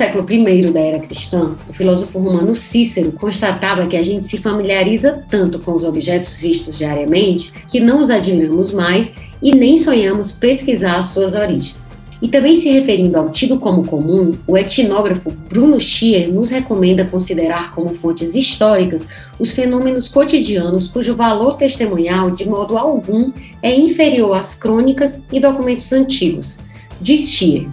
[0.00, 5.22] século I da era cristã, o filósofo romano Cícero constatava que a gente se familiariza
[5.28, 11.02] tanto com os objetos vistos diariamente que não os admiramos mais e nem sonhamos pesquisar
[11.02, 11.98] suas origens.
[12.22, 17.74] E também se referindo ao tido como comum, o etnógrafo Bruno Schier nos recomenda considerar
[17.74, 19.06] como fontes históricas
[19.38, 23.30] os fenômenos cotidianos cujo valor testemunhal, de modo algum,
[23.60, 26.58] é inferior às crônicas e documentos antigos.
[27.02, 27.66] Diz Schier,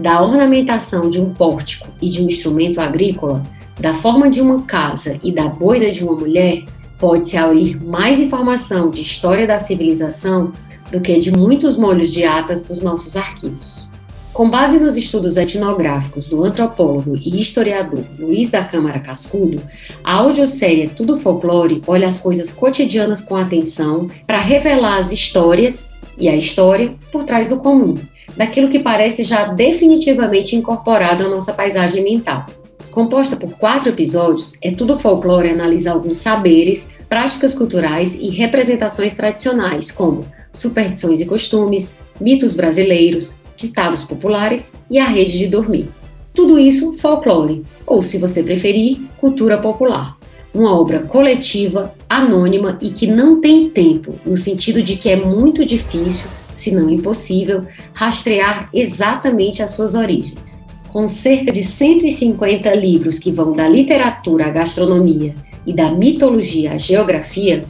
[0.00, 3.42] da ornamentação de um pórtico e de um instrumento agrícola,
[3.78, 6.64] da forma de uma casa e da boina de uma mulher,
[6.98, 10.52] pode-se aurir mais informação de história da civilização
[10.90, 13.88] do que de muitos molhos de atas dos nossos arquivos.
[14.32, 19.60] Com base nos estudos etnográficos do antropólogo e historiador Luiz da Câmara Cascudo,
[20.04, 26.28] a audiosérie Tudo Folclore olha as coisas cotidianas com atenção para revelar as histórias e
[26.28, 27.96] a história por trás do comum,
[28.36, 32.46] daquilo que parece já definitivamente incorporado à nossa paisagem mental.
[32.90, 39.92] Composta por quatro episódios, é tudo folclore analisa alguns saberes, práticas culturais e representações tradicionais,
[39.92, 45.88] como superstições e costumes, mitos brasileiros, ditados populares e a rede de dormir.
[46.34, 50.16] Tudo isso folclore, ou se você preferir, cultura popular.
[50.52, 55.64] Uma obra coletiva, anônima e que não tem tempo, no sentido de que é muito
[55.64, 56.28] difícil,
[56.60, 60.64] se não impossível, rastrear exatamente as suas origens.
[60.88, 66.78] Com cerca de 150 livros que vão da literatura à gastronomia e da mitologia à
[66.78, 67.64] geografia,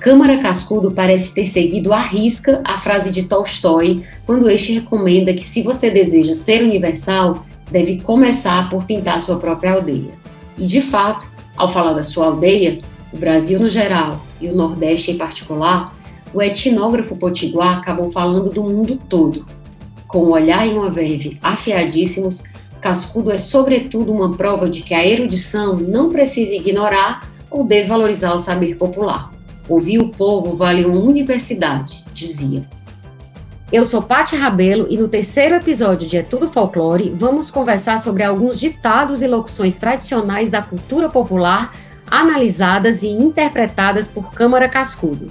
[0.00, 5.46] Câmara Cascudo parece ter seguido à risca a frase de Tolstói quando este recomenda que,
[5.46, 10.10] se você deseja ser universal, deve começar por pintar sua própria aldeia.
[10.58, 12.80] E, de fato, ao falar da sua aldeia,
[13.12, 15.94] o Brasil no geral e o Nordeste em particular,
[16.32, 19.46] o etnógrafo potiguar acabou falando do mundo todo.
[20.06, 22.44] Com um olhar e uma verve afiadíssimos,
[22.80, 28.40] Cascudo é sobretudo uma prova de que a erudição não precisa ignorar ou desvalorizar o
[28.40, 29.30] saber popular.
[29.68, 32.68] Ouvir o povo vale uma universidade, dizia.
[33.70, 38.22] Eu sou Paty Rabelo e no terceiro episódio de É Tudo Folclore vamos conversar sobre
[38.22, 41.72] alguns ditados e locuções tradicionais da cultura popular
[42.10, 45.30] analisadas e interpretadas por Câmara Cascudo.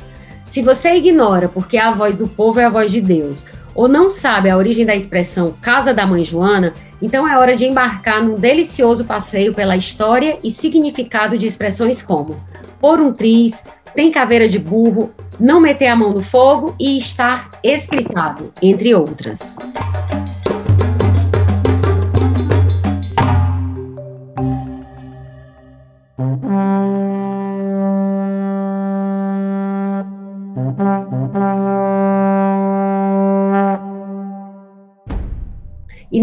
[0.51, 4.11] Se você ignora porque a voz do povo é a voz de Deus, ou não
[4.11, 8.35] sabe a origem da expressão Casa da Mãe Joana, então é hora de embarcar num
[8.35, 12.35] delicioso passeio pela história e significado de expressões como
[12.81, 13.63] por um triz,
[13.95, 19.55] tem caveira de burro, não meter a mão no fogo e estar explicado, entre outras.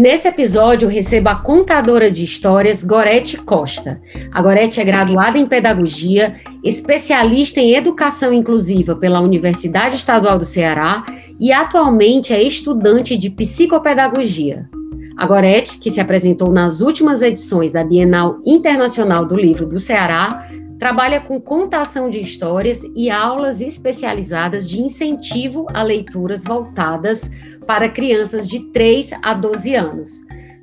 [0.09, 4.01] Nesse episódio eu recebo a contadora de histórias Gorete Costa.
[4.31, 6.33] A Gorete é graduada em pedagogia,
[6.63, 11.05] especialista em educação inclusiva pela Universidade Estadual do Ceará
[11.39, 14.67] e atualmente é estudante de psicopedagogia.
[15.15, 20.49] A Gorete, que se apresentou nas últimas edições da Bienal Internacional do Livro do Ceará,
[20.79, 27.29] trabalha com contação de histórias e aulas especializadas de incentivo a leituras voltadas
[27.67, 30.11] para crianças de 3 a 12 anos.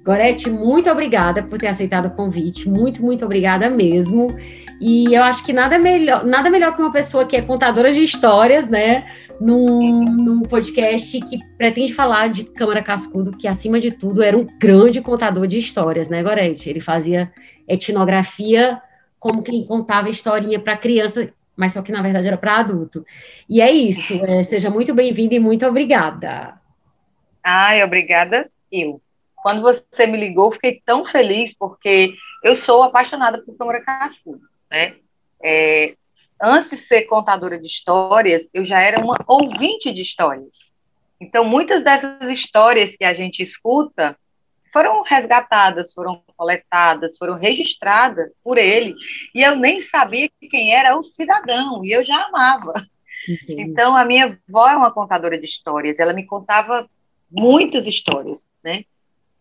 [0.04, 4.28] Gorete, muito obrigada por ter aceitado o convite, muito, muito obrigada mesmo.
[4.80, 8.02] E eu acho que nada melhor, nada melhor que uma pessoa que é contadora de
[8.02, 9.06] histórias, né?
[9.38, 14.46] Num, num, podcast que pretende falar de Câmara Cascudo, que acima de tudo era um
[14.58, 16.70] grande contador de histórias, né, Gorete?
[16.70, 17.30] Ele fazia
[17.68, 18.80] etnografia
[19.26, 23.04] como quem contava historinha para criança, mas só que na verdade era para adulto.
[23.48, 24.14] E é isso.
[24.24, 26.60] É, seja muito bem-vindo e muito obrigada.
[27.42, 29.00] Ai, obrigada, eu.
[29.34, 32.14] Quando você me ligou, fiquei tão feliz, porque
[32.44, 34.94] eu sou apaixonada por Câmara Cascudo, né?
[35.42, 35.94] É,
[36.40, 40.72] antes de ser contadora de histórias, eu já era uma ouvinte de histórias.
[41.20, 44.16] Então, muitas dessas histórias que a gente escuta
[44.76, 48.94] foram resgatadas, foram coletadas, foram registradas por ele,
[49.34, 52.74] e eu nem sabia quem era o cidadão, e eu já amava.
[53.48, 56.86] Então, a minha avó é uma contadora de histórias, ela me contava
[57.30, 58.84] muitas histórias, né?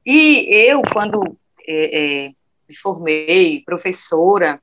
[0.05, 1.37] E eu, quando
[1.67, 2.31] é, é,
[2.69, 4.61] me formei, professora,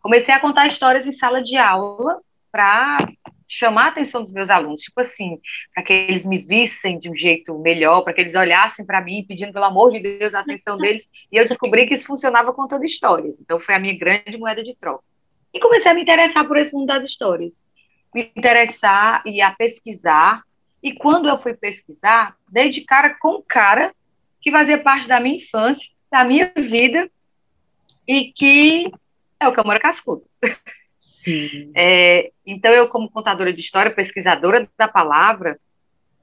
[0.00, 2.20] comecei a contar histórias em sala de aula
[2.52, 2.98] para
[3.48, 5.40] chamar a atenção dos meus alunos, tipo assim,
[5.74, 9.24] para que eles me vissem de um jeito melhor, para que eles olhassem para mim
[9.26, 12.84] pedindo pelo amor de Deus a atenção deles, e eu descobri que isso funcionava contando
[12.84, 13.40] histórias.
[13.40, 15.02] Então foi a minha grande moeda de troca.
[15.52, 17.66] E comecei a me interessar por esse mundo das histórias,
[18.14, 20.42] me interessar e a pesquisar
[20.82, 23.92] e quando eu fui pesquisar, dei de cara com um cara
[24.40, 27.10] que fazia parte da minha infância, da minha vida
[28.06, 28.90] e que
[29.40, 30.24] é o Câmara Cascudo.
[31.74, 35.58] É, então, eu, como contadora de história, pesquisadora da palavra,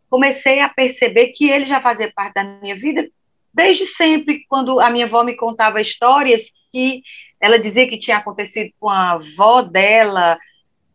[0.10, 3.08] comecei a perceber que ele já fazia parte da minha vida
[3.54, 7.02] desde sempre, quando a minha avó me contava histórias que
[7.40, 10.38] ela dizia que tinha acontecido com a avó dela,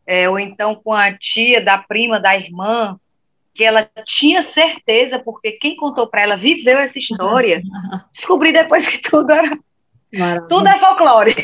[0.06, 2.98] é, ou então com a tia da prima da irmã,
[3.54, 7.62] que ela tinha certeza, porque quem contou para ela viveu essa história.
[8.12, 9.58] Descobri depois que tudo era.
[10.48, 11.34] Tudo é folclore.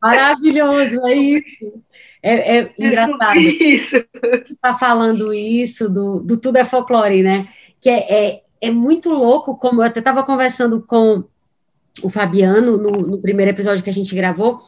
[0.00, 1.72] Maravilhoso, é isso.
[2.22, 3.38] É, é engraçado.
[3.38, 3.96] Isso.
[4.60, 7.48] Tá falando isso do, do tudo é folclore, né?
[7.80, 11.24] Que é, é, é muito louco, como eu até estava conversando com
[12.02, 14.60] o Fabiano no, no, primeiro episódio que a gente gravou,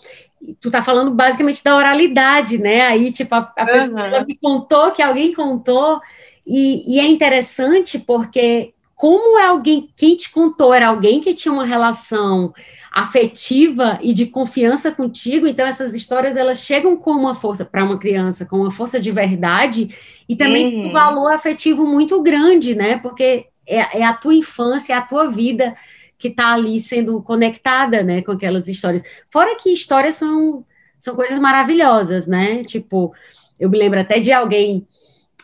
[0.60, 2.82] tu tá falando basicamente da oralidade, né?
[2.82, 4.26] Aí, tipo, a, a pessoa uhum.
[4.26, 6.00] me contou que alguém contou,
[6.46, 11.52] e, e, é interessante porque como é alguém, quem te contou era alguém que tinha
[11.52, 12.52] uma relação
[12.92, 17.98] afetiva e de confiança contigo, então essas histórias elas chegam com uma força para uma
[17.98, 19.88] criança, com uma força de verdade
[20.28, 20.88] e também uhum.
[20.88, 22.98] um valor afetivo muito grande, né?
[22.98, 25.74] Porque é, é a tua infância, é a tua vida
[26.18, 29.02] que está ali sendo conectada, né, com aquelas histórias.
[29.28, 30.64] Fora que histórias são,
[30.96, 32.62] são coisas maravilhosas, né?
[32.62, 33.12] Tipo,
[33.58, 34.86] eu me lembro até de alguém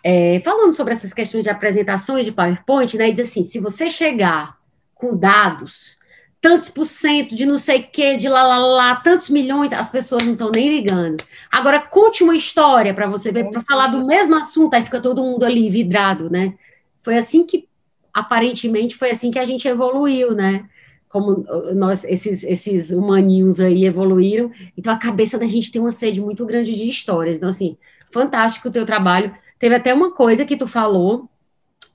[0.04, 3.08] é, falando sobre essas questões de apresentações de PowerPoint, né?
[3.08, 4.56] E diz assim: se você chegar
[4.94, 5.96] com dados,
[6.40, 9.90] tantos por cento de não sei o que, de lá, lá, lá, tantos milhões, as
[9.90, 11.22] pessoas não estão nem ligando.
[11.50, 15.22] Agora, conte uma história para você ver, para falar do mesmo assunto, aí fica todo
[15.22, 16.54] mundo ali vidrado, né?
[17.02, 17.68] Foi assim que
[18.12, 20.64] aparentemente foi assim que a gente evoluiu, né?
[21.08, 24.50] Como nós, esses, esses humaninhos aí evoluíram.
[24.76, 27.36] Então, a cabeça da gente tem uma sede muito grande de histórias.
[27.36, 27.78] Então, assim,
[28.10, 29.34] fantástico o teu trabalho.
[29.58, 31.28] Teve até uma coisa que tu falou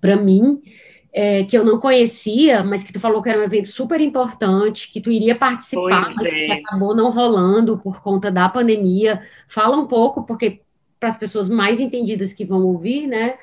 [0.02, 0.62] para mim,
[1.14, 4.92] é, que eu não conhecia, mas que tu falou que era um evento super importante,
[4.92, 9.22] que tu iria participar, mas que acabou não rolando por conta da pandemia.
[9.48, 10.62] Fala um pouco, porque
[11.00, 13.36] para as pessoas mais entendidas que vão ouvir, né?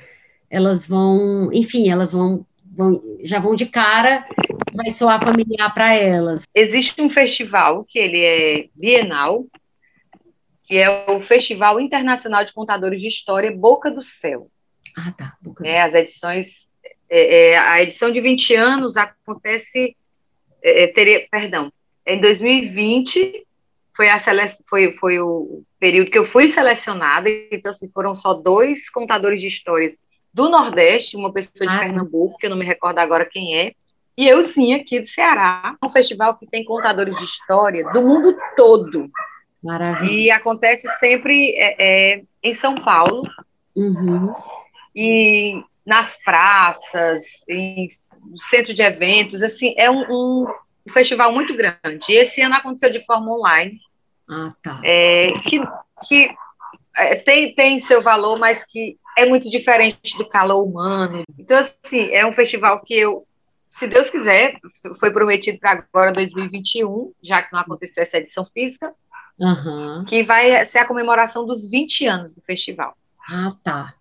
[0.51, 2.45] Elas vão, enfim, elas vão
[2.81, 4.25] vão, já vão de cara,
[4.73, 6.45] vai soar familiar para elas.
[6.55, 9.45] Existe um festival que ele é bienal,
[10.71, 14.49] que é o Festival Internacional de Contadores de História Boca do Céu.
[14.97, 15.37] Ah, tá.
[15.43, 16.69] Boca é, as edições,
[17.11, 19.97] é, é, a edição de 20 anos acontece,
[20.63, 21.73] é, é teria, perdão,
[22.07, 23.45] em 2020
[23.97, 28.33] foi, a sele, foi, foi o período que eu fui selecionada, então assim, foram só
[28.33, 29.99] dois contadores de histórias
[30.33, 33.75] do Nordeste, uma pessoa de ah, Pernambuco, que eu não me recordo agora quem é,
[34.17, 38.37] e eu sim aqui do Ceará, um festival que tem contadores de história do mundo
[38.57, 39.11] todo.
[39.63, 40.11] Maravilha.
[40.11, 43.23] E acontece sempre é, é, em São Paulo.
[43.77, 44.35] Uhum.
[44.95, 47.89] E nas praças, em
[48.37, 50.47] centro de eventos, assim, é um, um,
[50.93, 52.07] festival muito grande.
[52.09, 53.79] E esse ano aconteceu de forma online.
[54.29, 54.81] Ah, tá.
[54.85, 55.61] É, que
[56.07, 56.31] que
[56.97, 61.25] é, tem, tem seu valor, mas que é muito diferente do calor humano.
[61.39, 63.27] Então, assim, é um festival que eu,
[63.69, 64.59] se Deus quiser,
[64.99, 68.95] foi prometido para agora 2021, já que não aconteceu essa edição física,
[69.41, 70.05] uhum.
[70.07, 72.97] que vai ser a comemoração dos 20 anos do festival.
[73.29, 73.95] Ah, tá.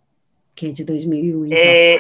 [0.55, 1.57] Que é de 2001, então.
[1.57, 1.99] É,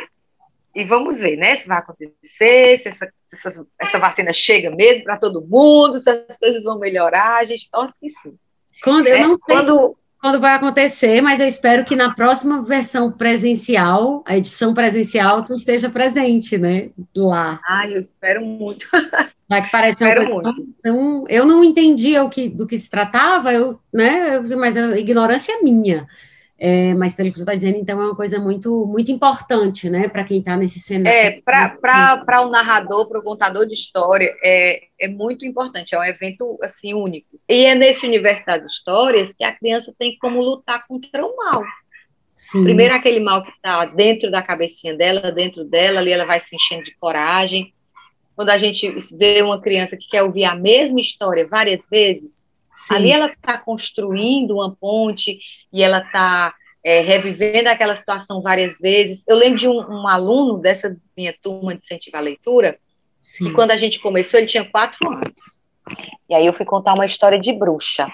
[0.75, 5.03] e vamos ver, né, se vai acontecer, se essa, se essa, essa vacina chega mesmo
[5.03, 8.37] para todo mundo, se as coisas vão melhorar, a gente torce que sim.
[8.83, 9.59] Quando, eu é, não tenho...
[9.59, 15.45] Quando, quando vai acontecer, mas eu espero que na próxima versão presencial, a edição presencial,
[15.45, 16.89] tu esteja presente, né?
[17.15, 17.59] Lá.
[17.67, 18.87] Ah, eu espero muito.
[19.49, 20.75] Vai que parece uma coisa, muito.
[20.79, 24.39] Então, eu não entendia o que, do que se tratava, eu, né?
[24.57, 26.05] Mas a ignorância é minha.
[26.61, 30.09] É, mas pelo que você está dizendo, então é uma coisa muito, muito importante, né,
[30.09, 31.17] para quem está nesse cenário.
[31.17, 36.03] É, para o narrador, para o contador de história, é, é muito importante, é um
[36.03, 37.39] evento, assim, único.
[37.47, 41.63] E é nesse universo das histórias que a criança tem como lutar contra o mal.
[42.35, 42.63] Sim.
[42.63, 46.55] Primeiro aquele mal que está dentro da cabecinha dela, dentro dela, ali ela vai se
[46.55, 47.73] enchendo de coragem.
[48.35, 52.38] Quando a gente vê uma criança que quer ouvir a mesma história várias vezes,
[52.87, 52.95] Sim.
[52.95, 55.39] Ali ela está construindo uma ponte
[55.71, 59.23] e ela está é, revivendo aquela situação várias vezes.
[59.27, 62.79] Eu lembro de um, um aluno dessa minha turma de incentivar a leitura,
[63.19, 63.45] Sim.
[63.45, 65.59] que quando a gente começou, ele tinha quatro anos.
[66.29, 68.07] E aí eu fui contar uma história de bruxa.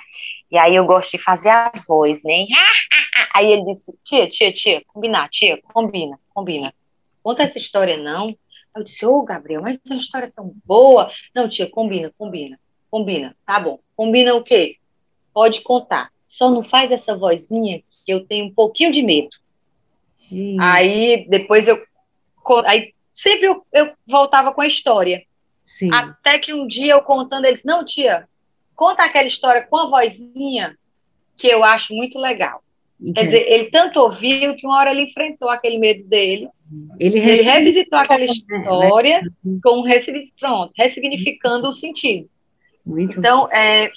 [0.50, 2.45] E aí eu gosto de fazer a voz, né?
[3.34, 6.74] Aí ele disse, tia, tia, tia, combinar, tia, combina, combina.
[7.22, 8.34] Conta essa história, não.
[8.74, 11.12] Eu disse, ô, oh, Gabriel, mas essa história é tão boa.
[11.34, 12.57] Não, tia, combina, combina.
[12.89, 13.79] Combina, tá bom.
[13.95, 14.77] Combina o quê?
[15.33, 16.09] Pode contar.
[16.27, 19.29] Só não faz essa vozinha que eu tenho um pouquinho de medo.
[20.31, 20.57] Hum.
[20.59, 21.81] Aí depois eu.
[22.65, 25.23] Aí sempre eu, eu voltava com a história.
[25.63, 25.91] Sim.
[25.91, 28.27] Até que um dia eu contando, eles, não, tia,
[28.75, 30.77] conta aquela história com a vozinha
[31.35, 32.61] que eu acho muito legal.
[33.13, 36.49] Quer dizer, ele tanto ouviu que uma hora ele enfrentou aquele medo dele.
[36.97, 38.25] Ele, ele revisitou aquela né?
[38.25, 39.59] história né?
[39.61, 39.83] com
[40.39, 42.29] pronto, ressignificando o sentido.
[42.85, 43.91] Muito então, é,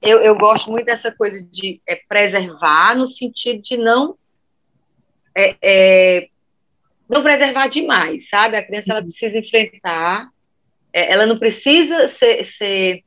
[0.00, 4.16] eu, eu gosto muito dessa coisa de é, preservar no sentido de não
[5.36, 6.28] é, é,
[7.08, 8.56] não preservar demais, sabe?
[8.56, 10.28] A criança ela precisa enfrentar,
[10.92, 13.04] é, ela não precisa ser, ser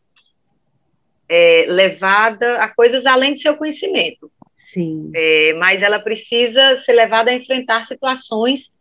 [1.27, 4.31] é, levada a coisas além do seu conhecimento.
[4.55, 5.11] Sim.
[5.13, 8.71] É, mas ela precisa ser levada a enfrentar situações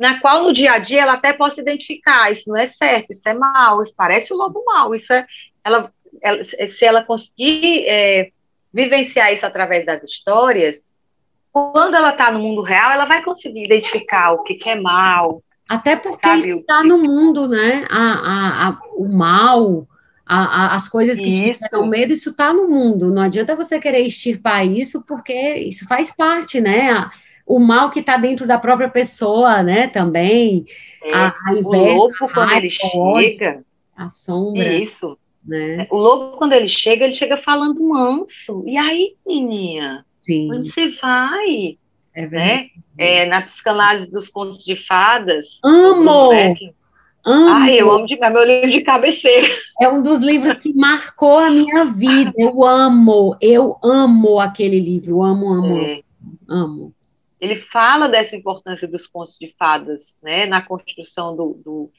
[0.00, 3.28] na qual no dia a dia ela até possa identificar, isso não é certo, isso
[3.28, 5.26] é mal, isso parece o lobo mal, isso é,
[5.62, 5.92] ela,
[6.22, 8.30] ela se ela conseguir é,
[8.72, 10.94] vivenciar isso através das histórias,
[11.52, 15.42] quando ela está no mundo real, ela vai conseguir identificar o que, que é mal.
[15.68, 17.84] Até porque está no mundo, né?
[17.90, 19.86] A, a, a, o mal,
[20.24, 21.60] a, as coisas que isso.
[21.60, 23.12] te dão medo, isso está no mundo.
[23.12, 27.10] Não adianta você querer extirpar isso, porque isso faz parte, né?
[27.46, 29.88] O mal que está dentro da própria pessoa, né?
[29.88, 30.66] Também.
[31.02, 33.64] É, a, a inveja, o lobo, quando ele chega.
[33.96, 34.72] A sombra.
[34.74, 35.18] Isso.
[35.46, 35.86] Né?
[35.90, 38.62] O lobo, quando ele chega, ele chega falando manso.
[38.66, 40.04] E aí, menina?
[40.20, 40.52] Sim.
[40.52, 41.78] Onde você vai?
[42.14, 42.66] É né?
[42.98, 45.58] É, na psicanálise dos contos de fadas.
[45.64, 46.30] Amo!
[47.24, 47.52] Amo.
[47.52, 49.46] Ai, eu amo demais, meu livro de cabeceira.
[49.80, 52.32] É um dos livros que marcou a minha vida.
[52.36, 56.00] Eu amo, eu amo aquele livro, amo, amo, é.
[56.48, 56.94] amo.
[57.40, 61.90] Ele fala dessa importância dos contos de fadas, né, na construção do, do,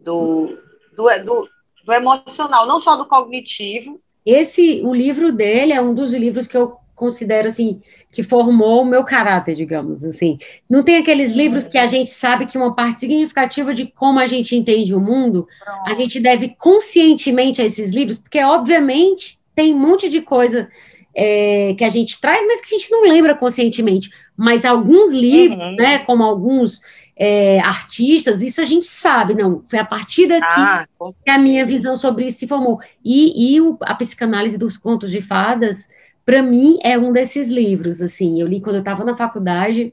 [0.00, 0.58] do,
[0.96, 1.48] do, do,
[1.84, 4.00] do emocional, não só do cognitivo.
[4.24, 7.80] Esse, o livro dele é um dos livros que eu considero assim
[8.12, 10.38] que formou o meu caráter, digamos assim.
[10.68, 14.26] Não tem aqueles livros que a gente sabe que uma parte significativa de como a
[14.26, 15.46] gente entende o mundo,
[15.86, 20.68] a gente deve conscientemente a esses livros, porque obviamente tem um monte de coisa
[21.14, 24.10] é, que a gente traz, mas que a gente não lembra conscientemente.
[24.40, 25.76] Mas alguns livros, uhum.
[25.76, 26.80] né, como alguns
[27.14, 30.86] é, artistas, isso a gente sabe, não, foi a partir daqui ah,
[31.22, 32.80] que a minha visão sobre isso se formou.
[33.04, 35.90] E, e o, a psicanálise dos contos de fadas,
[36.24, 39.92] para mim é um desses livros, assim, eu li quando eu estava na faculdade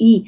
[0.00, 0.24] e,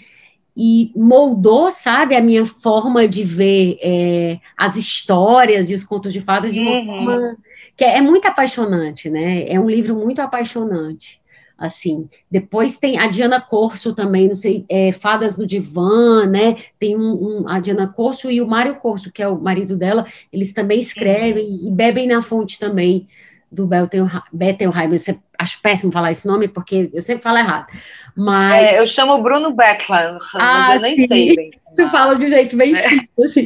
[0.55, 6.21] e moldou, sabe, a minha forma de ver é, as histórias e os contos de
[6.21, 6.87] fadas de uma uhum.
[6.87, 7.37] forma
[7.75, 9.49] que é, é muito apaixonante, né?
[9.49, 11.19] É um livro muito apaixonante
[11.59, 12.09] assim.
[12.31, 16.55] Depois tem a Diana Corso também, não sei, é, Fadas no Divã, né?
[16.79, 20.07] Tem um, um, a Diana Corso e o Mário Corso, que é o marido dela,
[20.33, 23.09] eles também escrevem e bebem na fonte também
[23.51, 24.99] do Bettelheim, eu
[25.39, 27.73] acho péssimo falar esse nome, porque eu sempre falo errado,
[28.17, 28.63] mas...
[28.63, 31.07] É, eu chamo Bruno Beckland, ah, mas eu nem sim.
[31.07, 31.51] sei bem.
[31.77, 32.75] Tu fala de um jeito bem é.
[32.75, 33.45] simples, assim.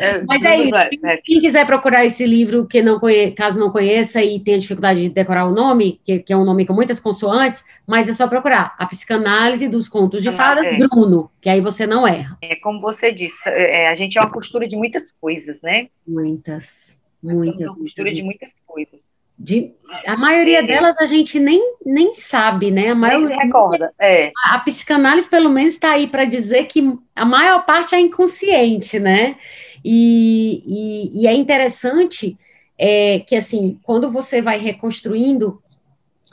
[0.00, 3.70] É, mas é isso, quem, quem, quiser procurar esse livro, que não conhe, caso não
[3.70, 6.98] conheça e tenha dificuldade de decorar o nome, que, que, é um nome com muitas
[6.98, 10.76] consoantes, mas é só procurar A Psicanálise dos Contos de ah, Fadas, é.
[10.76, 12.38] Bruno, que aí você não erra.
[12.40, 15.88] É como você disse, é, a gente é uma costura de muitas coisas, né?
[16.08, 16.98] Muitas.
[17.22, 19.13] Muita, uma mistura de muitas coisas.
[19.36, 19.72] De,
[20.06, 22.90] a maioria delas a gente nem, nem sabe, né?
[22.90, 24.30] A maioria, nem se recorda, é.
[24.44, 28.98] A, a psicanálise, pelo menos, está aí para dizer que a maior parte é inconsciente,
[29.00, 29.36] né?
[29.84, 32.36] E, e, e é interessante
[32.78, 35.60] é, que, assim, quando você vai reconstruindo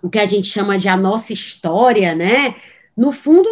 [0.01, 2.55] o que a gente chama de a nossa história, né?
[2.95, 3.49] No fundo,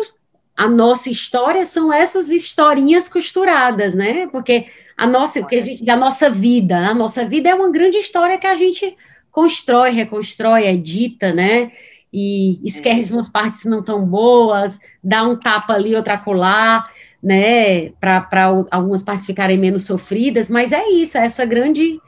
[0.56, 4.28] a nossa história são essas historinhas costuradas, né?
[4.28, 6.78] Porque a nossa, que a gente, a nossa vida.
[6.78, 8.96] A nossa vida é uma grande história que a gente
[9.40, 11.72] constrói, reconstrói, edita, né?
[12.12, 16.92] E esquece umas partes não tão boas, dá um tapa ali, outra colar,
[17.24, 17.92] né?
[18.02, 18.28] Para
[18.70, 22.00] algumas partes ficarem menos sofridas, mas é isso, é essa grande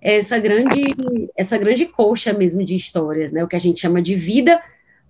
[0.00, 0.80] essa grande
[1.36, 3.44] essa grande coxa mesmo de histórias, né?
[3.44, 4.58] O que a gente chama de vida.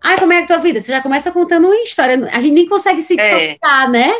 [0.00, 0.80] Ah, como é a tua vida?
[0.80, 3.88] Você já começa contando uma história, a gente nem consegue se dissociar, é.
[3.88, 4.12] né?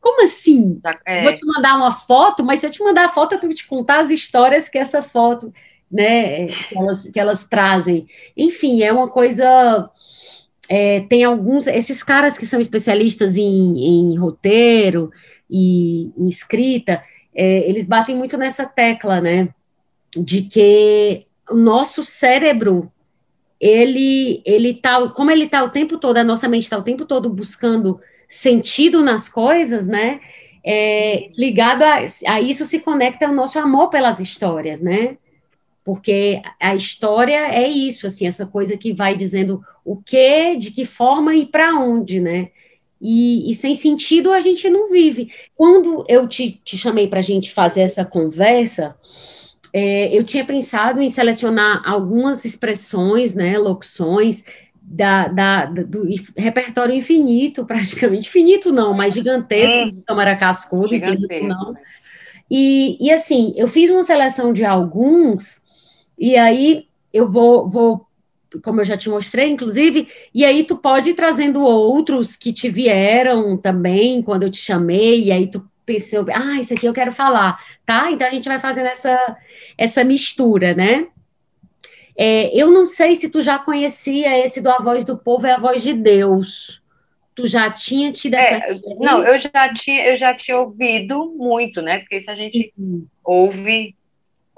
[0.00, 0.80] Como assim?
[1.04, 1.22] É.
[1.22, 3.58] Vou te mandar uma foto, mas se eu te mandar a foto, eu tenho que
[3.58, 5.52] te contar as histórias que essa foto,
[5.90, 8.06] né, que elas, que elas trazem.
[8.36, 9.90] Enfim, é uma coisa.
[10.68, 15.10] É, tem alguns, esses caras que são especialistas em, em roteiro
[15.50, 17.02] e em escrita,
[17.34, 19.48] é, eles batem muito nessa tecla, né,
[20.16, 22.90] de que o nosso cérebro,
[23.60, 27.04] ele, ele tá, como ele tá o tempo todo, a nossa mente está o tempo
[27.04, 30.20] todo buscando sentido nas coisas, né?
[30.64, 31.96] É, ligado a,
[32.28, 35.16] a, isso se conecta o nosso amor pelas histórias, né?
[35.84, 40.84] Porque a história é isso, assim, essa coisa que vai dizendo o que, de que
[40.84, 42.50] forma e para onde, né?
[43.00, 45.32] E, e, sem sentido a gente não vive.
[45.56, 48.94] Quando eu te, te chamei para a gente fazer essa conversa,
[49.72, 54.44] é, eu tinha pensado em selecionar algumas expressões, né, locuções
[54.82, 56.06] da, da, do
[56.36, 61.74] repertório infinito, praticamente infinito não, mas gigantesco hum, do Câmara Cascudo, infinito não.
[62.50, 65.64] E, e assim, eu fiz uma seleção de alguns,
[66.20, 68.06] e aí eu vou, vou
[68.62, 72.68] como eu já te mostrei, inclusive, e aí tu pode ir trazendo outros que te
[72.68, 77.12] vieram também quando eu te chamei, e aí tu pensou, ah, isso aqui eu quero
[77.12, 78.10] falar, tá?
[78.10, 79.36] Então a gente vai fazendo essa,
[79.78, 81.06] essa mistura, né?
[82.16, 85.52] É, eu não sei se tu já conhecia esse do A Voz do Povo é
[85.52, 86.82] a Voz de Deus.
[87.34, 88.56] Tu já tinha tido essa.
[88.56, 92.00] É, não, eu já tinha, eu já tinha ouvido muito, né?
[92.00, 93.06] Porque isso a gente uhum.
[93.24, 93.94] ouve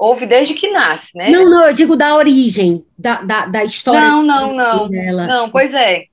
[0.02, 1.30] ouve desde que nasce, né?
[1.30, 4.00] Não, não, eu digo da origem, da, da, da história.
[4.00, 4.88] Não, não, não.
[4.88, 5.28] Dela.
[5.28, 6.06] Não, pois é.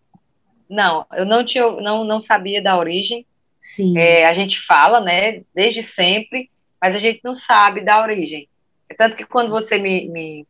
[0.69, 3.25] Não, eu não tinha, não, não sabia da origem.
[3.59, 3.97] Sim.
[3.97, 8.47] É, a gente fala, né, desde sempre, mas a gente não sabe da origem.
[8.87, 10.45] É tanto que quando você me, me,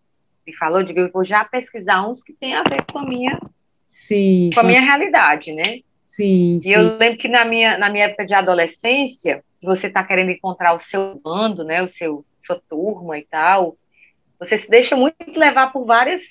[0.46, 3.05] me falou, eu digo, eu vou já pesquisar uns que tem a ver com a
[3.05, 3.39] minha,
[3.89, 5.79] sim, com a minha realidade, né?
[6.10, 6.72] Sim, e sim.
[6.72, 10.80] eu lembro que na minha, na minha época de adolescência, você está querendo encontrar o
[10.80, 13.78] seu bando, né, o seu sua turma e tal,
[14.39, 16.22] você se deixa muito levar por várias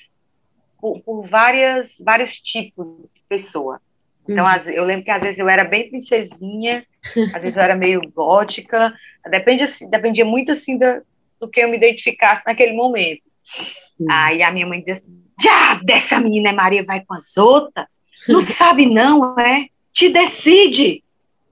[0.81, 3.81] por, por várias vários tipos de pessoa.
[4.29, 4.71] Então, uhum.
[4.73, 6.85] eu lembro que às vezes eu era bem princesinha,
[7.33, 8.93] às vezes eu era meio gótica,
[9.31, 11.03] depende, assim, dependia muito assim do,
[11.41, 13.29] do que eu me identificasse naquele momento.
[13.99, 14.11] Uhum.
[14.11, 17.87] Aí a minha mãe dizia assim: já dessa menina Maria vai com as outras?
[18.27, 19.67] Não sabe, não, é?
[19.93, 21.03] Te decide.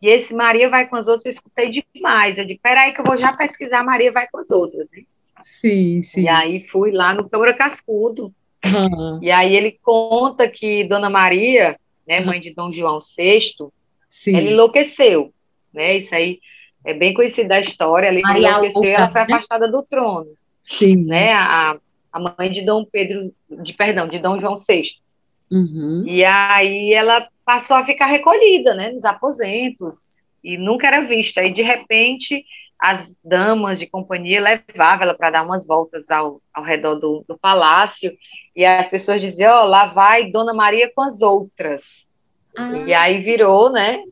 [0.01, 2.39] E esse Maria vai com as outras, eu escutei demais.
[2.39, 5.03] Eu digo, peraí que eu vou já pesquisar Maria vai com as outras, né?
[5.43, 6.23] Sim, sim.
[6.23, 8.33] E aí fui lá no Câmara Cascudo.
[8.65, 9.21] Uhum.
[9.23, 13.41] E aí ele conta que Dona Maria, né, mãe de Dom João VI,
[14.09, 14.35] sim.
[14.35, 15.33] ela enlouqueceu,
[15.73, 15.97] né?
[15.97, 16.41] Isso aí
[16.85, 18.09] é bem conhecido da história.
[18.09, 19.35] Ela Maria enlouqueceu e ela foi né?
[19.35, 20.31] afastada do trono.
[20.63, 20.97] Sim.
[21.05, 21.33] Né?
[21.33, 21.77] A,
[22.13, 24.83] a mãe de Dom Pedro, de perdão, de Dom João VI.
[25.51, 26.05] Uhum.
[26.07, 31.43] E aí ela passou a ficar recolhida, né, nos aposentos, e nunca era vista.
[31.43, 32.45] E de repente
[32.79, 37.39] as damas de companhia levavam ela para dar umas voltas ao, ao redor do, do
[37.39, 38.13] palácio,
[38.55, 42.07] e as pessoas diziam, ó, oh, lá vai Dona Maria com as outras.
[42.57, 42.73] Ah.
[42.87, 44.03] E aí virou, né,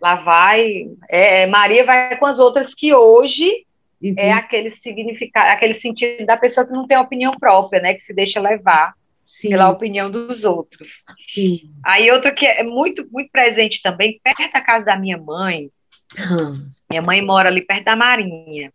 [0.00, 3.64] lá vai, é, é Maria vai com as outras, que hoje
[4.02, 4.14] uhum.
[4.16, 8.12] é aquele significado, aquele sentido da pessoa que não tem opinião própria, né, que se
[8.12, 8.97] deixa levar
[9.28, 9.50] Sim.
[9.50, 11.04] pela opinião dos outros.
[11.28, 11.70] Sim.
[11.84, 15.70] Aí outra que é muito, muito presente também, perto da casa da minha mãe.
[16.18, 16.72] Hum.
[16.90, 18.72] Minha mãe mora ali perto da Marinha.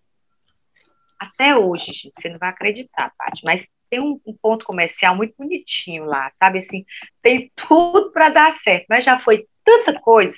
[1.18, 5.34] Até hoje, gente, você não vai acreditar, Paty, mas tem um, um, ponto comercial muito
[5.36, 6.86] bonitinho lá, sabe assim?
[7.20, 10.38] Tem tudo para dar certo, mas já foi tanta coisa,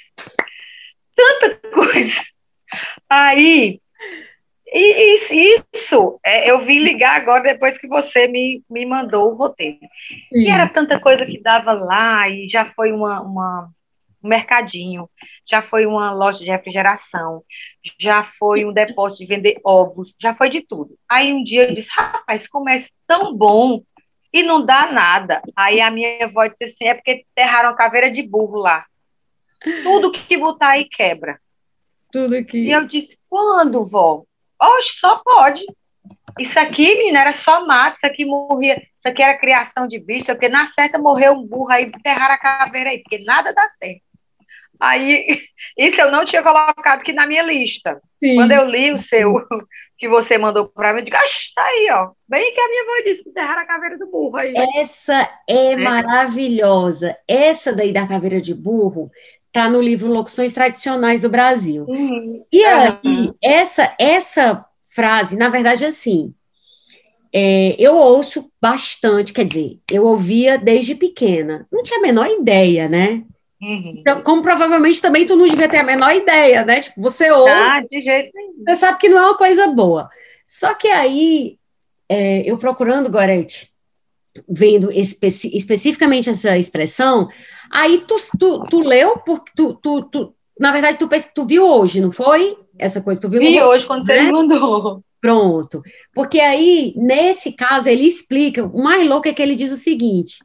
[1.14, 2.22] tanta coisa.
[3.10, 3.82] Aí
[4.68, 5.16] e
[5.74, 9.80] isso, é, eu vim ligar agora depois que você me, me mandou o roteiro.
[10.34, 10.42] Sim.
[10.42, 13.70] E era tanta coisa que dava lá, e já foi uma, uma,
[14.24, 15.10] um mercadinho,
[15.48, 17.44] já foi uma loja de refrigeração,
[18.00, 20.98] já foi um depósito de vender ovos, já foi de tudo.
[21.08, 23.84] Aí um dia eu disse, rapaz, comércio tão bom
[24.34, 25.42] e não dá nada.
[25.56, 28.86] Aí a minha avó disse assim, é porque enterraram a caveira de burro lá.
[29.84, 31.40] Tudo que botar aí quebra.
[32.12, 32.58] Tudo que...
[32.58, 34.24] E eu disse, quando, vó?
[34.62, 35.66] Oxe, só pode.
[36.40, 40.26] Isso aqui, menina, era só mato, isso aqui morria, isso aqui era criação de bicho,
[40.28, 44.02] porque na certa morreu um burro aí, enterraram a caveira aí, porque nada dá certo.
[44.80, 45.40] Aí,
[45.78, 48.00] isso eu não tinha colocado aqui na minha lista.
[48.22, 48.36] Sim.
[48.36, 49.34] Quando eu li o seu,
[49.98, 51.18] que você mandou para mim, eu digo,
[51.56, 52.12] tá aí, ó.
[52.28, 54.54] Bem que a minha avó disse que enterraram a caveira do burro aí.
[54.76, 57.18] Essa é, é maravilhosa.
[57.28, 59.10] Essa daí da caveira de burro
[59.56, 61.86] está no livro Locuções Tradicionais do Brasil.
[61.88, 62.46] Uhum.
[62.52, 66.34] E aí, essa, essa frase, na verdade, é assim,
[67.34, 72.90] é, eu ouço bastante, quer dizer, eu ouvia desde pequena, não tinha a menor ideia,
[72.90, 73.24] né?
[73.62, 73.96] Uhum.
[73.98, 76.82] Então, como provavelmente também tu não devia ter a menor ideia, né?
[76.82, 78.64] Tipo, você ouve, ah, de jeito nenhum.
[78.68, 80.10] você sabe que não é uma coisa boa.
[80.46, 81.58] Só que aí,
[82.10, 83.72] é, eu procurando, Gorete,
[84.48, 87.30] vendo especi especificamente essa expressão,
[87.72, 92.02] aí tu, tu, tu leu, porque tu, tu, tu, na verdade, tu, tu viu hoje,
[92.02, 92.58] não foi?
[92.78, 93.40] Essa coisa, tu viu?
[93.40, 94.26] Vi hoje, quando né?
[94.26, 95.04] você mandou.
[95.22, 95.82] Pronto.
[96.14, 100.38] Porque aí, nesse caso, ele explica, o mais louco é que ele diz o seguinte,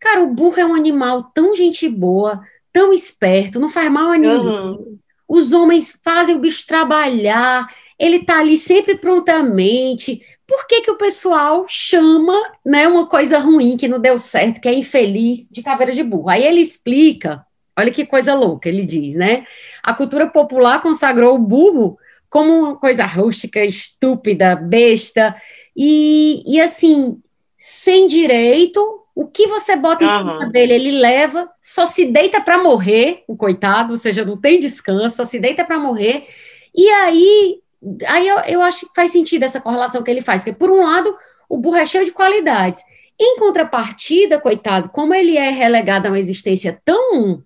[0.00, 2.40] cara, o burro é um animal tão gente boa,
[2.72, 4.46] tão esperto, não faz mal a ninguém.
[4.46, 4.98] Uhum.
[5.28, 10.98] Os homens fazem o bicho trabalhar, ele tá ali sempre prontamente, por que, que o
[10.98, 15.92] pessoal chama né, uma coisa ruim que não deu certo, que é infeliz, de caveira
[15.92, 16.28] de burro?
[16.28, 17.44] Aí ele explica
[17.76, 19.44] Olha que coisa louca, ele diz, né?
[19.82, 21.98] A cultura popular consagrou o burro
[22.30, 25.34] como uma coisa rústica, estúpida, besta,
[25.76, 27.20] e, e assim,
[27.58, 28.80] sem direito,
[29.14, 33.36] o que você bota em cima dele, ele leva, só se deita para morrer, o
[33.36, 36.24] coitado, ou seja, não tem descanso, só se deita para morrer.
[36.74, 37.60] E aí,
[38.06, 40.82] aí eu, eu acho que faz sentido essa correlação que ele faz, porque por um
[40.82, 41.16] lado,
[41.48, 42.82] o burro é cheio de qualidades.
[43.20, 47.42] Em contrapartida, coitado, como ele é relegado a uma existência tão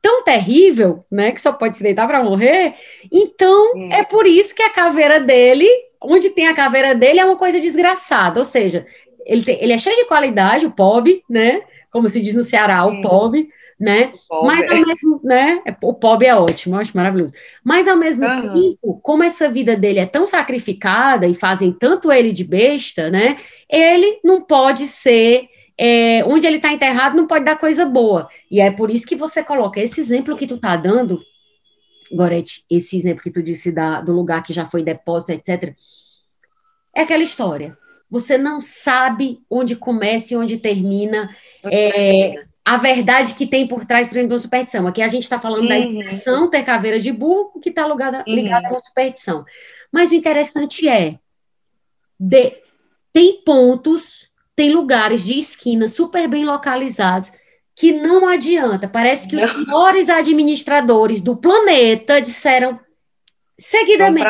[0.00, 2.74] tão terrível, né, que só pode se deitar para morrer,
[3.10, 3.88] então hum.
[3.90, 5.68] é por isso que a caveira dele,
[6.00, 8.86] onde tem a caveira dele, é uma coisa desgraçada, ou seja,
[9.26, 12.86] ele, tem, ele é cheio de qualidade, o pobre, né, como se diz no Ceará,
[12.86, 13.48] o pobre,
[13.78, 14.12] né?
[14.30, 15.62] Mas ao mesmo, né?
[15.66, 17.32] É, o pobre é ótimo, eu acho maravilhoso.
[17.62, 18.40] Mas ao mesmo uhum.
[18.40, 23.36] tempo, como essa vida dele é tão sacrificada e fazem tanto ele de besta, né?
[23.70, 28.28] Ele não pode ser é, onde ele está enterrado não pode dar coisa boa.
[28.50, 31.22] E é por isso que você coloca esse exemplo que tu está dando,
[32.10, 35.74] Gorete, esse exemplo que tu disse da, do lugar que já foi depósito, etc.
[36.94, 37.78] É aquela história.
[38.10, 41.30] Você não sabe onde começa e onde termina.
[41.64, 42.34] É,
[42.68, 44.86] a verdade que tem por trás, por exemplo, da superstição.
[44.86, 45.68] Aqui a gente está falando uhum.
[45.68, 48.66] da expressão ter caveira de burro, que está ligada, ligada uhum.
[48.66, 49.44] a uma superstição.
[49.90, 51.18] Mas o interessante é,
[52.20, 52.56] de,
[53.10, 57.32] tem pontos tem lugares de esquina super bem localizados
[57.74, 58.86] que não adianta.
[58.86, 62.78] Parece que os piores administradores do planeta disseram
[63.56, 64.26] seguidamente: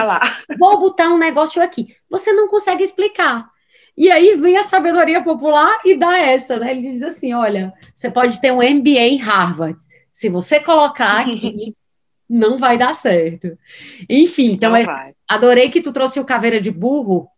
[0.57, 1.97] vou botar um negócio aqui.
[2.09, 3.51] Você não consegue explicar.
[3.99, 6.71] E aí vem a sabedoria popular e dá essa, né?
[6.71, 9.77] Ele diz assim: olha, você pode ter um MBA em Harvard.
[10.13, 11.75] Se você colocar aqui,
[12.31, 13.59] não vai dar certo.
[14.09, 14.73] Enfim, então,
[15.27, 17.29] adorei que tu trouxe o caveira de burro,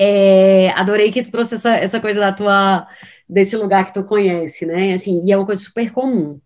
[0.00, 2.88] é, adorei que tu trouxe essa, essa coisa da tua
[3.28, 4.94] desse lugar que tu conhece, né?
[4.94, 6.40] Assim, e é uma coisa super comum.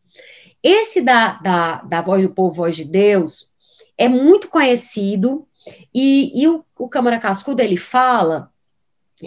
[0.61, 3.48] Esse da, da, da voz do povo, voz de Deus,
[3.96, 5.46] é muito conhecido,
[5.94, 8.51] e, e o, o Câmara Cascudo, ele fala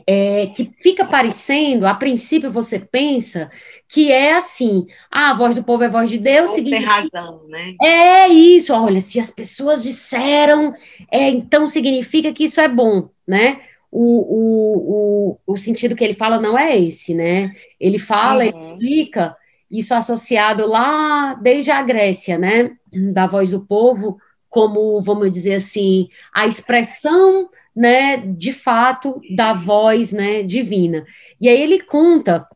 [0.08, 3.49] é, que fica parecendo, a princípio você pensa
[3.88, 7.01] que é assim, ah, a voz do povo é voz de Deus, significa...
[7.01, 7.75] Tem razão, né?
[7.82, 10.73] É isso, olha, se as pessoas disseram,
[11.12, 13.62] é, então significa que isso é bom, né?
[13.91, 17.54] o, o, o, o sentido que ele fala não é esse, né?
[17.80, 18.49] Ele fala, uhum.
[18.49, 19.36] ele explica
[19.69, 22.71] isso associado lá desde a Grécia, né?
[23.13, 24.17] Da voz do povo,
[24.51, 31.03] como, vamos dizer assim, a expressão, né, de fato, da voz, né, divina.
[31.39, 32.47] E aí ele conta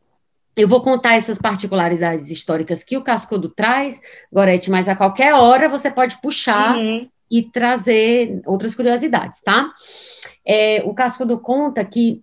[0.56, 4.00] eu vou contar essas particularidades históricas que o Cascudo traz,
[4.32, 7.06] Gorete, mas a qualquer hora você pode puxar uhum.
[7.30, 9.70] e trazer outras curiosidades, tá?
[10.46, 12.22] É, o Cascudo conta que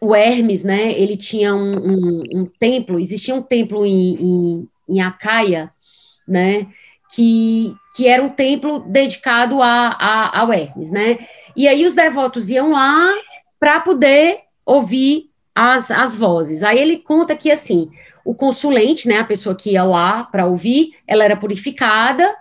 [0.00, 5.00] o Hermes, né, ele tinha um, um, um templo, existia um templo em, em, em,
[5.00, 5.70] Acaia,
[6.26, 6.66] né,
[7.14, 11.18] que, que era um templo dedicado a, a, ao Hermes, né,
[11.56, 13.14] e aí os devotos iam lá
[13.60, 16.62] para poder ouvir as, as vozes.
[16.62, 17.90] Aí ele conta que, assim,
[18.24, 22.34] o consulente, né, a pessoa que ia lá para ouvir, ela era purificada,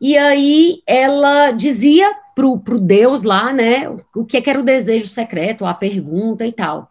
[0.00, 4.64] e aí ela dizia pro, pro Deus lá, né, o que, é que era o
[4.64, 6.88] desejo secreto, a pergunta e tal.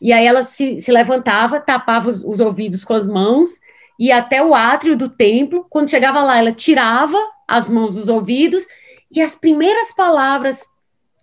[0.00, 3.50] E aí ela se, se levantava, tapava os, os ouvidos com as mãos,
[3.98, 5.66] e até o átrio do templo.
[5.70, 8.64] Quando chegava lá, ela tirava as mãos dos ouvidos,
[9.10, 10.64] e as primeiras palavras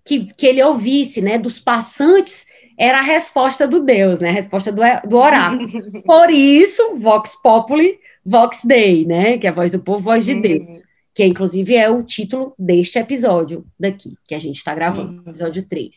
[0.05, 2.45] que, que ele ouvisse, né, dos passantes,
[2.77, 5.67] era a resposta do Deus, né, a resposta do, do oráculo.
[6.03, 10.35] Por isso, Vox Populi, Vox Dei, né, que é a voz do povo, voz de
[10.35, 10.83] Deus
[11.13, 15.29] que inclusive é o título deste episódio daqui, que a gente está gravando, uhum.
[15.29, 15.95] episódio 3.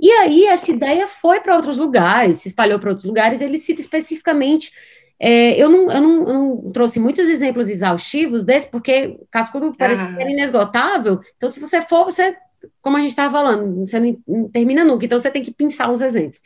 [0.00, 3.80] E aí essa ideia foi para outros lugares, se espalhou para outros lugares, ele cita
[3.80, 4.70] especificamente.
[5.18, 10.04] É, eu, não, eu, não, eu, não, trouxe muitos exemplos exaustivos desse, porque Cascudo parece
[10.04, 10.20] uhum.
[10.20, 12.36] inesgotável, então se você for, você,
[12.82, 15.90] como a gente estava falando, você não, não termina nunca, então você tem que pensar
[15.90, 16.40] os exemplos.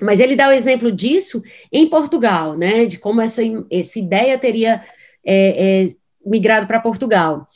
[0.00, 4.82] Mas ele dá o exemplo disso em Portugal, né, de como essa, essa ideia teria
[5.24, 5.86] é, é,
[6.24, 7.48] migrado para Portugal.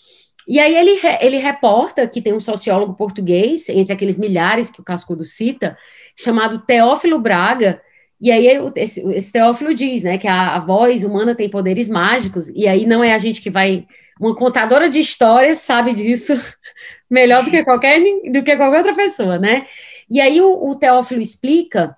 [0.46, 4.84] E aí ele, ele reporta que tem um sociólogo português, entre aqueles milhares que o
[4.84, 5.76] Cascudo cita,
[6.16, 7.80] chamado Teófilo Braga,
[8.20, 12.48] e aí esse, esse Teófilo diz, né, que a, a, voz humana tem poderes mágicos,
[12.48, 13.86] e aí não é a gente que vai...
[14.18, 16.32] Uma contadora de histórias sabe disso
[17.10, 18.00] melhor do que qualquer,
[18.32, 19.66] do que qualquer outra pessoa, né?
[20.08, 21.94] E aí o, o Teófilo explica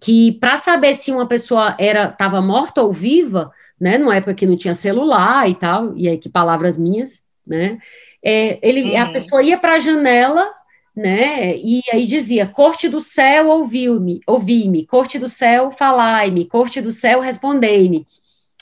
[0.00, 4.46] que para saber se uma pessoa era estava morta ou viva, né, numa época que
[4.46, 7.78] não tinha celular e tal, e aí que palavras minhas, né,
[8.24, 9.00] é, ele, uhum.
[9.00, 10.50] a pessoa ia para a janela,
[10.96, 16.90] né, e aí dizia, corte do céu, ouviu-me, ouvi-me, corte do céu, falai-me, corte do
[16.90, 18.06] céu, respondei-me.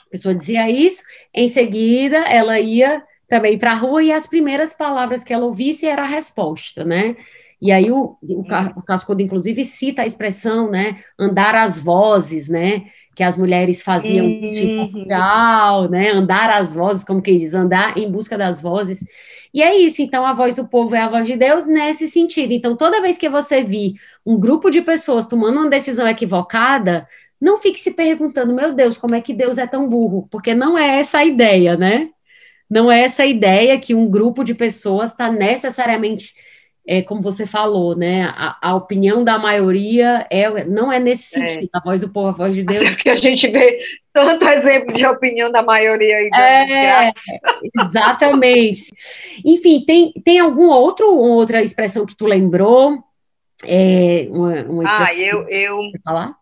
[0.07, 1.01] A pessoa dizia isso,
[1.33, 5.85] em seguida ela ia também para a rua e as primeiras palavras que ela ouvisse
[5.85, 7.15] era a resposta, né?
[7.61, 8.41] E aí o, o,
[8.75, 14.25] o Cascudo, inclusive, cita a expressão, né, andar às vozes, né, que as mulheres faziam
[14.25, 19.05] em Portugal, né, andar às vozes, como que diz, andar em busca das vozes.
[19.53, 22.51] E é isso, então a voz do povo é a voz de Deus nesse sentido.
[22.51, 23.93] Então, toda vez que você vir
[24.25, 27.07] um grupo de pessoas tomando uma decisão equivocada,
[27.39, 30.27] não fique se perguntando, meu Deus, como é que Deus é tão burro?
[30.29, 32.09] Porque não é essa a ideia, né?
[32.69, 36.33] Não é essa a ideia que um grupo de pessoas está necessariamente
[36.87, 38.25] é, como você falou, né?
[38.35, 41.47] A, a, opinião da maioria é, não é nesse é.
[41.47, 41.77] sentido, é.
[41.77, 42.81] a voz do povo, a voz de Deus.
[42.81, 43.79] Até porque a gente vê
[44.13, 47.11] tanto exemplo de opinião da maioria aí é,
[47.81, 48.85] Exatamente.
[49.43, 53.03] Enfim, tem, tem algum outro outra expressão que tu lembrou?
[53.63, 56.35] É, uma, uma ah, eu, eu falar?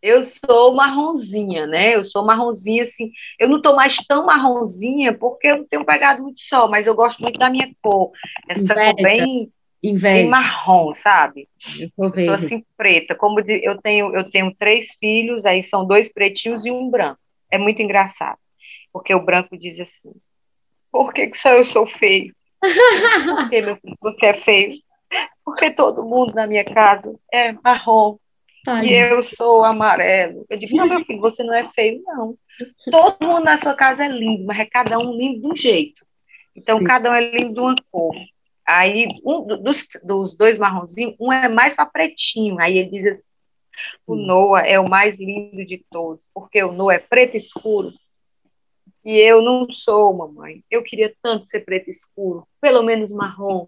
[0.00, 1.94] Eu sou marronzinha, né?
[1.94, 3.10] Eu sou marronzinha, assim.
[3.38, 6.94] Eu não tô mais tão marronzinha porque eu não tenho pegado muito sol, mas eu
[6.94, 8.10] gosto muito da minha cor.
[8.48, 8.94] Essa Inveja.
[8.94, 10.28] cor bem Inveja.
[10.28, 11.48] marrom, sabe?
[11.98, 13.16] Eu sou assim preta.
[13.16, 17.18] Como eu tenho, eu tenho três filhos, aí são dois pretinhos e um branco.
[17.50, 18.38] É muito engraçado,
[18.92, 20.12] porque o branco diz assim:
[20.90, 22.34] Por que, que só eu sou feio?
[23.36, 24.78] Porque meu filho, você é feio?
[25.44, 28.16] Porque todo mundo na minha casa é marrom
[28.66, 28.86] Ai.
[28.86, 30.46] e eu sou amarelo.
[30.48, 32.36] Eu digo: Não, meu filho, você não é feio, não.
[32.90, 36.06] Todo mundo na sua casa é lindo, mas é cada um lindo de um jeito.
[36.56, 36.84] Então, Sim.
[36.84, 38.14] cada um é lindo de uma cor.
[38.66, 42.58] Aí, um dos, dos dois marronzinhos, um é mais para pretinho.
[42.60, 43.34] Aí ele diz assim:
[44.06, 47.92] o Noah é o mais lindo de todos, porque o Noah é preto escuro.
[49.04, 50.62] E eu não sou, mamãe.
[50.70, 53.66] Eu queria tanto ser preto escuro, pelo menos marrom.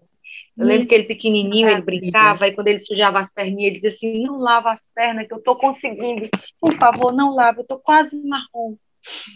[0.57, 3.89] Eu lembro que ele pequenininho, ele brincava, e quando ele sujava as perninhas, ele dizia
[3.89, 6.29] assim: não lava as pernas, que eu tô conseguindo.
[6.59, 8.75] Por favor, não lava, eu tô quase marrom.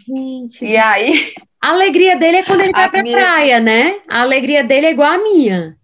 [0.08, 0.66] Gente.
[0.66, 1.34] E aí.
[1.62, 3.18] A alegria dele é quando ele vai pra minha...
[3.18, 4.02] praia, né?
[4.10, 5.78] A alegria dele é igual a minha.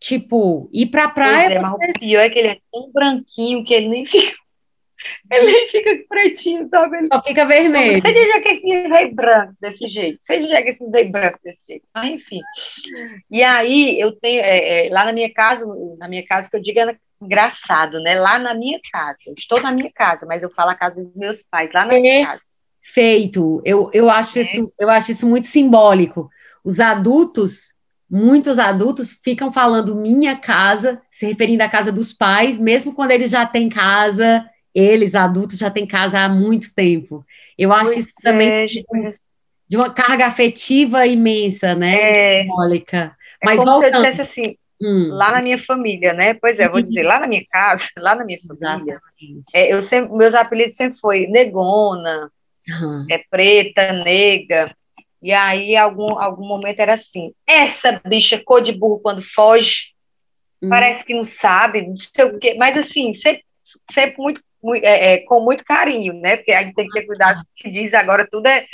[0.00, 1.46] Tipo, ir pra praia.
[1.46, 4.34] Pois é, mas o pior é que ele é tão branquinho que ele nem fica.
[5.30, 6.98] Ele nem fica pretinho, sabe?
[6.98, 8.00] Ele só fica vermelho.
[8.00, 10.22] Você diria que esse veio branco desse jeito.
[10.22, 11.86] Você diria que esse veio branco desse jeito.
[11.94, 12.40] Mas, enfim.
[13.30, 14.42] E aí, eu tenho.
[14.42, 15.66] É, é, lá na minha casa,
[15.98, 18.18] na minha casa, que eu digo é engraçado, né?
[18.18, 19.18] Lá na minha casa.
[19.26, 21.98] Eu estou na minha casa, mas eu falo a casa dos meus pais, lá na
[21.98, 22.49] minha casa
[22.82, 23.60] feito.
[23.64, 24.42] Eu, eu, acho é.
[24.42, 26.30] isso, eu acho isso muito simbólico.
[26.64, 27.74] Os adultos,
[28.10, 33.30] muitos adultos, ficam falando minha casa, se referindo à casa dos pais, mesmo quando eles
[33.30, 37.24] já têm casa, eles, adultos, já têm casa há muito tempo.
[37.56, 38.84] Eu acho pois isso é, também de,
[39.68, 42.40] de uma carga afetiva imensa, né?
[42.40, 43.16] É, simbólica.
[43.42, 45.08] É Mas como voltando, se eu dissesse assim, Hum.
[45.10, 46.32] Lá na minha família, né?
[46.32, 48.98] Pois é, vou dizer, lá na minha casa, lá na minha família,
[49.52, 52.30] é, eu sempre, meus apelidos sempre foi Negona,
[52.70, 53.06] uhum.
[53.10, 54.74] é preta, negra.
[55.22, 59.88] E aí, algum, algum momento era assim: essa bicha cor de burro quando foge,
[60.62, 60.68] uhum.
[60.68, 63.44] parece que não sabe, não sei o quê, mas assim, sempre,
[63.90, 66.36] sempre muito, muito é, é, com muito carinho, né?
[66.36, 68.66] Porque a gente tem que ter cuidado que diz agora tudo é.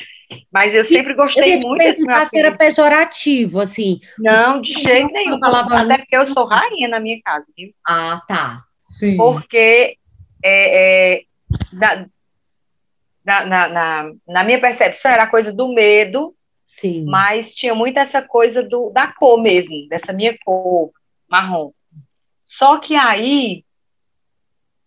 [0.52, 4.00] Mas eu sempre gostei eu muito desse meu era pejorativo, assim.
[4.18, 5.38] Não, de jeito nenhum.
[5.38, 5.82] Falava...
[5.82, 7.72] Até porque eu sou rainha na minha casa, viu?
[7.86, 8.62] Ah, tá.
[8.84, 9.16] Sim.
[9.16, 9.96] Porque
[10.44, 11.22] é, é,
[11.72, 12.06] da,
[13.26, 16.32] na, na, na, na minha percepção, era a coisa do medo,
[16.64, 17.04] Sim.
[17.04, 20.92] mas tinha muito essa coisa do, da cor mesmo, dessa minha cor
[21.28, 21.72] marrom.
[22.44, 23.64] Só que aí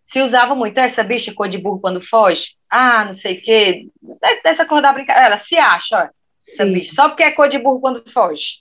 [0.05, 2.55] se usava muito essa bicha cor de burro quando foge.
[2.69, 3.87] Ah, não sei o quê.
[4.41, 5.27] Dessa cor da brincadeira.
[5.27, 6.73] Ela se acha, ó, essa Sim.
[6.73, 6.95] bicha.
[6.95, 8.59] Só porque é cor de burro quando foge.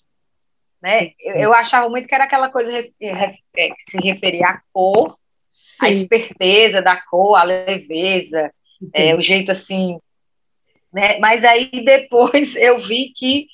[0.82, 1.12] Né?
[1.20, 5.16] Eu, eu achava muito que era aquela coisa é, que se referia à cor,
[5.48, 5.86] Sim.
[5.86, 8.52] à esperteza da cor, à leveza,
[8.92, 9.98] é, o jeito assim.
[10.92, 11.18] Né?
[11.18, 13.46] Mas aí depois eu vi que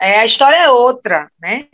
[0.00, 1.66] é, a história é outra, né?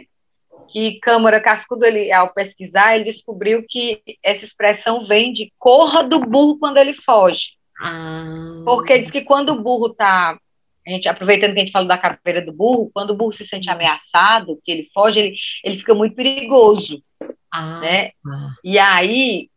[0.69, 6.21] Que Câmara Cascudo, ele, ao pesquisar, ele descobriu que essa expressão vem de corra do
[6.21, 7.53] burro quando ele foge.
[7.81, 8.63] Ah.
[8.65, 10.39] Porque diz que quando o burro está
[10.87, 13.47] a gente, aproveitando que a gente falou da caveira do burro, quando o burro se
[13.47, 17.03] sente ameaçado, que ele foge, ele, ele fica muito perigoso.
[17.51, 18.11] Ah, né?
[18.27, 18.51] Ah.
[18.65, 19.49] E aí,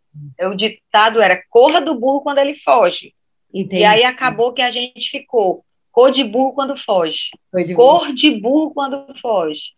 [0.41, 3.14] o ditado era: corra do burro quando ele foge.
[3.55, 3.83] Entendi.
[3.83, 7.29] E aí acabou que a gente ficou cor de burro quando foge,
[7.65, 8.13] de cor burro.
[8.13, 9.71] de burro quando foge.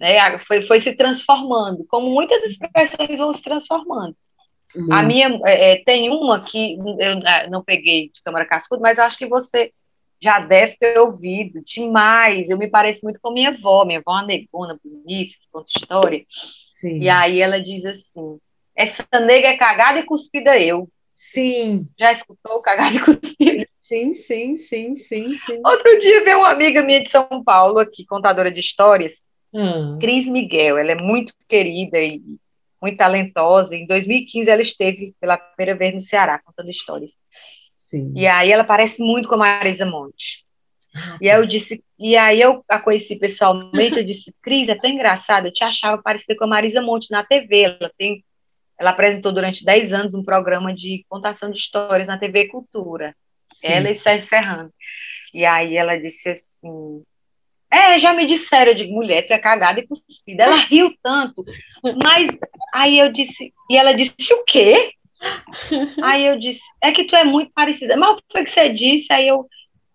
[0.00, 0.38] Né?
[0.38, 4.16] Foi, foi se transformando, como muitas expressões vão se transformando.
[4.74, 4.90] Uhum.
[4.90, 8.96] A minha é, é, tem uma que eu ah, não peguei de câmara cascudo, mas
[8.96, 9.70] eu acho que você
[10.18, 12.48] já deve ter ouvido demais.
[12.48, 15.70] Eu me pareço muito com minha avó, minha avó é uma negona bonita, que conta
[15.76, 16.24] história.
[16.80, 16.98] Sim.
[16.98, 18.38] E aí ela diz assim:
[18.74, 20.88] essa nega é cagada e cuspida eu.
[21.14, 21.88] Sim.
[21.98, 23.66] Já escutou cagado e cuspido?
[23.82, 25.60] Sim, sim, sim, sim, sim.
[25.64, 29.98] Outro dia veio uma amiga minha de São Paulo aqui, contadora de histórias, hum.
[30.00, 30.78] Cris Miguel.
[30.78, 32.22] Ela é muito querida e
[32.80, 33.76] muito talentosa.
[33.76, 37.12] Em 2015 ela esteve pela primeira vez no Ceará contando histórias.
[37.74, 38.12] Sim.
[38.16, 40.42] E aí ela parece muito com a Marisa Monte.
[40.94, 44.74] Ah, e aí eu disse, e aí eu a conheci pessoalmente, eu disse, Cris, é
[44.74, 48.24] tão engraçado, eu te achava parecida com a Marisa Monte na TV, ela tem,
[48.82, 53.14] ela apresentou durante 10 anos um programa de contação de histórias na TV Cultura,
[53.54, 53.68] Sim.
[53.68, 54.72] ela e Sérgio Serrano,
[55.32, 57.02] e aí ela disse assim,
[57.70, 61.44] é, já me disseram, eu digo, mulher, tu é cagada e cuspida, ela riu tanto,
[62.02, 62.36] mas
[62.74, 64.92] aí eu disse, e ela disse, o quê?
[66.02, 68.68] Aí eu disse, é que tu é muito parecida, mas o que foi que você
[68.68, 69.12] disse?
[69.12, 69.48] Aí eu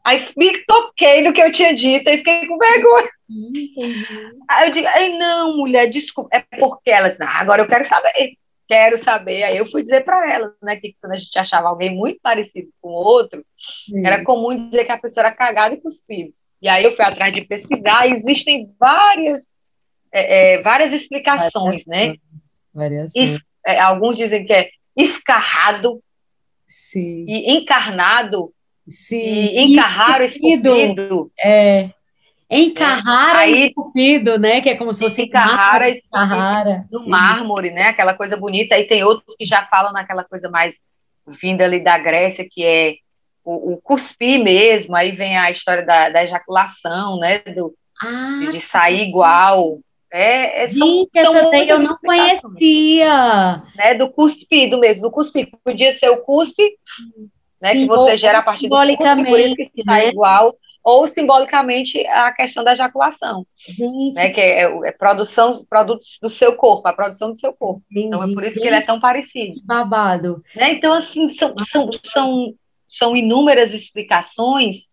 [0.08, 3.10] Aí me toquei no que eu tinha dito e fiquei com vergonha.
[3.30, 4.40] Uhum.
[4.50, 6.30] Aí eu digo, Ei, não, mulher, desculpa.
[6.32, 8.38] É porque ela disse, ah, agora eu quero saber.
[8.68, 9.44] Quero saber.
[9.44, 12.70] Aí eu fui dizer para ela, né, que quando a gente achava alguém muito parecido
[12.82, 14.06] com o outro, Sim.
[14.06, 16.32] era comum dizer que a pessoa era cagada e cuspida.
[16.62, 19.62] E aí eu fui atrás de pesquisar, existem várias,
[20.12, 22.16] é, é, várias explicações, né?
[23.16, 26.02] Es, é, alguns dizem que é escarrado
[26.68, 27.26] Sim.
[27.28, 28.54] e encarnado
[28.90, 29.18] Sim.
[29.18, 31.32] E encarrar o esculpido.
[31.40, 31.90] É.
[32.50, 33.68] Encarrara é.
[33.68, 34.62] esculpido, né?
[34.62, 36.86] Que é como se fosse encarrara, encarrara.
[36.90, 37.90] no mármore, né?
[37.90, 38.78] Aquela coisa bonita.
[38.78, 40.76] E tem outros que já falam naquela coisa mais
[41.28, 42.96] vinda ali da Grécia, que é
[43.44, 44.96] o, o cuspir mesmo.
[44.96, 47.40] Aí vem a história da, da ejaculação, né?
[47.40, 49.80] Do, ah, de, de, sair igual.
[50.12, 53.64] É, é, são, Gente, são essa daí eu não conhecia.
[53.76, 55.50] Né, do cuspido mesmo, do cuspir.
[55.66, 56.64] Podia ser o cuspe,
[57.62, 60.08] né, Sim, que você gera a partir do custo, por isso que está né?
[60.08, 60.56] igual,
[60.88, 64.16] ou simbolicamente a questão da ejaculação, Gente.
[64.16, 67.84] né, que é, é, produção produtos do seu corpo, a produção do seu corpo.
[67.92, 68.08] Entendi.
[68.08, 69.60] Então é por isso que ele é tão parecido.
[69.66, 70.42] Babado.
[70.56, 70.72] Né?
[70.72, 72.54] Então, assim, são, são, são,
[72.88, 74.90] são inúmeras explicações,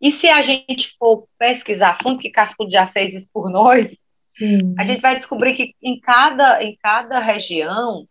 [0.00, 3.96] e se a gente for pesquisar a fundo, que Cascudo já fez isso por nós,
[4.36, 4.74] Sim.
[4.76, 8.08] a gente vai descobrir que em cada, em cada região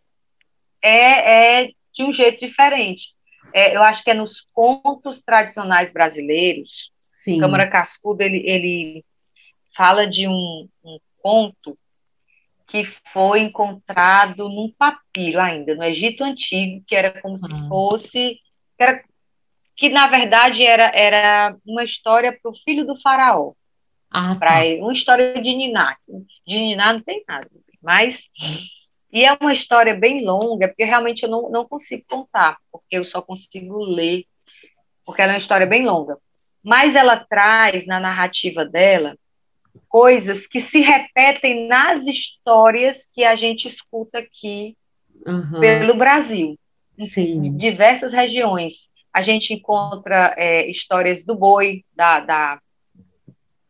[0.80, 3.18] é, é de um jeito diferente
[3.52, 6.92] é, eu acho que é nos contos tradicionais brasileiros.
[7.32, 7.40] Sim.
[7.40, 9.04] Câmara Cascudo, ele, ele
[9.74, 11.78] fala de um, um conto
[12.66, 17.68] que foi encontrado num papiro ainda, no Egito Antigo, que era como se ah.
[17.68, 18.38] fosse.
[18.76, 19.04] Que, era,
[19.74, 23.52] que na verdade era, era uma história para o filho do faraó.
[24.10, 24.38] Ah, tá.
[24.38, 25.96] pra, uma história de Niná.
[26.46, 27.48] De Niná não tem nada,
[27.82, 28.28] mas
[29.10, 33.04] e é uma história bem longa, porque realmente eu não, não consigo contar, porque eu
[33.04, 34.26] só consigo ler,
[35.04, 36.18] porque ela é uma história bem longa.
[36.68, 39.16] Mas ela traz na narrativa dela
[39.88, 44.76] coisas que se repetem nas histórias que a gente escuta aqui
[45.26, 45.60] uhum.
[45.60, 46.58] pelo Brasil,
[46.98, 47.46] Sim.
[47.46, 48.90] em diversas regiões.
[49.14, 52.60] A gente encontra é, histórias do boi, da, da,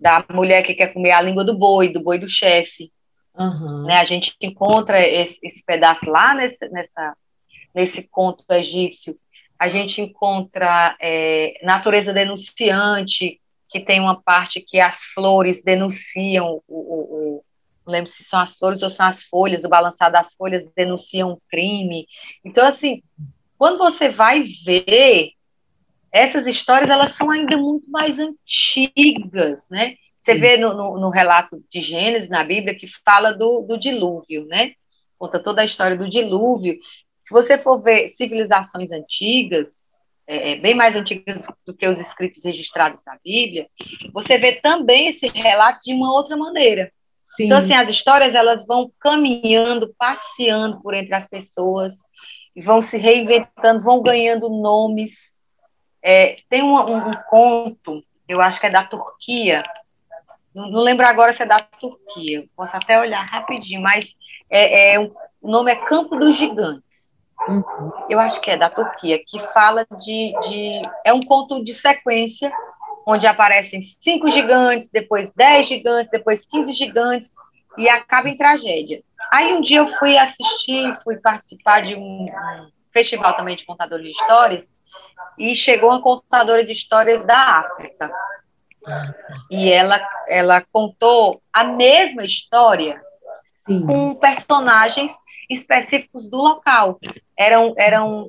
[0.00, 2.90] da mulher que quer comer a língua do boi, do boi do chefe.
[3.38, 3.84] Uhum.
[3.84, 7.16] Né, a gente encontra esse, esse pedaço lá nesse, nessa,
[7.72, 9.16] nesse conto egípcio.
[9.58, 16.78] A gente encontra é, natureza denunciante, que tem uma parte que as flores denunciam o,
[16.78, 17.44] o, o
[17.88, 21.32] não lembro se são as flores ou são as folhas, o balançar das folhas denunciam
[21.32, 22.06] um crime.
[22.44, 23.02] Então, assim,
[23.56, 25.32] quando você vai ver,
[26.12, 29.94] essas histórias, elas são ainda muito mais antigas, né?
[30.18, 34.44] Você vê no, no, no, relato de Gênesis, na Bíblia, que fala do, do dilúvio,
[34.46, 34.72] né?
[35.18, 36.78] Conta toda a história do dilúvio.
[37.28, 42.42] Se você for ver civilizações antigas, é, é, bem mais antigas do que os escritos
[42.42, 43.68] registrados na Bíblia,
[44.14, 46.90] você vê também esse relato de uma outra maneira.
[47.22, 47.44] Sim.
[47.44, 51.98] Então, assim, as histórias, elas vão caminhando, passeando por entre as pessoas,
[52.56, 55.34] e vão se reinventando, vão ganhando nomes.
[56.02, 59.62] É, tem um, um, um conto, eu acho que é da Turquia,
[60.54, 64.16] não, não, lembro agora se é da Turquia, posso até olhar rapidinho, mas
[64.48, 66.97] é, é, o nome é Campo dos Gigantes.
[67.46, 67.92] Uhum.
[68.08, 70.82] Eu acho que é da Turquia, que fala de, de.
[71.04, 72.52] É um conto de sequência,
[73.06, 77.34] onde aparecem cinco gigantes, depois dez gigantes, depois quinze gigantes,
[77.76, 79.02] e acaba em tragédia.
[79.30, 82.26] Aí um dia eu fui assistir, fui participar de um,
[82.92, 84.72] festival também de contadores de histórias,
[85.38, 88.10] e chegou uma contadora de histórias da África.
[89.50, 93.00] E ela, ela contou a mesma história
[93.66, 93.86] Sim.
[93.86, 95.12] com personagens
[95.48, 96.98] específicos do local.
[97.36, 98.26] Eram, eram,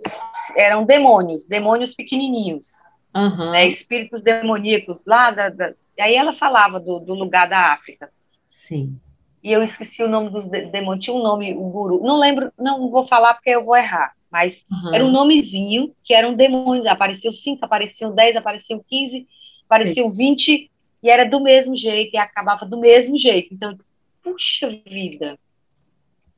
[0.55, 2.67] eram demônios, demônios pequenininhos,
[3.15, 3.51] uhum.
[3.51, 8.09] né, espíritos demoníacos lá da, da, Aí ela falava do, do lugar da África.
[8.51, 8.97] Sim.
[9.43, 12.01] E eu esqueci o nome dos demônios, tinha um nome, o guru.
[12.03, 14.13] Não lembro, não vou falar porque eu vou errar.
[14.31, 14.93] mas uhum.
[14.93, 16.87] era um nomezinho que eram demônios.
[16.87, 19.27] Apareciam cinco, apareciam dez, apareciam quinze,
[19.65, 20.69] apareciam vinte,
[21.01, 23.53] e era do mesmo jeito, e acabava do mesmo jeito.
[23.53, 23.73] Então,
[24.21, 25.37] puxa vida,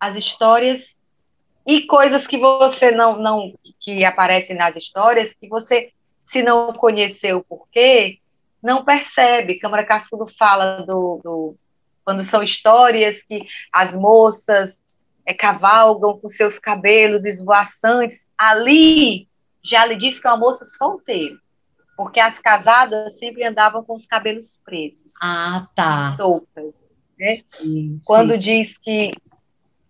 [0.02, 1.00] as histórias
[1.66, 5.92] e coisas que você não, não que aparecem nas histórias, que você,
[6.24, 8.18] se não conheceu o porquê,
[8.64, 9.60] não percebe.
[9.60, 11.56] Câmara Cascudo fala do, do
[12.04, 14.82] quando são histórias que as moças
[15.24, 19.28] é, cavalgam com seus cabelos esvoaçantes, ali
[19.64, 21.38] já lhe diz que é uma moça solteira,
[21.96, 25.14] porque as casadas sempre andavam com os cabelos presos.
[25.22, 26.16] Ah, tá.
[26.18, 26.84] Toucas.
[27.20, 27.40] Né?
[27.52, 28.40] Sim, Quando sim.
[28.40, 29.12] diz que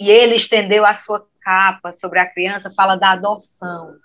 [0.01, 3.97] e ele estendeu a sua capa sobre a criança, fala da adoção.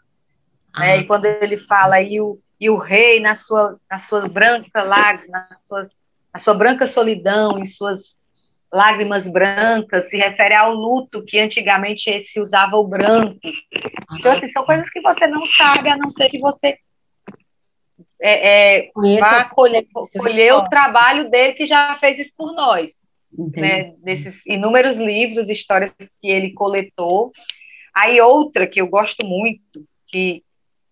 [0.71, 0.81] Ah.
[0.81, 0.99] Né?
[0.99, 5.49] E quando ele fala, e o, e o rei, na sua, na sua branca lágrimas,
[5.49, 6.01] nas suas,
[6.35, 8.19] na sua branca solidão, em suas
[8.71, 13.41] lágrimas brancas, se refere ao luto que antigamente se usava o branco.
[14.19, 16.79] Então, assim, são coisas que você não sabe, a não ser que você
[18.21, 23.06] é, é, vá colher, colher o trabalho dele que já fez isso por nós.
[23.57, 27.33] Né, nesses inúmeros livros, histórias que ele coletou.
[27.95, 30.43] Aí outra que eu gosto muito, que,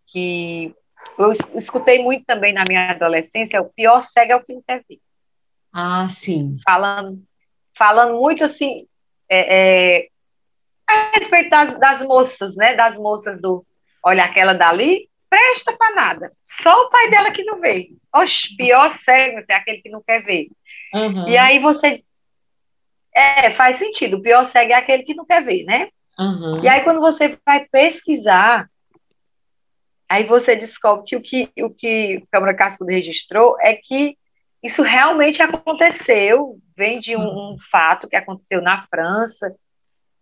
[0.06, 0.74] que
[1.18, 4.62] eu escutei muito também na minha adolescência, é o pior cego é o que não
[4.66, 4.98] quer ver.
[5.72, 6.56] Ah, sim.
[6.64, 7.22] Falando,
[7.76, 8.86] falando muito assim,
[9.28, 10.08] é, é,
[10.88, 12.74] a respeito das, das moças, né?
[12.74, 13.64] Das moças do,
[14.04, 16.32] olha, aquela dali, presta para nada.
[16.42, 17.90] Só o pai dela que não vê.
[18.14, 20.48] Oxe, pior cego é aquele que não quer ver.
[20.92, 21.28] Uhum.
[21.28, 22.13] E aí você diz,
[23.14, 24.16] é, faz sentido.
[24.16, 25.88] O pior cego é aquele que não quer ver, né?
[26.18, 26.62] Uhum.
[26.62, 28.68] E aí, quando você vai pesquisar,
[30.08, 34.16] aí você descobre que o que o que o Câmara Cascudo registrou é que
[34.62, 39.54] isso realmente aconteceu, vem de um, um, fato que aconteceu na França,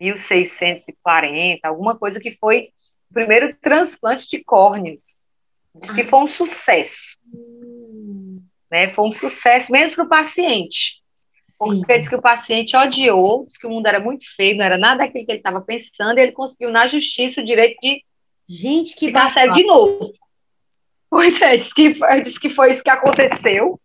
[0.00, 2.70] 1640, alguma coisa que foi
[3.08, 5.22] o primeiro transplante de córneas.
[5.74, 7.16] Diz que foi um sucesso.
[8.70, 8.92] Né?
[8.92, 11.01] Foi um sucesso mesmo para o paciente.
[11.66, 14.78] Porque diz que o paciente odiou, disse que o mundo era muito feio, não era
[14.78, 18.02] nada daquilo que ele estava pensando, e ele conseguiu na justiça o direito de
[18.48, 20.12] Gente, que ficar cego de novo.
[21.08, 23.80] Pois é, disse que, disse que foi isso que aconteceu.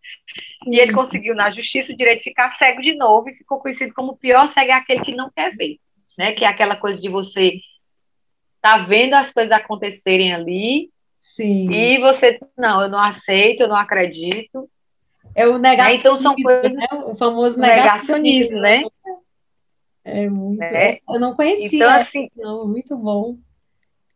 [0.64, 0.76] Sim.
[0.76, 3.94] E ele conseguiu na justiça o direito de ficar cego de novo e ficou conhecido
[3.94, 5.78] como o pior cego é aquele que não quer ver.
[6.18, 6.32] Né?
[6.32, 7.60] Que é aquela coisa de você
[8.62, 10.90] tá vendo as coisas acontecerem ali.
[11.18, 11.70] Sim.
[11.72, 14.70] E você, não, eu não aceito, eu não acredito.
[15.38, 16.00] É o negacionismo.
[16.00, 16.74] Então são coisas.
[16.74, 16.88] Né?
[17.06, 18.82] O famoso negacionismo, né?
[20.04, 20.64] É muito.
[20.64, 20.98] É.
[21.08, 21.68] Eu não conhecia.
[21.78, 22.28] Então, assim.
[22.36, 23.38] Não, muito bom.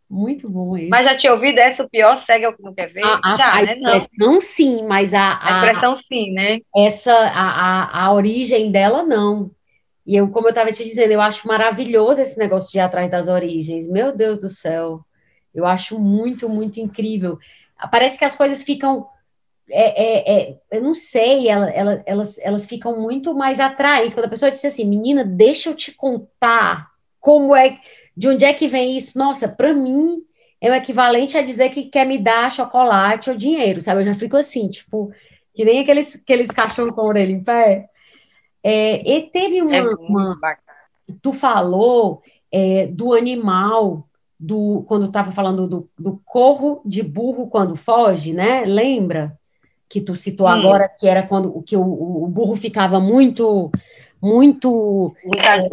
[0.09, 0.89] Muito bom isso.
[0.89, 1.83] Mas já tinha ouvido essa?
[1.83, 3.03] O pior segue o que não quer ver?
[3.05, 3.73] A, já, a né?
[3.75, 4.41] expressão não.
[4.41, 6.59] sim, mas a, a, a expressão sim, né?
[6.75, 9.51] Essa, a, a, a origem dela, não.
[10.05, 13.09] E eu, como eu estava te dizendo, eu acho maravilhoso esse negócio de ir atrás
[13.09, 13.87] das origens.
[13.87, 15.05] Meu Deus do céu.
[15.53, 17.37] Eu acho muito, muito incrível.
[17.91, 19.07] Parece que as coisas ficam
[19.71, 24.13] é, é, é, eu não sei, ela, ela, elas, elas ficam muito mais atraentes.
[24.13, 27.79] Quando a pessoa diz assim, menina, deixa eu te contar como é,
[28.15, 29.17] de onde é que vem isso.
[29.17, 30.23] Nossa, para mim
[30.59, 34.01] é o equivalente a dizer que quer me dar chocolate ou dinheiro, sabe?
[34.01, 35.11] Eu já fico assim, tipo,
[35.53, 37.89] que nem aqueles, aqueles cachorros com a orelha em pé.
[38.63, 40.39] É, e teve uma, é uma
[41.21, 44.07] tu falou é, do animal
[44.39, 48.63] do quando estava falando do, do corro de burro quando foge, né?
[48.65, 49.39] Lembra?
[49.91, 50.51] Que tu citou hum.
[50.51, 53.69] agora, que era quando que o, o burro ficava muito,
[54.21, 55.69] muito é,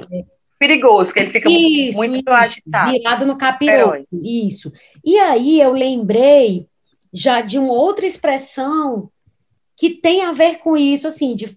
[0.59, 2.91] perigoso, que ele fica isso, muito isso, agitado.
[2.91, 4.73] Virado no capiroto, isso.
[5.05, 6.67] E aí eu lembrei
[7.13, 9.09] já de uma outra expressão
[9.77, 11.57] que tem a ver com isso, assim, de,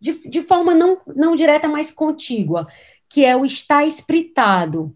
[0.00, 2.68] de, de forma não, não direta, mas contígua,
[3.08, 4.94] que é o estar espritado.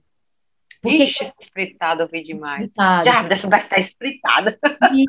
[0.85, 1.05] Porque...
[1.05, 2.67] Ixi, espritado eu vi demais.
[2.67, 3.05] Espritado.
[3.07, 4.59] Já, dessa vai estar espritada.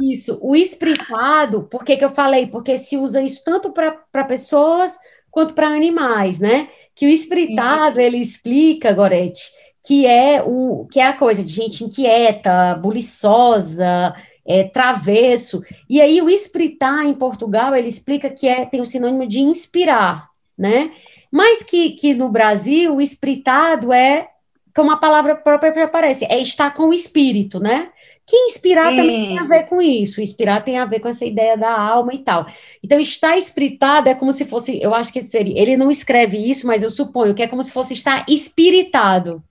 [0.01, 2.47] Isso, o espritado, por que, que eu falei?
[2.47, 4.97] Porque se usa isso tanto para pessoas
[5.29, 6.69] quanto para animais, né?
[6.95, 8.03] Que o espritado, Sim.
[8.03, 9.51] ele explica, Gorete,
[9.85, 14.15] que é o que é a coisa de gente inquieta, buliçosa,
[14.47, 15.61] é, travesso.
[15.89, 20.29] E aí o espritar em Portugal, ele explica que é, tem o sinônimo de inspirar,
[20.57, 20.91] né?
[21.29, 24.29] Mas que, que no Brasil o espritado é
[24.75, 27.89] como a palavra própria já aparece, é estar com o espírito, né?
[28.27, 28.95] Que inspirar hum.
[28.97, 32.13] também tem a ver com isso, inspirar tem a ver com essa ideia da alma
[32.13, 32.45] e tal.
[32.83, 36.67] Então, estar espiritado é como se fosse, eu acho que seria, ele não escreve isso,
[36.67, 39.41] mas eu suponho que é como se fosse estar espiritado,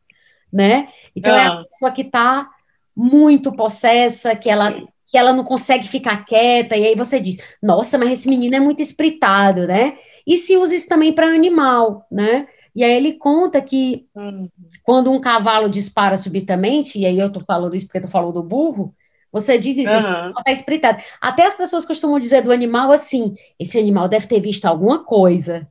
[0.53, 0.89] né?
[1.17, 1.39] Então, ah.
[1.39, 1.65] é a ah.
[1.65, 2.47] pessoa que está
[2.95, 7.97] muito possessa, que ela que ela não consegue ficar quieta, e aí você diz, nossa,
[7.97, 9.97] mas esse menino é muito espritado, né?
[10.27, 12.49] E se usa isso também para animal, né?
[12.75, 14.49] E aí ele conta que Uhum.
[14.83, 18.43] quando um cavalo dispara subitamente, e aí eu tô falando isso porque tu falou do
[18.43, 18.95] burro,
[19.31, 20.25] você diz isso, esse Aham.
[20.27, 21.03] animal tá espritado.
[21.21, 25.67] Até as pessoas costumam dizer do animal assim, esse animal deve ter visto alguma coisa.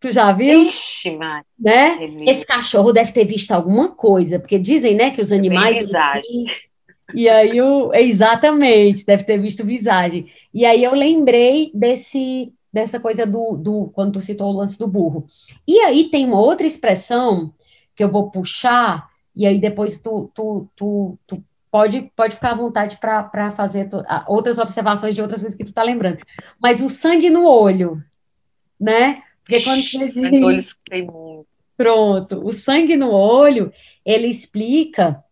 [0.00, 1.98] Tu já viu, Ixi, Mari, né?
[2.02, 2.30] é.
[2.30, 5.76] Esse cachorro deve ter visto alguma coisa, porque dizem, né, que os animais.
[5.76, 6.46] Bem visagem.
[7.14, 10.26] E aí o exatamente, deve ter visto visagem.
[10.52, 14.86] E aí eu lembrei desse dessa coisa do, do quando tu citou o lance do
[14.86, 15.26] burro.
[15.66, 17.54] E aí tem uma outra expressão
[17.94, 22.54] que eu vou puxar e aí depois tu tu, tu, tu pode pode ficar à
[22.54, 26.18] vontade para fazer tu- outras observações de outras coisas que tu tá lembrando.
[26.60, 28.02] Mas o sangue no olho,
[28.78, 29.22] né?
[29.42, 31.46] Porque quando Sangue no olho escutei muito.
[31.78, 32.44] Pronto.
[32.44, 33.72] O sangue no olho,
[34.04, 35.22] ele explica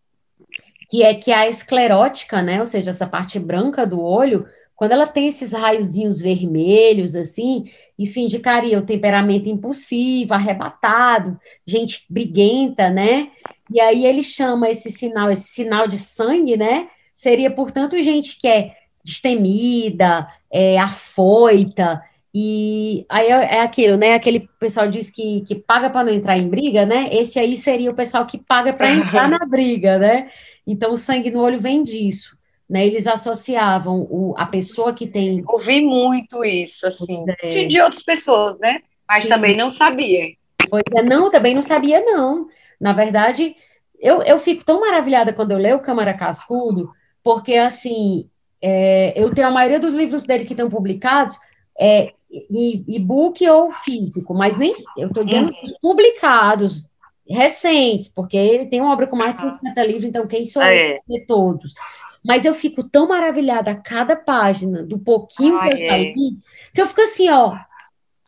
[0.89, 5.07] que é que a esclerótica, né, ou seja, essa parte branca do olho, quando ela
[5.07, 7.65] tem esses raiozinhos vermelhos, assim,
[7.97, 13.31] isso indicaria o temperamento impulsivo, arrebatado, gente briguenta, né?
[13.71, 16.89] E aí ele chama esse sinal, esse sinal de sangue, né?
[17.13, 22.01] Seria, portanto, gente que é destemida, é afoita,
[22.37, 24.13] e aí é é aquilo, né?
[24.13, 27.07] Aquele pessoal diz que, que paga para não entrar em briga, né?
[27.13, 30.29] Esse aí seria o pessoal que paga para entrar na briga, né?
[30.67, 32.34] Então o sangue no olho vem disso,
[32.69, 32.85] né?
[32.85, 35.43] Eles associavam o, a pessoa que tem.
[35.47, 37.49] Ouvi muito isso, assim, É.
[37.49, 38.79] de, de outras pessoas, né?
[39.07, 39.29] Mas Sim.
[39.29, 40.29] também não sabia.
[40.69, 42.47] Pois é, não, também não sabia, não.
[42.79, 43.55] Na verdade,
[43.99, 46.91] eu, eu fico tão maravilhada quando eu leio o Câmara Cascudo,
[47.23, 48.27] porque assim,
[48.61, 51.37] é, eu tenho a maioria dos livros dele que estão publicados.
[51.79, 56.87] É, e- e-book ou físico, mas nem eu estou dizendo os publicados,
[57.27, 59.51] recentes, porque ele tem uma obra com mais de Aham.
[59.51, 60.99] 150 livros, então quem sou eu É.
[61.27, 61.73] todos?
[62.25, 66.13] Mas eu fico tão maravilhada a cada página, do pouquinho que eu já é.
[66.13, 66.37] li,
[66.73, 67.55] que eu fico assim, ó,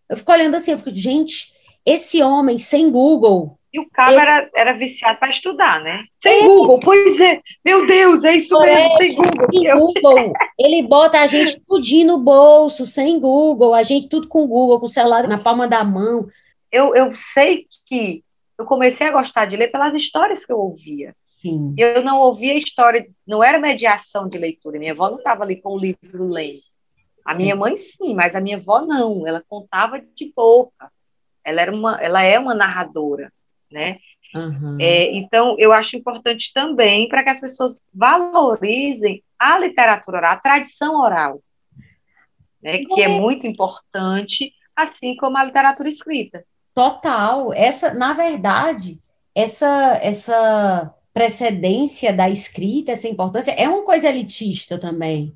[0.09, 1.51] eu fico olhando assim, eu fico, gente,
[1.85, 6.03] esse homem sem Google, E o cara era, era viciado para estudar, né?
[6.15, 6.47] Sem É.
[6.47, 7.41] Google, pois é.
[7.65, 9.47] Meu Deus, é isso mesmo, sem Google.
[9.51, 14.47] sem Google, ele bota a gente tudinho no bolso, sem Google, a gente tudo com
[14.47, 16.27] Google, com o celular na palma da mão.
[16.71, 18.23] eu, eu sei que
[18.57, 21.15] eu comecei a gostar de ler pelas histórias que eu ouvia.
[21.37, 21.75] Sim.
[21.77, 24.79] Eu não ouvia história, não era mediação de leitura.
[24.79, 26.61] Minha avó não estava ali com o livro lendo.
[27.23, 29.27] A minha mãe sim, mas a minha avó não.
[29.27, 30.91] Ela contava de boca.
[31.43, 33.31] Ela era uma, ela é uma narradora,
[33.71, 33.99] né?
[34.35, 34.77] Aham.
[34.81, 40.37] É, então eu acho importante também para que as pessoas valorizem a literatura oral, a
[40.37, 41.39] tradição oral,
[42.61, 42.79] né?
[42.79, 46.43] Que é muito importante, assim como a literatura escrita.
[46.73, 47.53] Total.
[47.53, 48.99] Essa, na verdade,
[49.35, 55.35] essa essa precedência da escrita, essa importância é uma coisa elitista também,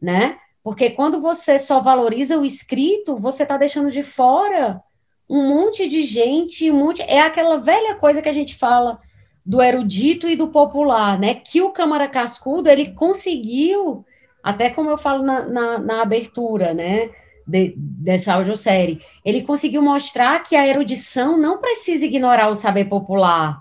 [0.00, 0.38] né?
[0.64, 4.80] Porque quando você só valoriza o escrito, você está deixando de fora
[5.28, 8.98] um monte de gente, um monte, é aquela velha coisa que a gente fala
[9.44, 11.34] do erudito e do popular, né?
[11.34, 14.06] Que o Câmara Cascudo ele conseguiu,
[14.42, 17.10] até como eu falo na, na, na abertura, né?
[17.46, 23.58] de- dessa audiosérie, ele conseguiu mostrar que a erudição não precisa ignorar o saber popular,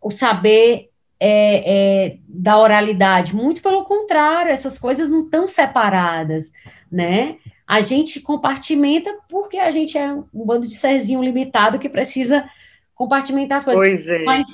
[0.00, 0.90] o saber
[1.20, 3.34] é, é, da oralidade.
[3.34, 6.50] Muito pelo contrário, essas coisas não estão separadas,
[6.90, 7.36] né?
[7.66, 12.48] A gente compartimenta porque a gente é um bando de serzinho limitado que precisa
[12.94, 14.24] compartimentar as coisas Pois é.
[14.24, 14.46] mas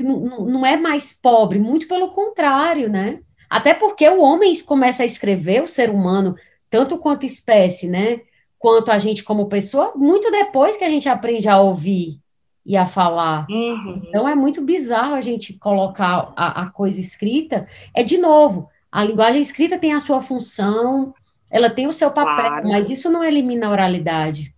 [0.00, 3.20] não é mais pobre, muito pelo contrário, né?
[3.48, 6.36] Até porque o homem começa a escrever, o ser humano,
[6.68, 8.20] tanto quanto espécie, né?
[8.58, 12.20] Quanto a gente como pessoa, muito depois que a gente aprende a ouvir
[12.68, 13.46] e a falar.
[13.48, 14.02] Uhum.
[14.06, 17.66] Então é muito bizarro a gente colocar a, a coisa escrita.
[17.94, 21.14] É de novo, a linguagem escrita tem a sua função,
[21.50, 22.68] ela tem o seu papel, Claro.
[22.68, 24.54] mas isso não elimina a oralidade,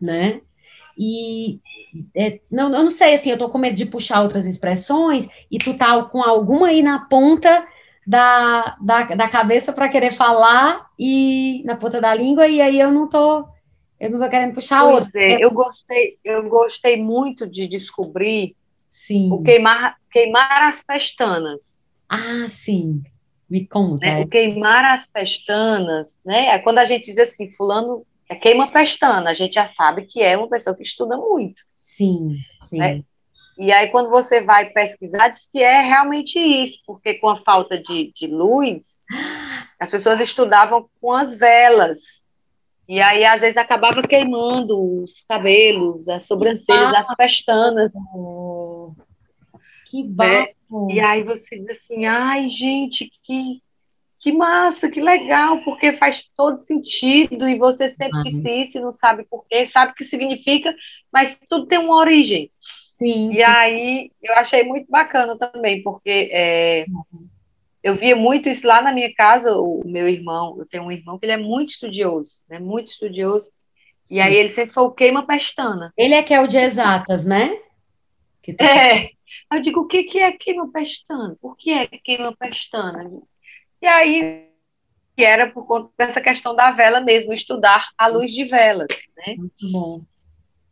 [0.00, 0.40] né?
[0.96, 1.58] E
[2.14, 5.58] é, não, eu não sei, assim, eu tô com medo de puxar outras expressões e
[5.58, 7.66] tu tá com alguma aí na ponta
[8.06, 12.92] da, da, da cabeça para querer falar e na ponta da língua, e aí eu
[12.92, 13.44] não tô,
[14.00, 15.20] eu não tô querendo puxar Pois outra.
[15.22, 18.56] é, eu gostei, eu gostei muito de descobrir
[18.88, 19.30] Sim.
[19.30, 21.88] o queimar, queimar as pestanas.
[22.08, 23.02] Ah, sim.
[23.48, 24.04] Me conta.
[24.06, 24.20] né?
[24.20, 26.46] O queimar as pestanas, né?
[26.48, 30.22] É Quando a gente diz assim, fulano é queima pestana, a gente já sabe que
[30.22, 31.62] é uma pessoa que estuda muito.
[31.78, 32.78] Sim, sim.
[32.78, 33.02] né?
[33.58, 37.76] E aí, quando você vai pesquisar, diz que é realmente isso, porque com a falta
[37.76, 39.04] de, de luz,
[39.78, 42.19] as pessoas estudavam com as velas.
[42.90, 47.92] E aí, às vezes, acabava queimando os cabelos, as sobrancelhas, as pestanas.
[48.12, 48.92] Oh,
[49.86, 50.88] que bafo.
[50.90, 53.62] E aí você diz assim, ai, gente, que,
[54.18, 59.24] Que massa, que legal, porque faz todo sentido e você sempre disse e não sabe
[59.30, 60.74] por quê, sabe o que significa,
[61.12, 62.50] mas tudo tem uma origem.
[62.96, 63.30] Sim.
[63.30, 63.42] E sim.
[63.42, 66.86] aí eu achei muito bacana também, porque é,
[67.82, 71.18] eu via muito isso lá na minha casa, o meu irmão, eu tenho um irmão
[71.18, 72.58] que ele é muito estudioso, né?
[72.58, 73.50] Muito estudioso.
[74.02, 74.16] sim.
[74.16, 75.92] E aí ele sempre falou queima-pestana.
[75.96, 77.56] Ele é que é o de exatas, né?
[78.42, 79.10] Que tu- É.
[79.52, 81.36] Eu digo, o que que é queima-pestana?
[81.40, 83.08] Por que é queima-pestana?
[83.80, 84.48] E aí,
[85.16, 89.36] que era por conta dessa questão da vela mesmo, estudar à luz de velas, né?
[89.36, 90.02] Muito bom.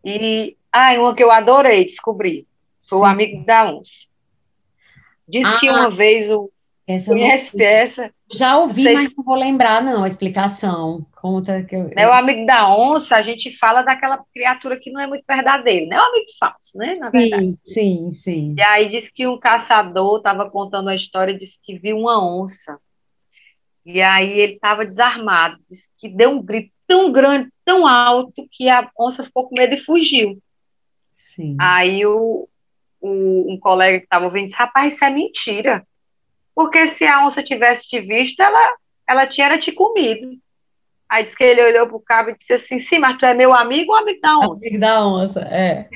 [0.05, 2.47] E, ah, uma que eu adorei descobrir,
[2.83, 3.09] foi o Sim.
[3.09, 4.07] amigo da onça.
[5.29, 6.51] Diz que Ah, uma vez o
[6.89, 11.05] Essa eu não- conhece essa, já ouvi, sei mas não vou lembrar, não, a explicação.
[11.20, 11.91] Conta que eu.
[11.95, 12.09] né?
[12.09, 15.97] O amigo da onça, a gente fala daquela criatura que não é muito verdadeira, né?
[15.97, 16.95] É um amigo falso, né?
[16.99, 17.45] Na verdade.
[17.45, 18.55] Sim, sim, sim.
[18.57, 22.78] E aí diz que um caçador estava contando a história, disse que viu uma onça.
[23.84, 28.68] E aí ele estava desarmado, disse que deu um grito tão grande, tão alto, que
[28.68, 30.39] a onça ficou com medo e fugiu.
[31.34, 31.55] Sim.
[31.61, 32.49] Aí o,
[33.01, 35.86] o- um colega que estava ouvindo disse, rapaz, isso é mentira.
[36.59, 38.75] Porque se a onça tivesse te visto, ela,
[39.09, 40.29] ela tinha era te comido.
[41.09, 43.55] Aí disse que ele olhou pro cabo e disse assim, sim, mas tu é meu
[43.55, 44.67] amigo ou amigo da onça?
[44.67, 45.89] Amigo da onça, é.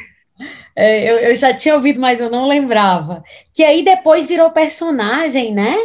[0.76, 3.24] É, eu, eu já tinha ouvido, mas eu não lembrava.
[3.52, 5.76] Que aí depois virou personagem, né?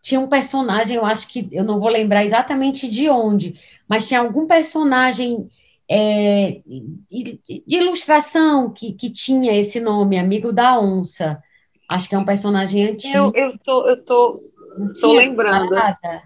[0.00, 4.20] Tinha um personagem, eu acho que eu não vou lembrar exatamente de onde, mas tinha
[4.20, 5.46] algum personagem
[5.86, 11.38] é, de, de ilustração que, que tinha esse nome, Amigo da Onça.
[11.92, 13.32] Acho que é um personagem antigo.
[13.34, 14.40] Eu, eu tô, eu tô,
[15.00, 15.74] tô lembrando.
[15.74, 16.00] assim.
[16.02, 16.22] nada.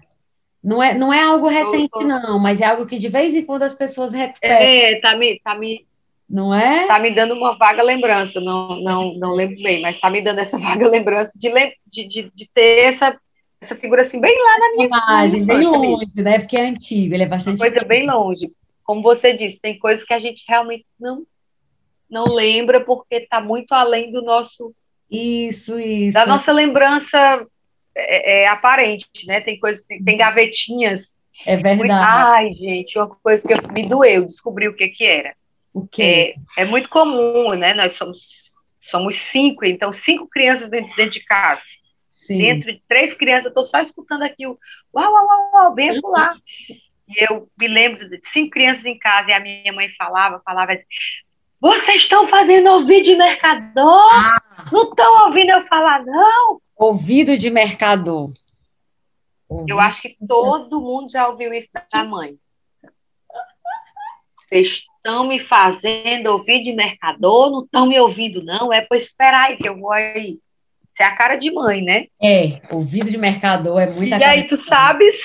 [0.63, 3.45] Não é, não é algo recente, tô- não, mas é algo que de vez em
[3.45, 5.85] quando as pessoas recuperam, É, tá me, tá me,
[6.29, 6.87] não é?
[6.87, 10.39] tá me dando uma vaga lembrança, não, não, não lembro bem, mas tá me dando
[10.39, 11.49] essa vaga lembrança de,
[11.91, 13.17] de, de, de ter essa,
[13.61, 15.73] essa figura assim, bem lá na minha, Imagem, bem mesmo.
[15.73, 16.39] longe, né?
[16.39, 18.51] Porque é antigo, ele é Uma bastante coisa bem longe.
[18.83, 21.25] Como você disse, tem coisas que a gente realmente não,
[22.09, 24.73] não lembra porque está muito além do nosso,
[25.09, 26.13] Isso, isso.
[26.13, 27.45] da nossa lembrança
[27.95, 29.41] é, é, aparente, né?
[29.41, 31.19] Tem coisas, tem, tem gavetinhas.
[31.45, 32.05] É Muito, verdade.
[32.07, 35.35] ai, gente, uma coisa que eu- me doeu, descobri o que que era.
[35.73, 36.35] O quê?
[36.57, 37.73] É, é muito comum, né?
[37.73, 41.61] Nós somos, somos cinco, então cinco crianças dentro, dentro de casa.
[42.09, 42.39] Sim.
[42.39, 44.57] Dentro de três crianças, eu estou só escutando aqui o
[44.93, 46.35] uau, uau, uau, uau, bem pular.
[47.09, 50.73] E eu me lembro de cinco crianças em casa e a minha mãe falava, falava
[50.73, 50.83] assim,
[51.59, 54.09] vocês estão fazendo ouvido de mercador?
[54.71, 56.59] Não estão ouvindo eu falar, não?
[56.75, 58.31] Ouvido de mercador.
[59.49, 62.35] Eu Ouvido- acho que todo mundo já ouviu isso da mãe.
[64.29, 67.49] Vocês estão me fazendo ouvir de mercador?
[67.51, 68.71] Não estão me ouvindo, não?
[68.71, 70.39] É para esperar aí que eu vou aí.
[70.93, 72.05] Isso é a cara de mãe, né?
[72.21, 75.21] É, ouvido de mercador é muita E aí, tu sabes?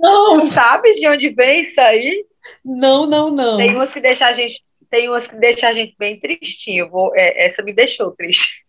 [0.00, 2.24] Não, Tu sabes de onde vem isso aí?
[2.64, 3.56] não, não, não.
[3.58, 6.88] Tem umas que deixam a gente, tem umas que deixam a gente bem tristinho.
[6.88, 8.64] Vou, é, essa me deixou triste.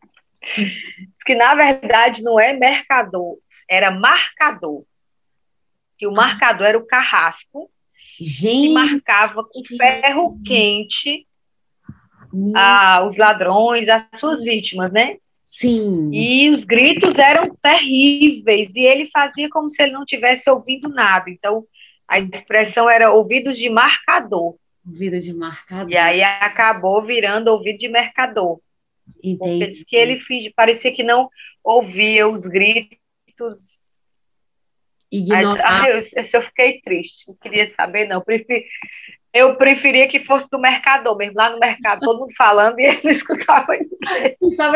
[0.55, 3.37] Diz que na verdade não é mercador,
[3.69, 4.83] era marcador.
[5.97, 7.69] Que o marcador era o carrasco
[8.17, 11.25] que Gente, marcava com ferro quente
[12.55, 15.17] a, os ladrões, as suas vítimas, né?
[15.41, 16.11] sim.
[16.13, 21.29] E os gritos eram terríveis e ele fazia como se ele não tivesse ouvindo nada.
[21.29, 21.65] Então
[22.07, 24.55] a expressão era ouvidos de marcador.
[24.85, 25.89] Ouvido de mercador.
[25.91, 28.59] E aí acabou virando ouvido de mercador.
[29.05, 29.67] Porque Entendi.
[29.67, 31.29] diz que ele finge, parecia que não
[31.63, 32.97] ouvia os gritos.
[35.11, 35.83] Ignorar.
[35.85, 38.21] ah, eu, esse eu fiquei triste, não queria saber, não.
[38.21, 38.65] Preferi-
[39.33, 42.99] eu preferia que fosse do mercador mesmo, lá no mercado, todo mundo falando e ele
[43.03, 43.95] não escutava isso.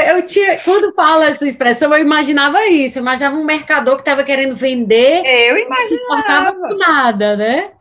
[0.07, 2.97] Eu tinha, quando fala essa expressão, eu imaginava isso.
[2.97, 6.67] Eu imaginava um mercador que estava querendo vender, Eu não se importava imaginava.
[6.67, 7.71] com nada, né?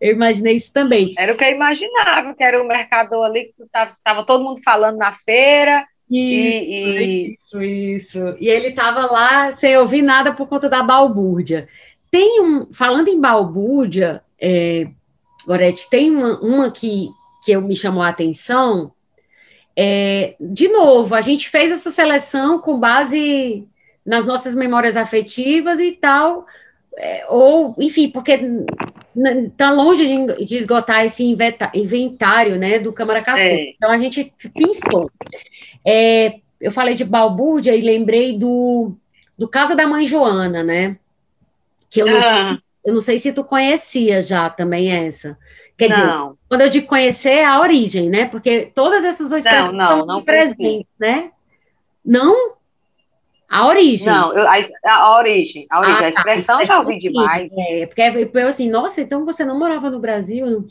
[0.00, 1.12] Eu imaginei isso também.
[1.18, 4.96] Era o que eu imaginava, que era o mercador ali, que estava todo mundo falando
[4.96, 8.36] na feira, Isso, e, isso, isso.
[8.40, 11.68] E ele estava lá sem ouvir nada por conta da balbúrdia.
[12.10, 14.88] Tem um, falando em balbúrdia, é,
[15.46, 17.08] Gorete, tem uma, uma que,
[17.44, 18.92] que eu me chamou a atenção.
[19.76, 23.66] É, de novo, a gente fez essa seleção com base
[24.04, 26.44] nas nossas memórias afetivas e tal,
[27.28, 28.38] ou, enfim, porque
[29.16, 33.54] está longe de, de esgotar esse inventário né, do Câmara Cascudo.
[33.54, 33.70] É.
[33.76, 35.10] Então a gente pensou.
[35.86, 38.92] É, eu falei de balbúrdia e lembrei do,
[39.38, 40.96] do Casa da Mãe Joana, né?
[41.88, 45.36] Que eu não, Ah, eu não sei se tu conhecia já também essa.
[45.76, 48.26] Quer dizer, não, quando eu digo conhecer, é a origem, né?
[48.26, 51.30] Porque todas essas duas Não, não, estão não presentes, né?
[52.04, 52.59] Não?
[53.50, 54.06] A origem.
[54.06, 55.66] Não, eu, a, a, origem.
[55.68, 55.98] A origem.
[55.98, 57.50] Ah, a expressão tá, já ouvi demais.
[57.58, 58.00] É, porque
[58.32, 60.68] eu assim, nossa, então você não morava no Brasil?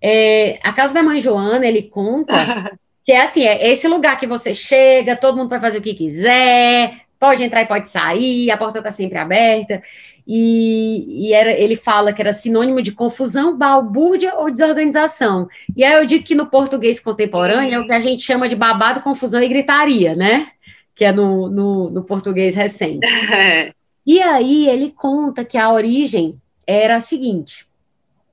[0.00, 2.34] É, a casa da mãe Joana, ele conta
[3.02, 5.94] que é assim, é esse lugar que você chega, todo mundo pode fazer o que
[5.94, 9.82] quiser, pode entrar e pode sair, a porta está sempre aberta.
[10.26, 15.48] E, e, era, ele fala que era sinônimo de confusão, balbúrdia ou desorganização.
[15.74, 18.54] E aí eu digo que no português contemporâneo é o que a gente chama de
[18.54, 20.48] babado, confusão e gritaria, né?
[20.94, 23.06] Que é no, no, no português recente.
[24.06, 27.66] e aí ele conta que a origem era a seguinte: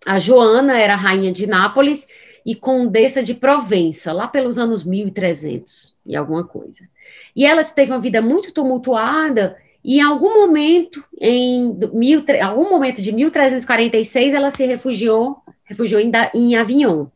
[0.06, 2.08] a Joana era rainha de Nápoles
[2.46, 6.88] e condessa de Provença, lá pelos anos 1300 e alguma coisa.
[7.36, 13.02] E ela teve uma vida muito tumultuada e em algum momento, em mil, algum momento
[13.02, 17.08] de 1346, ela se refugiou, refugiou em, em Avignon.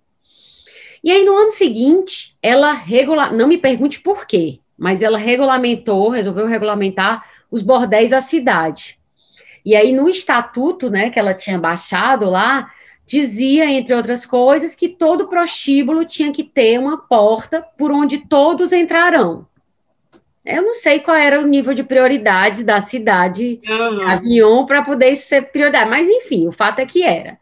[1.03, 6.09] E aí, no ano seguinte, ela regular, não me pergunte por quê, mas ela regulamentou,
[6.09, 8.99] resolveu regulamentar os bordéis da cidade.
[9.65, 12.69] E aí, no estatuto, né, que ela tinha baixado lá,
[13.05, 18.73] dizia, entre outras coisas, que todo prostíbulo tinha que ter uma porta por onde todos
[18.73, 19.47] entrarão.
[20.45, 24.05] Eu não sei qual era o nível de prioridade da cidade uhum.
[24.05, 27.39] Avignon para poder isso ser prioridade, mas enfim, o fato é que era.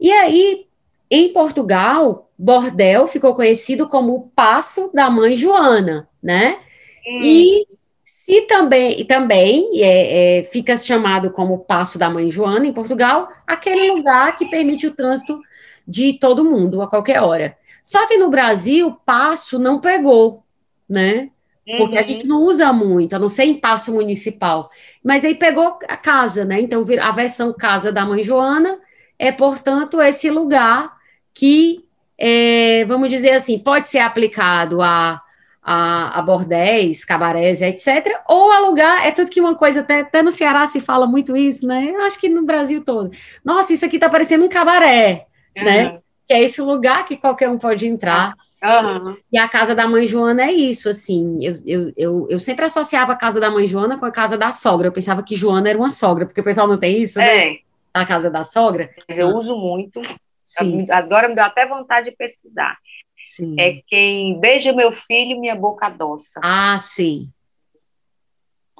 [0.00, 0.66] E aí,
[1.08, 6.58] em Portugal, bordel ficou conhecido como o Passo da Mãe Joana, né?
[7.06, 7.20] Hum.
[7.22, 7.66] E
[8.04, 13.90] se também, também é, é, fica chamado como Passo da Mãe Joana em Portugal, aquele
[13.90, 15.40] lugar que permite o trânsito
[15.86, 17.56] de todo mundo a qualquer hora.
[17.82, 20.44] Só que no Brasil, passo não pegou,
[20.88, 21.30] né?
[21.64, 22.00] Porque uhum.
[22.00, 24.70] a gente não usa muito, a não ser em passo municipal.
[25.02, 26.60] Mas aí pegou a casa, né?
[26.60, 28.80] Então a versão casa da mãe Joana
[29.18, 30.96] é, portanto, esse lugar
[31.32, 31.84] que,
[32.18, 35.22] é, vamos dizer assim, pode ser aplicado a
[35.62, 38.20] a, a bordéis, cabarés, etc.
[38.28, 41.66] Ou alugar, é tudo que uma coisa, até, até no Ceará se fala muito isso,
[41.66, 41.90] né?
[41.90, 43.10] Eu acho que no Brasil todo.
[43.44, 45.64] Nossa, isso aqui tá parecendo um cabaré, uhum.
[45.64, 45.98] né?
[46.26, 48.34] Que é esse lugar que qualquer um pode entrar.
[48.62, 49.16] Uhum.
[49.32, 51.44] E a casa da mãe Joana é isso, assim.
[51.44, 54.52] Eu, eu, eu, eu, sempre associava a casa da mãe Joana com a casa da
[54.52, 54.88] sogra.
[54.88, 57.48] Eu pensava que Joana era uma sogra, porque o pessoal não tem isso, né?
[57.48, 57.56] É.
[57.92, 58.90] A casa da sogra.
[59.08, 60.00] Mas eu uso muito.
[60.44, 60.86] Sim.
[60.90, 62.76] Agora me deu até vontade de pesquisar.
[63.34, 63.56] Sim.
[63.58, 66.38] É quem beija meu filho, minha boca adoça.
[66.44, 67.30] Ah, sim.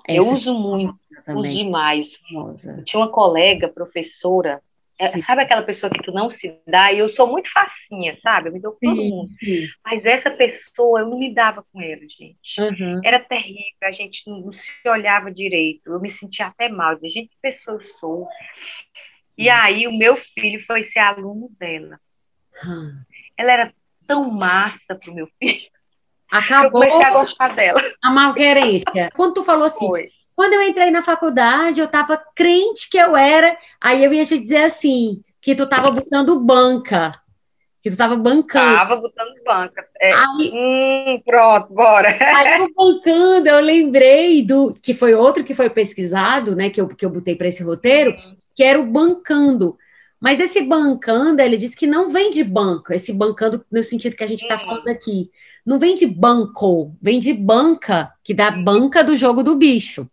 [0.07, 0.99] Eu Essa uso muito,
[1.29, 2.19] uso demais.
[2.31, 4.61] Eu tinha uma colega, professora,
[5.01, 6.93] é, sabe aquela pessoa que tu não se dá?
[6.93, 8.49] E eu sou muito facinha, sabe?
[8.49, 9.33] Eu me dou com todo mundo.
[9.43, 9.67] Sim.
[9.83, 12.61] Mas essa pessoa, eu não me dava com ela, gente.
[12.61, 13.01] Uhum.
[13.03, 15.91] Era terrível, a gente não, não, se olhava direito.
[15.91, 16.91] Eu me sentia até mal.
[16.91, 18.29] Eu dizia, gente, que pessoa eu sou.
[19.29, 19.45] Sim.
[19.45, 21.99] E aí, o meu filho foi ser aluno dela.
[22.63, 23.03] Hum.
[23.39, 23.75] Ela era
[24.13, 25.71] tão massa pro meu filho.
[26.31, 26.85] Acabou.
[26.85, 27.81] Eu comecei a gostar dela.
[28.03, 29.11] A malquerência.
[29.17, 30.11] Quando tu falou assim, Foi.
[30.37, 34.39] quando eu entrei na faculdade, eu tava crente que eu era, aí eu ia te
[34.39, 37.13] dizer assim, que tu tava botando banca.
[37.83, 38.77] Que tu tava bancando.
[38.77, 39.85] Tava botando banca.
[39.99, 40.13] É.
[40.13, 42.09] Aí, hum, pronto, bora.
[42.21, 46.69] Aí eu bancando, eu lembrei do que foi outro que foi pesquisado, né?
[46.69, 48.15] Que eu, que eu botei para esse roteiro,
[48.55, 49.77] que era o bancando.
[50.23, 54.23] Mas esse bancando, ele diz que não vem de banco, esse bancando no sentido que
[54.23, 55.29] a gente está falando aqui.
[55.67, 60.09] Não vem de banco, vem de banca, que dá banca do jogo do bicho.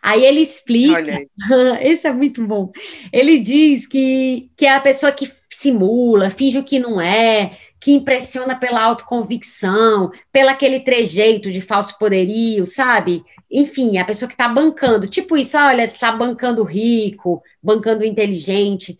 [0.00, 1.26] Aí ele explica,
[1.82, 2.70] esse é muito bom.
[3.12, 7.90] Ele diz que, que é a pessoa que simula, finge o que não é, que
[7.90, 13.24] impressiona pela autoconvicção, pela aquele trejeito de falso poderio, sabe?
[13.50, 18.96] Enfim, a pessoa que está bancando, tipo isso, olha, está bancando rico, bancando inteligente.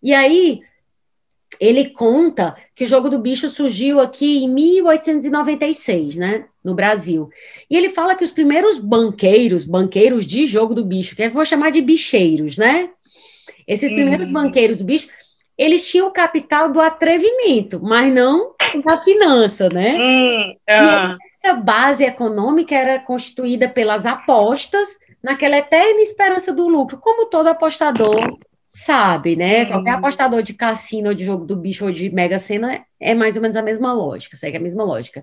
[0.00, 0.60] E aí,
[1.58, 7.28] ele conta que o jogo do bicho surgiu aqui em 1896, né, no Brasil.
[7.68, 11.44] E ele fala que os primeiros banqueiros, banqueiros de jogo do bicho, que eu vou
[11.44, 12.90] chamar de bicheiros, né?
[13.66, 14.32] Esses primeiros uhum.
[14.32, 15.08] banqueiros do bicho
[15.60, 19.94] eles tinham o capital do atrevimento, mas não da finança, né?
[19.94, 21.18] Hum, uh.
[21.36, 28.38] essa base econômica era constituída pelas apostas naquela eterna esperança do lucro, como todo apostador
[28.66, 29.64] sabe, né?
[29.64, 29.66] Hum.
[29.66, 33.36] Qualquer apostador de cassino ou de jogo do bicho ou de mega sena é mais
[33.36, 35.22] ou menos a mesma lógica, segue a mesma lógica.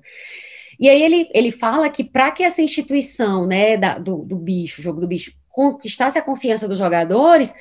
[0.79, 4.83] E aí ele, ele fala que para que essa instituição, né, da, do, do bicho,
[4.83, 7.55] jogo do bicho, conquistasse a confiança dos jogadores,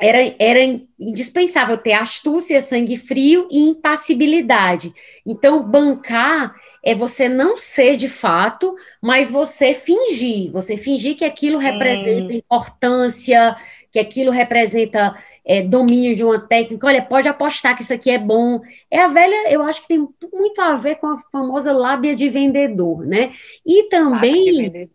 [0.00, 0.60] era, era
[0.98, 4.92] indispensável ter astúcia, sangue frio e impassibilidade.
[5.24, 10.50] Então, bancar é você não ser de fato, mas você fingir.
[10.52, 12.36] Você fingir que aquilo representa hum.
[12.36, 13.56] importância,
[13.90, 16.86] que aquilo representa é, domínio de uma técnica.
[16.86, 18.60] Olha, pode apostar que isso aqui é bom.
[18.90, 22.28] É a velha, eu acho que tem muito a ver com a famosa lábia de
[22.28, 23.32] vendedor, né?
[23.64, 24.90] E também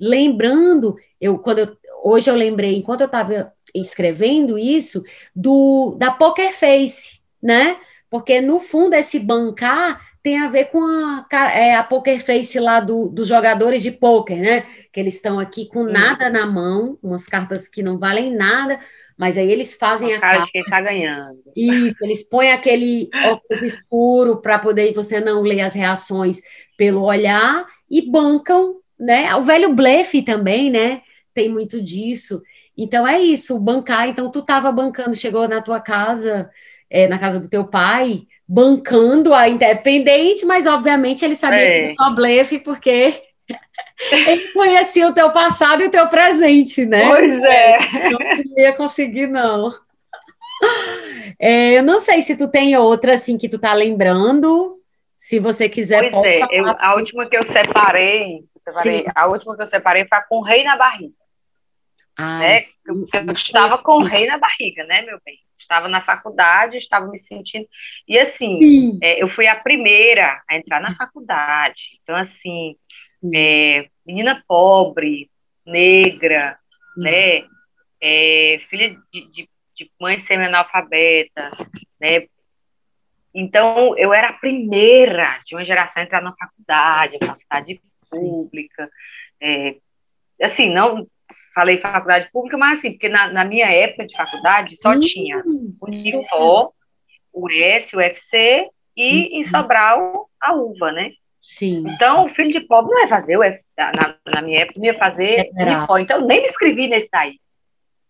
[0.00, 5.02] lembrando, eu quando eu, hoje eu lembrei, enquanto eu estava escrevendo isso,
[5.34, 7.76] do da Poker Face, né?
[8.10, 12.78] Porque no fundo esse bancar tem a ver com a, é, a poker face lá
[12.80, 14.66] do, dos jogadores de poker, né?
[14.92, 18.78] Que eles estão aqui com nada na mão, umas cartas que não valem nada,
[19.16, 20.46] mas aí eles fazem a, a cara carta.
[20.46, 21.38] de quem está ganhando.
[21.56, 26.40] Isso, eles põem aquele óculos escuro para poder você não ler as reações
[26.76, 29.34] pelo olhar e bancam, né?
[29.36, 31.00] O velho blefe também, né?
[31.32, 32.42] Tem muito disso.
[32.82, 34.08] Então é isso, bancar.
[34.08, 36.50] Então tu estava bancando, chegou na tua casa,
[36.88, 41.66] é, na casa do teu pai, bancando a independente, mas obviamente ele sabia é.
[41.66, 43.12] que era só blefe, porque
[44.10, 47.06] ele conhecia o teu passado e o teu presente, né?
[47.06, 47.76] Pois é.
[48.10, 49.70] Não ia conseguir, não.
[51.38, 54.78] É, eu não sei se tu tem outra assim que tu tá lembrando.
[55.18, 56.10] Se você quiser.
[56.10, 60.18] Pois é, eu, a última que eu separei, separei a última que eu separei foi
[60.30, 61.12] com o rei na barriga.
[62.22, 62.62] Ah, né?
[62.86, 65.38] Eu, eu estava com o rei na barriga, né, meu bem?
[65.58, 67.66] estava na faculdade, estava me sentindo.
[68.08, 72.00] E assim, é, eu fui a primeira a entrar na faculdade.
[72.02, 72.76] Então, assim,
[73.34, 75.30] é, menina pobre,
[75.64, 76.58] negra,
[76.94, 77.02] Sim.
[77.02, 77.44] né?
[78.02, 81.50] É, filha de, de, de mãe semi-analfabeta,
[82.00, 82.26] né?
[83.32, 88.90] Então, eu era a primeira de uma geração a entrar na faculdade, a faculdade pública.
[89.40, 89.76] É,
[90.42, 91.06] assim, não
[91.54, 95.42] falei faculdade pública, mas assim, porque na, na minha época de faculdade só hum, tinha
[95.46, 96.72] o Unifó,
[97.32, 99.44] o S, o FC e em uhum.
[99.44, 101.10] Sobral a UVA, né?
[101.40, 101.84] Sim.
[101.88, 104.86] Então, o filho de pobre não ia fazer o FC, na, na minha época não
[104.86, 107.40] ia fazer Unifó, então eu nem me inscrevi nesse daí.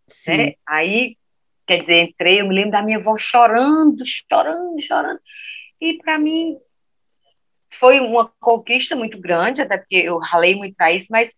[0.09, 0.37] Sim.
[0.37, 0.53] Né?
[0.67, 1.17] Aí,
[1.67, 5.21] quer dizer, entrei, eu me lembro da minha avó chorando, chorando, chorando.
[5.81, 6.57] E para mim
[7.71, 11.33] foi uma conquista muito grande, até porque eu ralei muito para isso, mas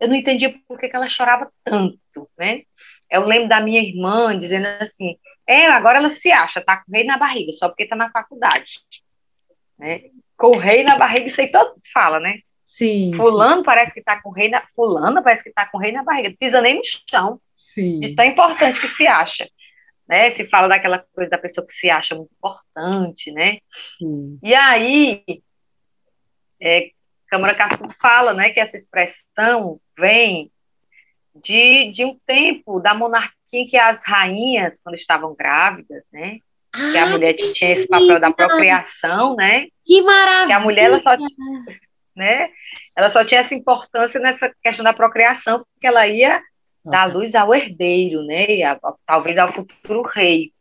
[0.00, 2.62] eu não entendia por que, que ela chorava tanto, né?
[3.10, 6.94] Eu lembro da minha irmã dizendo assim, é, agora ela se acha, tá com o
[6.94, 8.80] rei na barriga, só porque tá na faculdade,
[9.78, 10.02] né?
[10.36, 12.40] Com o rei na barriga, isso aí todo fala, né?
[12.64, 13.12] Sim.
[13.16, 13.64] Fulano sim.
[13.64, 14.62] parece que tá com o rei na...
[14.74, 17.98] Fulana parece que tá com o rei na barriga, pisa nem no chão, sim.
[17.98, 19.48] de tão importante que se acha.
[20.06, 23.58] Né, se fala daquela coisa da pessoa que se acha muito importante, né?
[23.98, 24.38] Sim.
[24.42, 25.22] E aí,
[26.58, 26.90] é,
[27.28, 30.50] Câmara Cascudo fala né, que essa expressão vem
[31.34, 36.38] de, de um tempo da monarquia em que as rainhas, quando estavam grávidas, né?
[36.72, 39.68] Ah, que a mulher tinha esse papel da procriação, né?
[39.84, 40.46] Que maravilha!
[40.46, 41.16] Que a mulher ela só,
[42.14, 42.50] né?
[42.94, 46.42] Ela só tinha essa importância nessa questão da procriação, porque ela ia
[46.84, 48.62] dar luz ao herdeiro, né?
[48.62, 50.52] A, a, talvez ao futuro rei.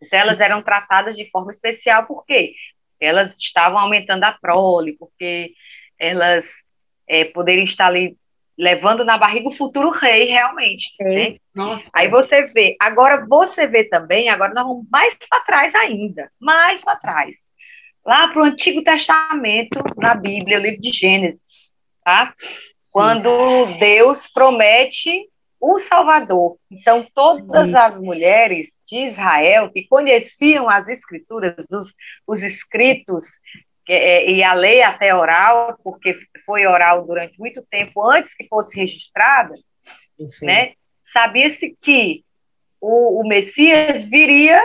[0.00, 2.54] Então, elas eram tratadas de forma especial, por quê?
[3.00, 5.52] Elas estavam aumentando a prole, porque
[5.98, 6.46] elas
[7.06, 8.16] é, poderiam estar ali
[8.58, 10.94] levando na barriga o futuro rei, realmente.
[11.00, 11.34] Né?
[11.54, 11.88] Nossa.
[11.92, 16.82] Aí você vê, agora você vê também, agora nós vamos mais para trás ainda, mais
[16.82, 17.36] para trás.
[18.04, 21.70] Lá para o Antigo Testamento, na Bíblia, o livro de Gênesis,
[22.04, 22.32] tá?
[22.38, 22.46] Sim.
[22.92, 25.28] Quando Deus promete
[25.60, 26.56] o Salvador.
[26.70, 27.76] Então, todas Sim.
[27.76, 31.94] as mulheres de Israel que conheciam as escrituras, os,
[32.26, 33.24] os escritos
[33.92, 39.54] e a lei até oral, porque foi oral durante muito tempo antes que fosse registrada,
[40.42, 40.72] né?
[41.02, 42.24] Sabia-se que
[42.80, 44.60] o, o, Messias viria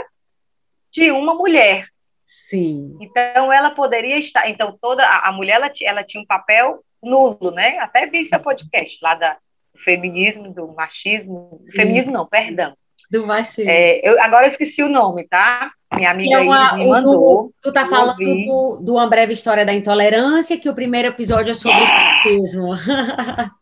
[0.91, 1.88] de uma mulher.
[2.26, 2.97] Sim.
[2.99, 7.51] Então ela poderia estar, então toda a, a mulher ela, ela, tinha um papel nulo,
[7.51, 7.78] né?
[7.80, 9.38] Até vi seu podcast lá da
[9.74, 12.76] do feminismo, do machismo, feminismo não, perdão.
[13.09, 13.69] Do machismo.
[13.69, 15.72] É, eu, agora eu esqueci o nome, tá?
[16.02, 17.14] Minha amiga é uma, me mandou.
[17.14, 21.52] Do, tu tá falando do, do, Uma Breve História da Intolerância, que o primeiro episódio
[21.52, 21.80] é sobre
[22.26, 22.56] yes.
[22.56, 22.74] o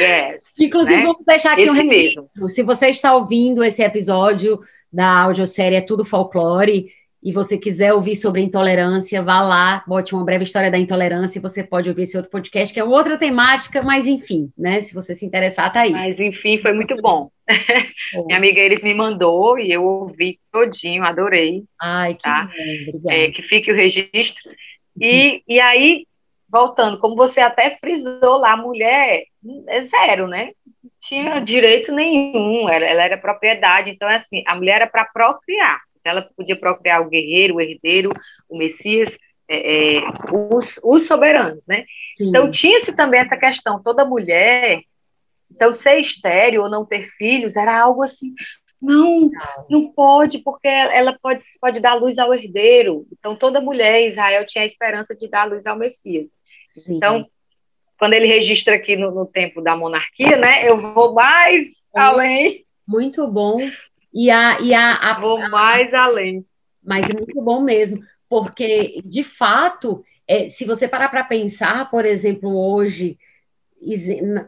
[0.00, 1.06] Yes, Inclusive, né?
[1.06, 2.48] vamos deixar aqui esse um registro.
[2.48, 4.58] Se você está ouvindo esse episódio
[4.90, 6.86] da audiosérie É Tudo Folclore,
[7.24, 11.42] e você quiser ouvir sobre intolerância, vá lá, bote uma breve história da intolerância e
[11.42, 14.82] você pode ouvir esse outro podcast, que é outra temática, mas enfim, né?
[14.82, 15.90] Se você se interessar, tá aí.
[15.90, 17.30] Mas enfim, foi muito bom.
[18.26, 21.64] Minha amiga eles me mandou e eu ouvi todinho, adorei.
[21.80, 22.50] Ai, que tá?
[22.92, 24.42] bom, é, que fique o registro.
[25.00, 26.06] E, e aí,
[26.46, 29.22] voltando, como você até frisou lá, a mulher
[29.68, 30.50] é zero, né?
[31.00, 36.28] tinha direito nenhum, ela, ela era propriedade, então assim, a mulher era para procriar ela
[36.36, 38.12] podia procriar o guerreiro, o herdeiro,
[38.48, 39.16] o Messias,
[39.48, 40.00] é, é,
[40.32, 41.84] os, os, soberanos, né?
[42.16, 42.28] Sim.
[42.28, 44.82] Então tinha-se também essa questão, toda mulher,
[45.50, 48.34] então ser estéreo ou não ter filhos era algo assim,
[48.80, 49.30] não,
[49.68, 53.06] não pode, porque ela pode, pode dar luz ao herdeiro.
[53.12, 56.28] Então toda mulher em Israel tinha a esperança de dar luz ao Messias.
[56.68, 56.96] Sim.
[56.96, 57.26] Então
[57.98, 60.68] quando ele registra aqui no, no tempo da monarquia, né?
[60.68, 62.64] Eu vou mais além.
[62.86, 63.58] Muito bom.
[64.14, 66.46] E a, e a, a vou mais além.
[66.82, 72.04] Mas é muito bom mesmo, porque de fato, é, se você parar para pensar, por
[72.04, 73.18] exemplo, hoje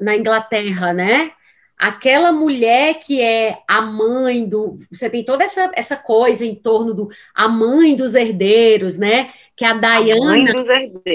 [0.01, 1.33] na Inglaterra, né?
[1.79, 4.79] aquela mulher que é a mãe do.
[4.91, 9.31] Você tem toda essa, essa coisa em torno do a mãe dos herdeiros, né?
[9.57, 10.53] Que a Diana.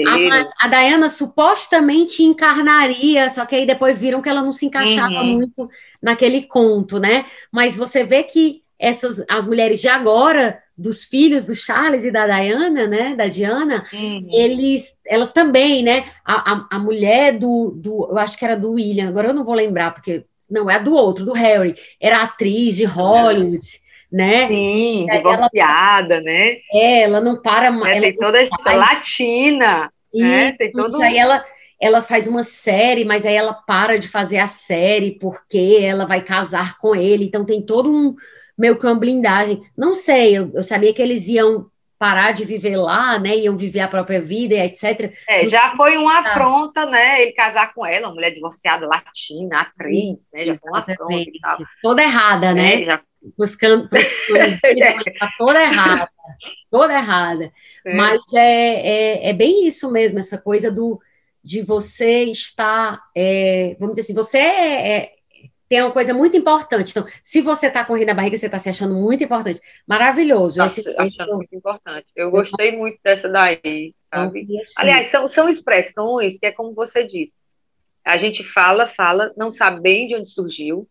[0.08, 4.66] A, a, a Diana supostamente encarnaria, só que aí depois viram que ela não se
[4.66, 5.26] encaixava uhum.
[5.26, 5.70] muito
[6.02, 7.24] naquele conto, né?
[7.52, 12.26] Mas você vê que essas as mulheres de agora dos filhos do Charles e da
[12.26, 14.26] Diana, né, da Diana, uhum.
[14.32, 18.72] eles, elas também, né, a, a, a mulher do, do, eu acho que era do
[18.72, 21.74] William, agora eu não vou lembrar, porque não, é a do outro, do Harry.
[21.98, 23.66] Era atriz de Hollywood,
[24.12, 24.46] né?
[24.48, 26.56] Sim, divorciada, ela, né?
[26.72, 27.96] É, ela não para mais.
[27.96, 30.52] É, tem toda a latina, e, né?
[30.52, 31.00] Tem todo...
[31.02, 31.44] Aí ela,
[31.80, 36.22] ela faz uma série, mas aí ela para de fazer a série porque ela vai
[36.22, 37.24] casar com ele.
[37.24, 38.14] Então tem todo um
[38.58, 39.62] meio que uma blindagem.
[39.76, 41.66] Não sei, eu, eu sabia que eles iam
[41.98, 43.36] parar de viver lá, né?
[43.36, 45.12] Iam viver a própria vida, etc.
[45.28, 47.22] É, já foi uma afronta, né?
[47.22, 50.46] Ele casar com ela, uma mulher divorciada latina, atriz, né?
[50.46, 51.58] Já foi uma afronta e tal.
[51.80, 52.82] Toda errada, né?
[52.82, 53.00] É, já...
[53.38, 54.58] Buscando, buscando
[55.18, 56.10] tá toda errada,
[56.70, 57.52] toda errada.
[57.86, 57.94] É.
[57.94, 61.00] Mas é, é, é, bem isso mesmo, essa coisa do
[61.44, 65.12] de você estar, é, vamos dizer assim, você é, é
[65.72, 66.90] tem uma coisa muito importante.
[66.90, 69.58] Então, se você está correndo a barriga, você está se achando muito importante.
[69.86, 70.58] Maravilhoso.
[70.58, 71.34] Tá esse, achando esse...
[71.34, 72.06] muito importante.
[72.14, 74.42] Eu gostei muito dessa daí, sabe?
[74.60, 74.74] Assim.
[74.76, 77.42] Aliás, são, são expressões que é como você disse.
[78.04, 80.86] A gente fala, fala, não sabe bem de onde surgiu,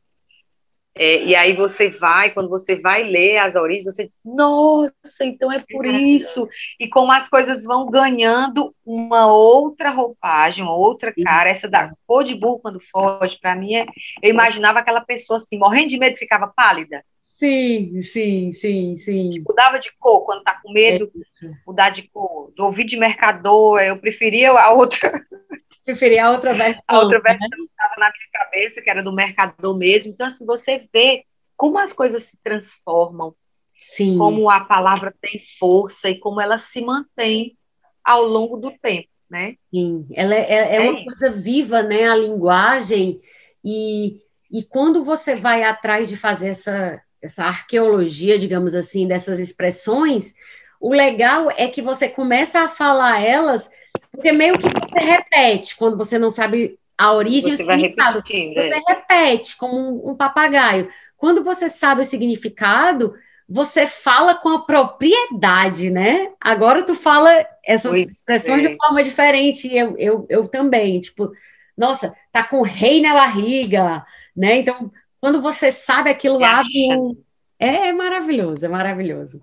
[0.93, 5.51] é, e aí você vai, quando você vai ler as origens, você diz, nossa, então
[5.51, 6.47] é por isso.
[6.79, 12.23] E como as coisas vão ganhando uma outra roupagem, uma outra cara, essa da cor
[12.23, 13.85] de burro quando foge, para mim, é,
[14.21, 17.03] eu imaginava aquela pessoa assim, morrendo de medo, ficava pálida.
[17.21, 19.43] Sim, sim, sim, sim.
[19.47, 21.11] Mudava de cor quando tá com medo,
[21.43, 22.51] é mudar de cor.
[22.55, 25.11] Do ouvido de mercador, eu preferia a outra.
[25.85, 26.83] Preferia a outra versão.
[26.87, 27.65] A outra versão né?
[27.69, 30.11] estava na minha cabeça, que era do mercador mesmo.
[30.11, 31.23] Então, assim, você vê
[31.57, 33.35] como as coisas se transformam,
[33.79, 34.17] Sim.
[34.17, 37.57] como a palavra tem força e como ela se mantém
[38.03, 39.55] ao longo do tempo, né?
[39.73, 41.05] Sim, ela é, é, é uma isso.
[41.05, 42.07] coisa viva, né?
[42.07, 43.19] A linguagem
[43.63, 50.33] e, e quando você vai atrás de fazer essa, essa arqueologia, digamos assim, dessas expressões,
[50.79, 53.69] o legal é que você começa a falar elas
[54.11, 58.21] porque meio que você repete quando você não sabe a origem você e o significado.
[58.21, 58.81] Você é.
[58.87, 60.89] repete como um, um, papagaio.
[61.17, 63.15] Quando você sabe o significado,
[63.47, 66.31] você fala com a propriedade, né?
[66.39, 68.69] Agora tu fala essas expressões é.
[68.69, 69.73] de forma diferente.
[69.73, 71.31] Eu, eu, eu também, tipo,
[71.75, 74.05] nossa, tá com rei na barriga,
[74.35, 74.57] né?
[74.57, 74.91] Então,
[75.21, 77.15] quando você sabe aquilo abre um...
[77.57, 79.41] É, é maravilhoso, é maravilhoso.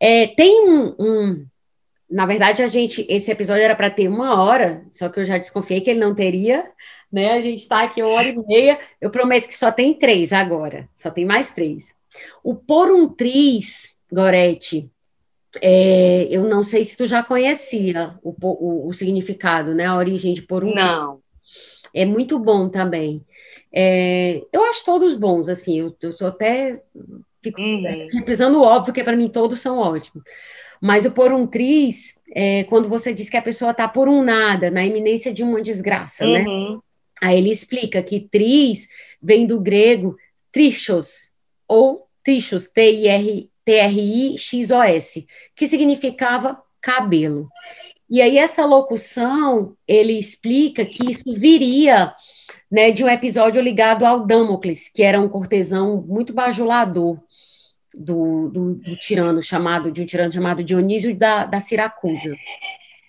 [0.00, 1.46] É, tem um, um
[2.08, 5.36] na verdade, a gente, esse episódio era para ter uma hora, só que eu já
[5.36, 6.68] desconfiei que ele não teria,
[7.10, 7.32] né?
[7.32, 8.78] A gente está aqui uma hora e meia.
[9.00, 11.94] Eu prometo que só tem três agora, só tem mais três.
[12.42, 14.90] O por um tris, Gorete,
[15.62, 19.86] é, eu não sei se tu já conhecia o, o, o, significado, né?
[19.86, 20.74] A origem de por um.
[20.74, 21.20] Não.
[21.94, 23.24] É muito bom também.
[23.72, 25.78] É, eu acho todos bons, assim.
[25.78, 26.82] Eu, eu tô até
[27.42, 28.08] fico uhum.
[28.12, 30.22] reprisando o óbvio, que para mim todos são ótimos.
[30.80, 34.22] Mas o por um tris é quando você diz que a pessoa está por um
[34.22, 36.44] nada, na iminência de uma desgraça, né?
[36.46, 36.74] uhum.
[36.74, 36.80] né?
[37.22, 38.88] Aí ele explica que tris
[39.22, 40.16] vem do grego
[40.50, 41.34] trichos,
[41.68, 43.36] ou trichos, T-R-I-X-O-S,
[45.54, 47.46] que significava cabelo.
[48.10, 52.12] E aí essa locução, ele explica que isso viria
[52.70, 57.18] né, de um episódio ligado ao Damocles, que era um cortesão muito bajulador
[57.94, 62.36] do, do, do, tirano chamado, de um tirano chamado Dionísio da, da Siracusa.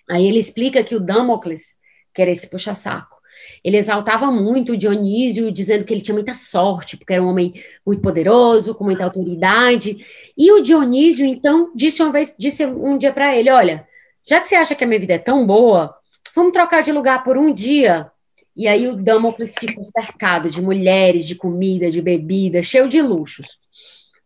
[0.08, 1.76] Aí ele explica que o Damocles,
[2.14, 3.16] que era esse puxa-saco,
[3.64, 7.54] ele exaltava muito o Dionísio, dizendo que ele tinha muita sorte, porque era um homem
[7.84, 10.04] muito poderoso, com muita autoridade.
[10.36, 13.86] E o Dionísio, então, disse uma vez, disse um dia para ele: Olha,
[14.26, 15.94] já que você acha que a minha vida é tão boa,
[16.34, 18.10] vamos trocar de lugar por um dia.
[18.54, 23.58] E aí o Damocles ficou cercado de mulheres, de comida, de bebida, cheio de luxos.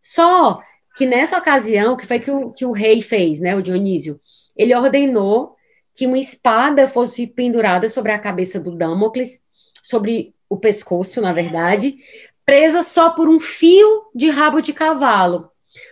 [0.01, 0.61] Só
[0.95, 4.19] que nessa ocasião, o que foi que o, que o rei fez, né, o Dionísio?
[4.55, 5.55] Ele ordenou
[5.93, 9.43] que uma espada fosse pendurada sobre a cabeça do Damocles,
[9.81, 11.97] sobre o pescoço, na verdade,
[12.45, 15.51] presa só por um fio de rabo de cavalo.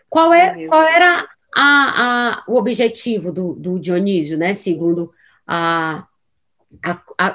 [0.10, 4.54] Qual, é, qual era a, a, o objetivo do, do Dionísio, né?
[4.54, 5.12] Segundo
[5.48, 6.06] a,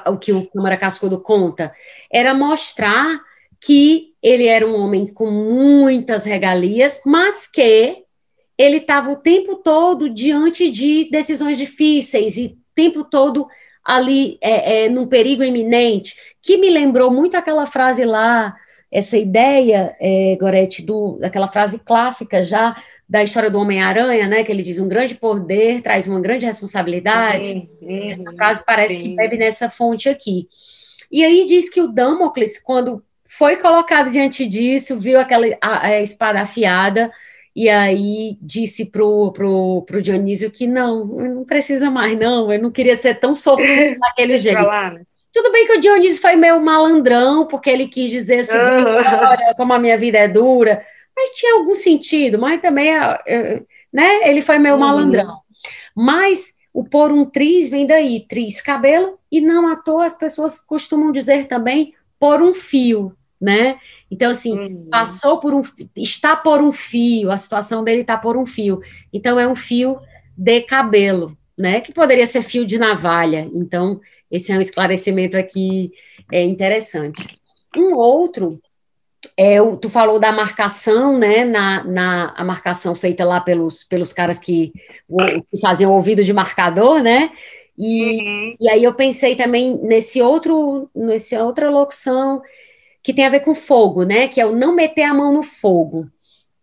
[0.07, 1.73] o que o Câmara Cascudo conta,
[2.11, 3.19] era mostrar
[3.59, 8.03] que ele era um homem com muitas regalias, mas que
[8.57, 13.47] ele estava o tempo todo diante de decisões difíceis e o tempo todo
[13.83, 18.55] ali é, é, num perigo iminente, que me lembrou muito aquela frase lá,
[18.91, 21.19] essa ideia, é, Gorete, do,
[21.51, 22.75] frase clássica já
[23.11, 24.41] da história do Homem-Aranha, né?
[24.41, 27.69] Que ele diz: um grande poder traz uma grande responsabilidade.
[27.81, 29.03] Uhum, Essa frase parece sim.
[29.03, 30.47] que bebe nessa fonte aqui.
[31.11, 36.01] E aí diz que o Damocles, quando foi colocado diante disso, viu aquela a, a
[36.01, 37.11] espada afiada,
[37.53, 42.71] e aí disse pro, pro, pro Dionísio que não, não precisa mais, não, eu não
[42.71, 44.61] queria ser tão sofrido daquele jeito.
[44.61, 45.01] Lá, né?
[45.33, 48.95] Tudo bem que o Dionísio foi meio malandrão, porque ele quis dizer assim, uhum.
[48.95, 50.81] olha como a minha vida é dura,
[51.15, 54.81] mas tinha algum sentido, mas também, é, é, né, ele foi meio uhum.
[54.81, 55.39] malandrão.
[55.95, 60.59] Mas o por um triz vem daí, triz cabelo, e não à toa as pessoas
[60.59, 63.79] costumam dizer também por um fio, né?
[64.09, 64.87] Então, assim, uhum.
[64.89, 65.63] passou por um,
[65.95, 68.79] está por um fio, a situação dele está por um fio.
[69.11, 69.99] Então, é um fio
[70.37, 71.81] de cabelo, né?
[71.81, 73.49] Que poderia ser fio de navalha.
[73.53, 73.99] Então,
[74.29, 75.91] esse é um esclarecimento aqui
[76.31, 77.37] é, interessante.
[77.75, 78.61] Um outro
[79.37, 81.43] é, tu falou da marcação, né?
[81.43, 84.73] Na, na a marcação feita lá pelos, pelos caras que,
[85.07, 87.31] o, que faziam ouvido de marcador, né?
[87.77, 88.55] E, uhum.
[88.59, 92.41] e aí eu pensei também nesse outro, nessa outra locução
[93.03, 94.27] que tem a ver com fogo, né?
[94.27, 96.07] Que é o não meter a mão no fogo.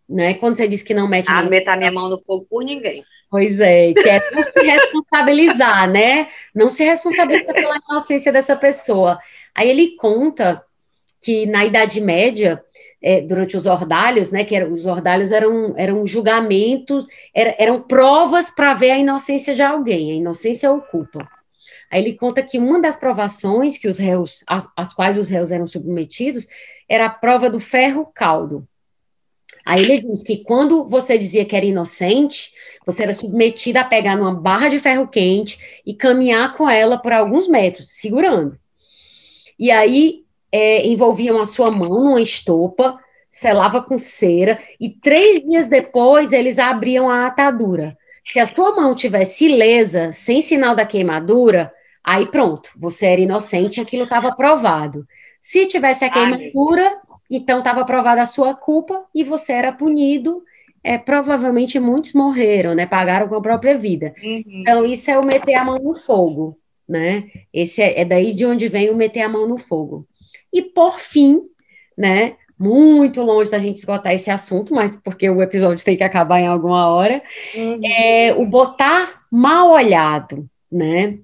[0.07, 0.33] Né?
[0.35, 2.63] Quando você diz que não mete a ah, meter a minha mão no fogo por
[2.63, 3.03] ninguém.
[3.29, 6.29] Pois é, que é não se responsabilizar, né?
[6.55, 9.19] Não se responsabilizar pela inocência dessa pessoa.
[9.53, 10.63] Aí ele conta
[11.21, 12.63] que na Idade Média,
[13.01, 18.49] é, durante os ordalhos, né, que era, os ordalhos eram, eram julgamentos, era, eram provas
[18.49, 21.27] para ver a inocência de alguém, a inocência ou culpa.
[21.91, 25.51] Aí ele conta que uma das provações que os réus, as, as quais os réus
[25.51, 26.47] eram submetidos,
[26.87, 28.67] era a prova do ferro caldo.
[29.65, 32.51] Aí ele diz que quando você dizia que era inocente,
[32.85, 37.11] você era submetida a pegar numa barra de ferro quente e caminhar com ela por
[37.11, 38.57] alguns metros, segurando.
[39.57, 42.99] E aí é, envolviam a sua mão numa estopa,
[43.31, 47.97] selava com cera, e três dias depois eles abriam a atadura.
[48.25, 51.71] Se a sua mão tivesse ilesa, sem sinal da queimadura,
[52.03, 55.05] aí pronto, você era inocente, aquilo estava provado.
[55.41, 56.93] Se tivesse a queimadura,
[57.29, 60.43] então estava provada a sua culpa e você era punido.
[60.83, 62.85] É, provavelmente muitos morreram, né?
[62.85, 64.13] Pagaram com a própria vida.
[64.23, 64.43] Uhum.
[64.47, 67.25] Então, isso é o meter a mão no fogo, né?
[67.53, 70.07] Esse é, é daí de onde vem o meter a mão no fogo.
[70.51, 71.41] E por fim,
[71.97, 76.41] né, muito longe da gente esgotar esse assunto, mas porque o episódio tem que acabar
[76.41, 77.21] em alguma hora,
[77.55, 77.79] uhum.
[77.85, 81.19] é o botar mal olhado, né?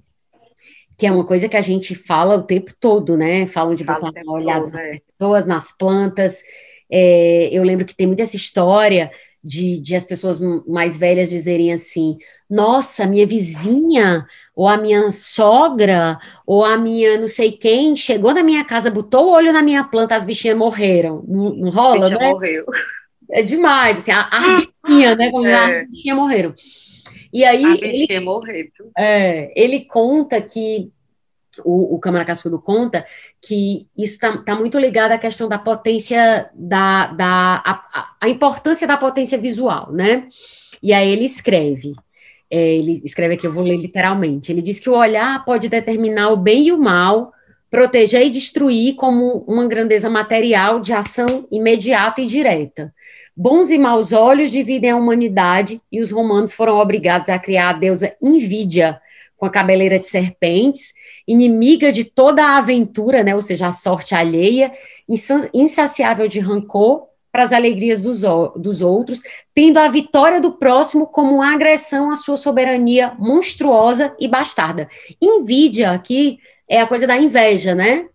[0.96, 3.46] Que é uma coisa que a gente fala o tempo todo, né?
[3.46, 4.92] Falam de botar mal olhado nas é.
[5.18, 6.42] pessoas, nas plantas.
[6.90, 9.10] É, eu lembro que tem muita essa história
[9.46, 12.18] de, de as pessoas mais velhas dizerem assim:
[12.50, 18.42] nossa, minha vizinha ou a minha sogra, ou a minha não sei quem, chegou na
[18.42, 21.22] minha casa, botou o olho na minha planta, as bichinhas morreram.
[21.28, 22.30] Não, não rola, né?
[22.30, 22.64] morreu.
[23.30, 25.30] É demais, assim, a, a bichinha, né?
[25.30, 25.80] Como é.
[25.80, 26.54] as bichinhas morreram.
[27.32, 27.64] E aí.
[27.64, 28.66] A bichinha ele, morreu.
[28.96, 30.90] É, ele conta que.
[31.64, 33.04] O, o Câmara Cascudo conta
[33.40, 38.86] que isso está tá muito ligado à questão da potência, da, da a, a importância
[38.86, 40.28] da potência visual, né?
[40.82, 41.94] E aí ele escreve:
[42.50, 44.52] é, ele escreve aqui, eu vou ler literalmente.
[44.52, 47.32] Ele diz que o olhar pode determinar o bem e o mal,
[47.70, 52.92] proteger e destruir como uma grandeza material de ação imediata e direta.
[53.36, 57.72] Bons e maus olhos dividem a humanidade e os romanos foram obrigados a criar a
[57.74, 58.98] deusa Invídia,
[59.36, 60.94] com a cabeleira de serpentes,
[61.26, 64.72] inimiga de toda a aventura, né, ou seja, a sorte alheia,
[65.52, 68.22] insaciável de rancor para as alegrias dos,
[68.56, 69.22] dos outros,
[69.54, 74.88] tendo a vitória do próximo como uma agressão à sua soberania monstruosa e bastarda.
[75.20, 78.06] Invídia aqui é a coisa da inveja, né?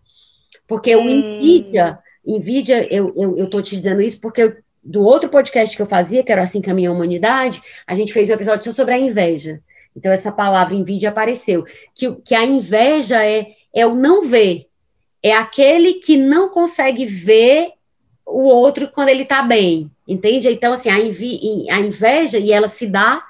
[0.66, 1.04] Porque hum.
[1.04, 5.76] o invídia, invídia, eu, eu, eu tô te dizendo isso porque eu, do outro podcast
[5.76, 8.72] que eu fazia, que era Assim Caminha a Humanidade, a gente fez um episódio só
[8.72, 9.60] sobre a inveja.
[9.96, 11.64] Então, essa palavra invídia apareceu.
[11.94, 14.66] Que, que a inveja é, é o não ver.
[15.22, 17.72] É aquele que não consegue ver
[18.26, 20.48] o outro quando ele está bem, entende?
[20.48, 23.22] Então, assim, a, invi, a inveja, e ela se dá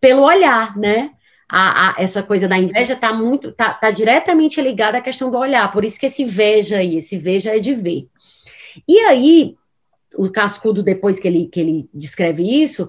[0.00, 1.10] pelo olhar, né?
[1.48, 5.38] A, a, essa coisa da inveja está muito, tá, tá diretamente ligada à questão do
[5.38, 8.08] olhar, por isso que esse veja aí, esse veja é de ver.
[8.88, 9.56] E aí,
[10.16, 12.88] o Cascudo, depois que ele, que ele descreve isso,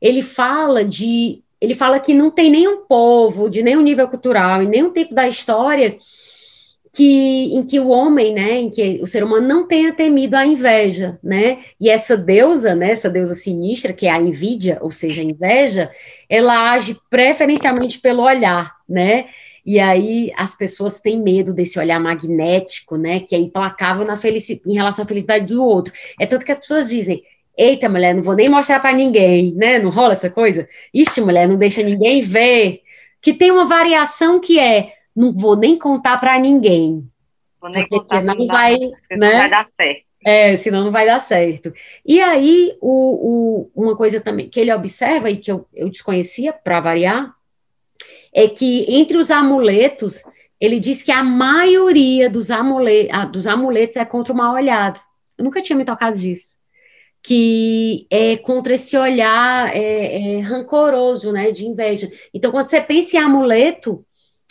[0.00, 4.66] ele fala de ele fala que não tem nenhum povo, de nenhum nível cultural e
[4.66, 5.96] nenhum tempo da história
[6.94, 10.46] que, em que o homem, né, em que o ser humano não tenha temido a
[10.46, 11.58] inveja, né?
[11.80, 15.90] E essa deusa, né, essa deusa sinistra, que é a envidia, ou seja, a inveja,
[16.28, 19.26] ela age preferencialmente pelo olhar, né?
[19.66, 24.16] E aí as pessoas têm medo desse olhar magnético, né, que é implacável na
[24.66, 25.92] em relação à felicidade do outro.
[26.20, 27.24] É tanto que as pessoas dizem:
[27.56, 29.78] "Eita, mulher, não vou nem mostrar para ninguém", né?
[29.78, 30.68] Não rola essa coisa?
[30.92, 32.80] Ixi, mulher, não deixa ninguém ver.
[33.20, 37.08] Que tem uma variação que é não vou nem contar para ninguém.
[37.60, 38.92] Vou nem contar não vai, né?
[39.10, 40.04] não vai dar certo.
[40.26, 41.72] É, senão não vai dar certo.
[42.04, 46.52] E aí, o, o, uma coisa também que ele observa e que eu, eu desconhecia,
[46.52, 47.34] para variar,
[48.32, 50.22] é que entre os amuletos,
[50.58, 54.98] ele diz que a maioria dos, amule, dos amuletos é contra o mal olhado.
[55.36, 56.56] Eu nunca tinha me tocado disso.
[57.26, 62.10] Que é contra esse olhar é, é, rancoroso, né, de inveja.
[62.34, 64.04] Então, quando você pensa em amuleto,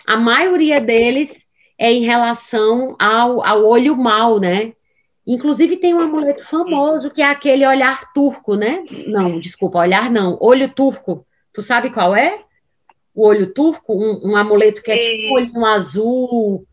[0.08, 1.40] a maioria deles
[1.78, 4.74] é em relação ao, ao olho mal, né?
[5.26, 8.84] Inclusive tem um amuleto famoso que é aquele olhar turco, né?
[9.08, 11.26] Não, desculpa, olhar não, olho turco.
[11.54, 12.42] Tu sabe qual é?
[13.16, 16.68] O olho turco, um, um amuleto que é tipo olhinho azul.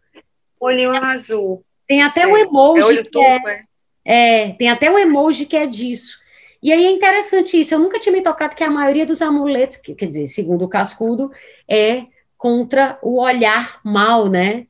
[0.59, 1.64] Olhinho azul.
[1.86, 3.62] Tem até um emoji é olho turco, é, é,
[4.05, 6.18] é, tem até um emoji que é disso.
[6.62, 7.74] E aí é interessante isso.
[7.74, 11.31] Eu nunca tinha me tocado que a maioria dos amuletos, quer dizer, segundo o cascudo,
[11.68, 12.05] é
[12.36, 14.66] contra o olhar mal, né?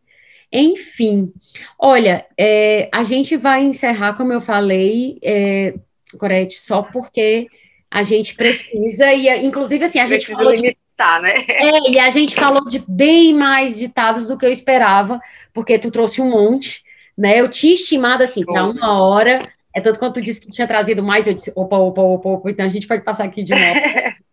[0.52, 1.32] Enfim,
[1.78, 5.74] olha, é, a gente vai encerrar, como eu falei, é,
[6.18, 7.46] Corete, só porque
[7.88, 11.44] a gente precisa, e inclusive assim, a gente falou limitar, de, né?
[11.48, 15.20] É, e a gente falou de bem mais ditados do que eu esperava,
[15.52, 16.82] porque tu trouxe um monte,
[17.20, 17.38] né?
[17.38, 19.42] Eu tinha estimado assim, para uma hora,
[19.74, 22.50] é tanto quanto tu disse que tinha trazido mais, eu disse, opa, opa, opa, opa,
[22.50, 23.62] então a gente pode passar aqui de novo.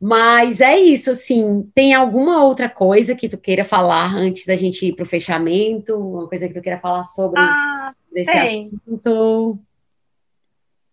[0.00, 1.68] Mas é isso, assim.
[1.74, 5.96] Tem alguma outra coisa que tu queira falar antes da gente ir para o fechamento?
[5.96, 8.70] Uma coisa que tu queira falar sobre ah, esse tem.
[8.72, 9.58] assunto?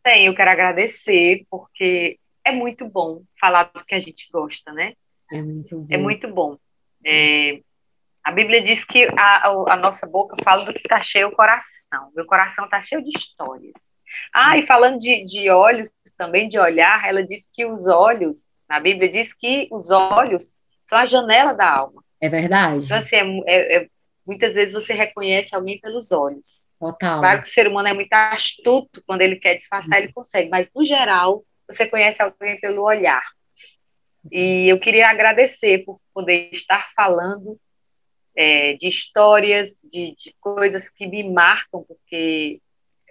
[0.03, 4.93] Tem, eu quero agradecer, porque é muito bom falar do que a gente gosta, né?
[5.31, 5.87] É muito bom.
[5.89, 6.57] É muito bom.
[7.05, 7.61] É,
[8.27, 12.11] a Bíblia diz que a, a, nossa boca fala do que está cheio o coração.
[12.13, 14.01] Meu coração está cheio de histórias.
[14.33, 18.81] Ah, e falando de, de olhos, também de olhar, ela diz que os olhos na
[18.81, 22.03] Bíblia diz que os olhos são a janela da alma.
[22.19, 22.83] É verdade.
[22.83, 23.87] Então, assim, é, é, é,
[24.25, 26.67] muitas vezes você reconhece alguém pelos olhos.
[26.77, 27.21] Total.
[27.21, 30.69] Claro que o ser humano é muito astuto, quando ele quer disfarçar, ele consegue, mas
[30.75, 33.23] no geral, você conhece alguém pelo olhar.
[34.29, 37.57] E eu queria agradecer por poder estar falando
[38.37, 42.61] é, de histórias, de, de, coisas que me marcam, porque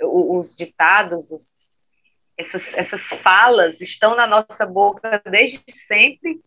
[0.01, 1.81] os ditados, os,
[2.39, 6.41] essas, essas falas estão na nossa boca desde sempre,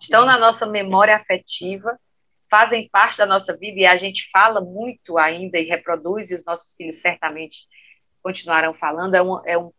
[0.00, 1.96] estão na nossa memória afetiva,
[2.50, 6.44] fazem parte da nossa vida e a gente fala muito ainda e reproduz, e os
[6.44, 7.68] nossos filhos certamente
[8.20, 9.14] continuarão falando.
[9.14, 9.70] É um, é um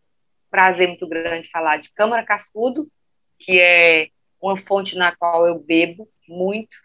[0.49, 2.87] prazer muito grande falar de Câmara Cascudo,
[3.37, 4.07] que é
[4.41, 6.77] uma fonte na qual eu bebo muito,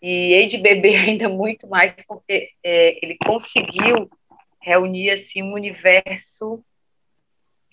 [0.00, 4.10] e hei de beber ainda muito mais, porque é, ele conseguiu
[4.60, 6.62] reunir assim, um universo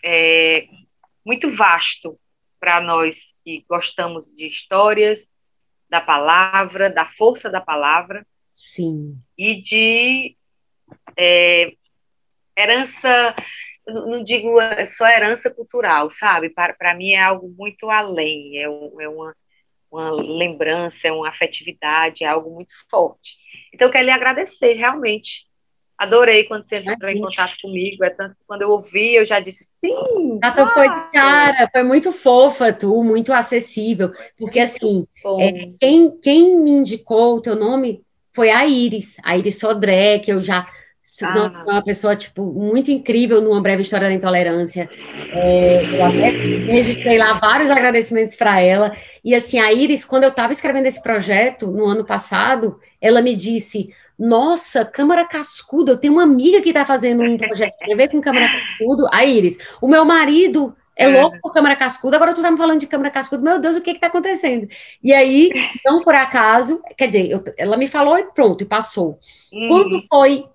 [0.04, 0.68] é,
[1.26, 2.20] muito vasto
[2.60, 5.36] para nós que gostamos de histórias,
[5.90, 8.26] da palavra, da força da palavra.
[8.54, 9.20] Sim.
[9.38, 10.36] E de
[11.18, 11.74] é,
[12.58, 13.36] herança,
[13.88, 14.58] não digo
[14.88, 16.50] só herança cultural, sabe?
[16.50, 19.36] Para, mim é algo muito além, é, é uma,
[19.92, 23.38] uma lembrança, é uma afetividade, é algo muito forte.
[23.74, 25.48] Então, eu quero lhe agradecer, realmente,
[25.98, 28.04] Adorei quando você entrou em contato comigo.
[28.04, 30.40] É tanto que quando eu ouvi, eu já disse sim.
[30.44, 34.12] Já topou de cara, foi muito fofa, tu, muito acessível.
[34.38, 35.08] Porque assim,
[35.40, 38.02] é, quem, quem me indicou o teu nome
[38.34, 40.68] foi a Iris, a Iris Sodré, que eu já
[41.24, 41.64] ah.
[41.68, 44.90] uma pessoa, tipo, muito incrível numa breve história da intolerância.
[45.32, 46.30] É, eu até
[46.72, 48.92] registrei lá vários agradecimentos para ela.
[49.24, 53.36] E assim, a Iris, quando eu estava escrevendo esse projeto no ano passado, ela me
[53.36, 58.08] disse nossa, câmara cascudo, eu tenho uma amiga que está fazendo um projeto de TV
[58.08, 59.58] com câmara cascudo, a Iris.
[59.82, 62.88] O meu marido é, é louco por câmara cascudo, agora tu tá me falando de
[62.88, 64.68] câmara cascudo, meu Deus, o que que tá acontecendo?
[65.04, 65.50] E aí,
[65.86, 69.20] não por acaso, quer dizer, eu, ela me falou e pronto, e passou.
[69.52, 69.68] Uhum.
[69.68, 70.46] Quando foi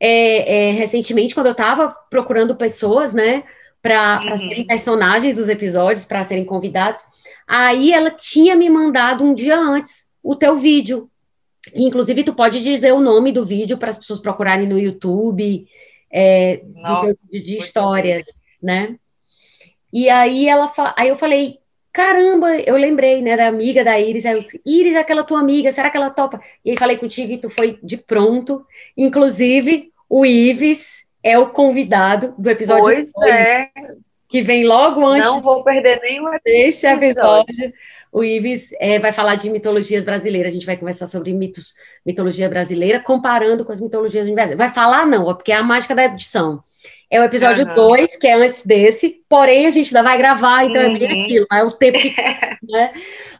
[0.00, 3.44] é, é, recentemente, quando eu estava procurando pessoas, né,
[3.82, 4.38] para uhum.
[4.38, 7.02] serem personagens dos episódios, para serem convidados,
[7.46, 11.10] aí ela tinha me mandado um dia antes o teu vídeo
[11.62, 15.66] que inclusive tu pode dizer o nome do vídeo para as pessoas procurarem no YouTube
[16.10, 18.26] é, Não, de, de histórias,
[18.62, 18.96] né?
[19.92, 21.59] E aí ela aí eu falei,
[21.92, 25.72] caramba, eu lembrei, né, da amiga da Iris, aí eu disse, Iris, aquela tua amiga,
[25.72, 26.40] será que ela topa?
[26.64, 28.64] E aí falei contigo e tu foi de pronto.
[28.96, 33.70] Inclusive, o Ives é o convidado do episódio Pois 2, é,
[34.28, 37.52] que vem logo antes não vou perder nenhum deste episódio.
[37.52, 37.74] episódio.
[38.12, 40.50] O Ives é, vai falar de mitologias brasileiras.
[40.50, 41.74] A gente vai conversar sobre mitos,
[42.06, 44.56] mitologia brasileira, comparando com as mitologias universais.
[44.56, 46.62] Vai falar, não, ó, porque é a mágica da edição.
[47.10, 47.74] É o episódio Aham.
[47.74, 51.24] 2, que é antes desse, porém a gente ainda vai gravar, então é bem Uhum.
[51.24, 52.14] aquilo, é o tempo que
[52.70, 52.92] né?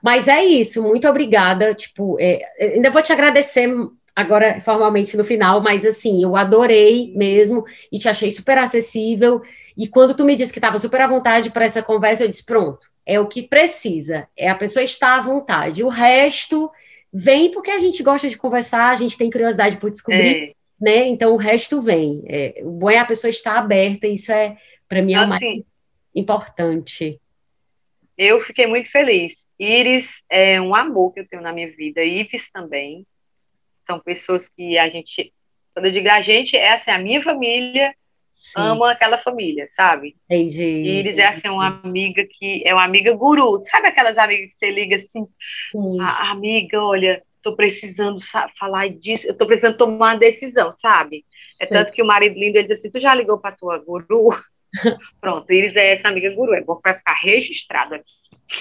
[0.03, 1.73] Mas é isso, muito obrigada.
[1.75, 3.69] Tipo, é, ainda vou te agradecer
[4.15, 9.41] agora formalmente no final, mas assim, eu adorei mesmo e te achei super acessível.
[9.77, 12.45] E quando tu me disse que estava super à vontade para essa conversa, eu disse:
[12.45, 15.85] pronto, é o que precisa, é a pessoa estar à vontade.
[15.85, 16.71] O resto
[17.13, 20.60] vem porque a gente gosta de conversar, a gente tem curiosidade por descobrir, É.
[20.81, 21.07] né?
[21.09, 22.23] Então o resto vem.
[22.27, 24.57] É, o bom é a pessoa estar aberta, isso é,
[24.89, 25.65] para mim, é o mais Assim,
[26.15, 27.21] importante.
[28.17, 29.47] eu fiquei muito feliz.
[29.59, 32.03] Iris é um amor que eu tenho na minha vida.
[32.03, 33.07] Ives também.
[33.81, 35.33] São pessoas que a gente,
[35.75, 37.95] quando eu digo a gente, é assim, a minha família
[38.35, 40.17] Sim, ama aquela família, sabe?
[40.29, 40.63] entendi.
[40.63, 43.63] Iris é assim, uma amiga que é uma amiga guru.
[43.65, 45.25] Sabe aquelas amigas que você liga assim,
[45.71, 50.71] Sim, a amiga, olha, tô precisando sa- falar disso, eu tô precisando tomar uma decisão,
[50.71, 51.25] sabe?
[51.61, 51.75] É Sim.
[51.75, 54.31] tanto que o marido lindo ele diz assim: tu já ligou pra tua guru?
[55.21, 58.05] Pronto, Iris é essa amiga guru, é bom que vai ficar registrado aqui.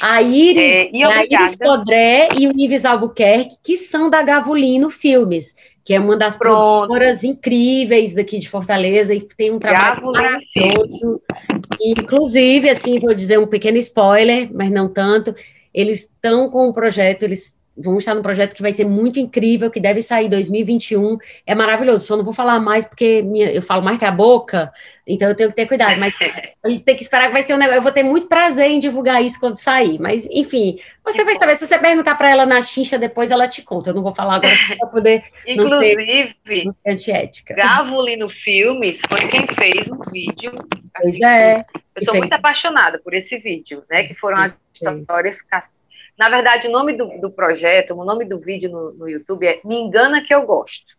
[0.01, 1.57] A Iris, É, e a Iris.
[1.64, 6.88] Sodré e o Ives Albuquerque, que são da Gavulino Filmes, que é uma das Pronto.
[6.88, 11.22] produtoras incríveis daqui de Fortaleza e tem um trabalho Gavulino maravilhoso.
[11.81, 15.34] E, Inclusive, assim, vou dizer um pequeno spoiler, mas não tanto.
[15.73, 19.72] Eles estão com um projeto, eles vão estar num projeto que vai ser muito incrível,
[19.72, 21.18] que deve sair em 2021.
[21.47, 22.06] É maravilhoso.
[22.06, 24.72] Só não vou falar mais porque minha- eu falo mais que a boca,
[25.07, 25.97] então eu tenho que ter cuidado.
[25.97, 26.14] Mas
[26.64, 27.80] a gente tem que esperar que vai ser um negócio.
[27.80, 29.97] Eu vou ter muito prazer em divulgar isso quando sair.
[29.99, 31.56] Mas, enfim, você vai saber.
[31.56, 33.91] Se você perguntar para ela na chincha depois, ela te conta.
[33.91, 37.53] Eu não vou falar agora só para poder Inclusive, não ser antiética.
[37.56, 40.53] Gavulino Filmes foi quem fez um vídeo.
[41.01, 41.65] Pois assim, é.
[41.95, 42.18] Eu E fez.
[42.18, 44.03] muito apaixonada por esse vídeo, né?
[44.03, 45.38] Que foram as histórias.
[46.19, 49.61] Na verdade, o nome do, do projeto, o nome do vídeo no, no YouTube é
[49.63, 50.91] Me Engana Que Eu Gosto.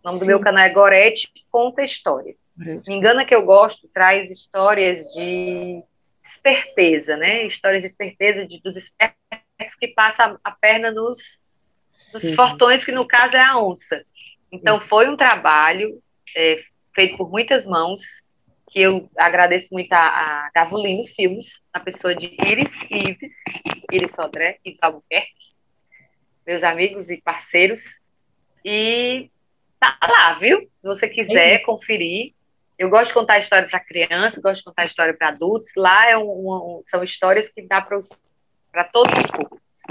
[0.00, 0.24] O nome Sim.
[0.24, 2.48] do meu canal é Gorete Conta Histórias.
[2.56, 5.82] Me Engana Que Eu Gosto traz histórias de
[6.22, 7.48] esperteza, né?
[7.48, 11.40] Histórias de esperteza de, dos espertos que passam a perna nos,
[12.14, 14.04] nos fortões, que no caso é a onça.
[14.52, 16.00] Então, foi um trabalho
[16.36, 16.62] é,
[16.94, 18.02] feito por muitas mãos,
[18.70, 23.32] que eu agradeço muito a, a Gavulino Filmes, na pessoa de Iris Ives,
[23.92, 25.54] Iris Sodré e Albuquerque,
[26.46, 27.80] meus amigos e parceiros.
[28.64, 29.30] E
[29.78, 30.68] tá lá, viu?
[30.76, 32.34] Se você quiser conferir.
[32.78, 35.68] Eu gosto de contar história para criança, gosto de contar história para adultos.
[35.76, 36.22] Lá é um-
[36.78, 39.82] um- são histórias que dá para todos os públicos.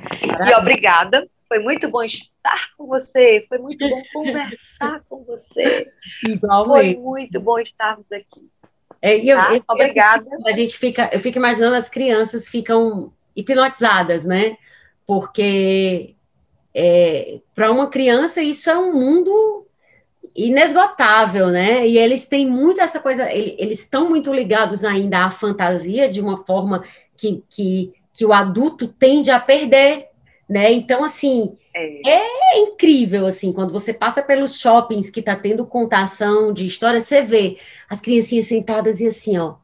[0.47, 1.29] E obrigada.
[1.47, 3.45] Foi muito bom estar com você.
[3.47, 5.91] Foi muito bom conversar com você.
[6.25, 6.99] Foi Igualmente.
[6.99, 8.49] muito bom estarmos aqui.
[9.01, 9.53] É, e eu- Tá?
[9.55, 10.25] eu- Obrigada.
[10.47, 14.57] a gente fica, eu fico imaginando as crianças ficam hipnotizadas, né?
[15.05, 16.15] Porque
[17.53, 19.65] para uma criança isso é um mundo
[20.35, 21.87] inesgotável, né?
[21.87, 26.21] E eles têm muito essa coisa, ele- eles estão muito ligados ainda à fantasia de
[26.21, 26.83] uma forma
[27.17, 30.07] que, que, que o adulto tende a perder,
[30.49, 30.71] né?
[30.71, 31.57] Então, assim,
[32.05, 32.11] É,
[32.55, 37.21] é incrível, assim, quando você passa pelos shoppings que tá tendo contação de história, você
[37.21, 37.57] vê
[37.89, 39.55] as criancinhas sentadas e assim, ó,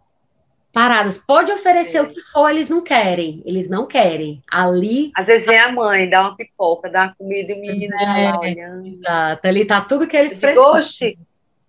[0.76, 1.18] paradas.
[1.18, 2.02] Pode oferecer É.
[2.02, 4.42] o que for, eles não querem, eles não querem.
[4.52, 7.98] Ali, Às vezes vem a mãe, dá uma pipoca, dá uma comida e o menino
[7.98, 8.30] já É.
[8.32, 8.88] lá olhando.
[8.88, 10.72] exato, ali tá tudo que eles precisam.
[10.74, 11.18] oxe.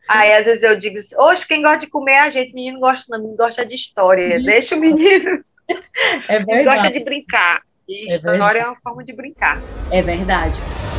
[0.08, 3.04] Aí às vezes eu digo, oxe, quem gosta de comer é a gente, menino gosta
[3.08, 4.40] não, menino gosta de história.
[4.42, 5.44] Deixa o menino,
[6.28, 7.62] É ele gosta verdade, de brincar.
[7.88, 8.58] E É história verdade.
[8.58, 9.60] é uma forma de brincar.
[9.90, 10.95] é verdade.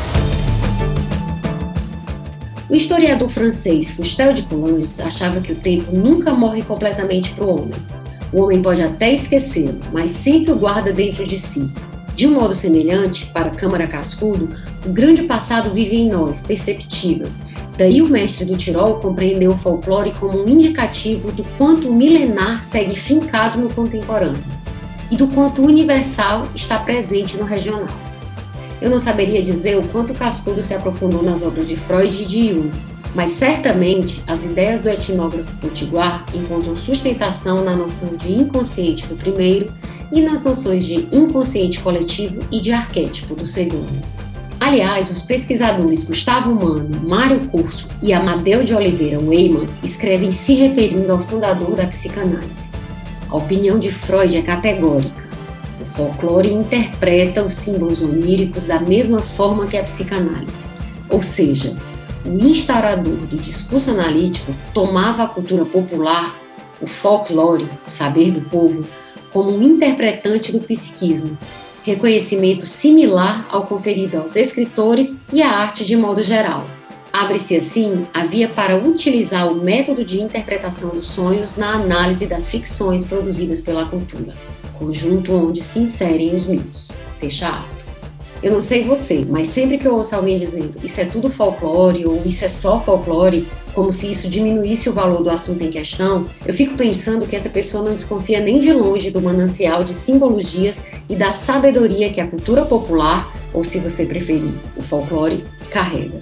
[2.70, 7.56] O historiador francês Fustel de Coulanges achava que o tempo nunca morre completamente para o
[7.56, 7.72] homem.
[8.34, 11.72] O homem pode até esquecê-lo, mas sempre o guarda dentro de si.
[12.14, 14.50] De um modo semelhante, para Câmara Cascudo,
[14.86, 17.30] o grande passado vive em nós, perceptível.
[17.78, 22.62] Daí o mestre do Tirol compreendeu o folclore como um indicativo do quanto o milenar
[22.62, 24.44] segue fincado no contemporâneo
[25.10, 28.07] e do quanto o universal está presente no regional.
[28.82, 32.50] Eu não saberia dizer o quanto Cascudo se aprofundou nas obras de Freud e de
[32.50, 32.72] Jung,
[33.16, 39.72] mas certamente as ideias do etnógrafo potiguar encontram sustentação na noção de inconsciente do primeiro
[40.12, 44.18] e nas noções de inconsciente coletivo e de arquétipo do segundo.
[44.60, 51.12] Aliás, os pesquisadores Gustavo Mano, Mário Curso e Amadeu de Oliveira Weiman escrevem se referindo
[51.12, 52.70] ao fundador da psicanálise.
[53.30, 55.27] A opinião de Freud é categórica.
[55.98, 60.66] Folclore interpreta os símbolos oníricos da mesma forma que a psicanálise.
[61.10, 61.76] Ou seja,
[62.24, 66.36] o instaurador do discurso analítico tomava a cultura popular,
[66.80, 68.86] o folclore, o saber do povo,
[69.32, 71.36] como um interpretante do psiquismo,
[71.84, 76.68] reconhecimento similar ao conferido aos escritores e à arte de modo geral.
[77.12, 82.52] Abre-se assim a via para utilizar o método de interpretação dos sonhos na análise das
[82.52, 84.36] ficções produzidas pela cultura,
[84.78, 86.90] conjunto onde se inserem os mitos.
[87.20, 87.88] Fecha aspas.
[88.42, 92.06] Eu não sei você, mas sempre que eu ouço alguém dizendo isso é tudo folclore
[92.06, 96.26] ou isso é só folclore, como se isso diminuísse o valor do assunto em questão,
[96.46, 100.84] eu fico pensando que essa pessoa não desconfia nem de longe do manancial de simbologias
[101.10, 106.22] e da sabedoria que a cultura popular, ou se você preferir, o folclore, carrega.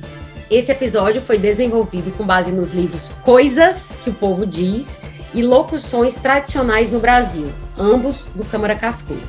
[0.50, 5.00] Esse episódio foi desenvolvido com base nos livros Coisas que o Povo Diz
[5.34, 9.22] e Locuções Tradicionais no Brasil, ambos do Câmara Cascudo.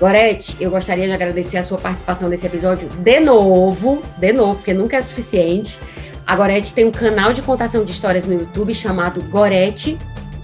[0.00, 4.72] Gorete, eu gostaria de agradecer a sua participação nesse episódio de novo, de novo, porque
[4.72, 5.78] nunca é suficiente.
[6.24, 9.98] A Gorete tem um canal de contação de histórias no YouTube chamado Gorete,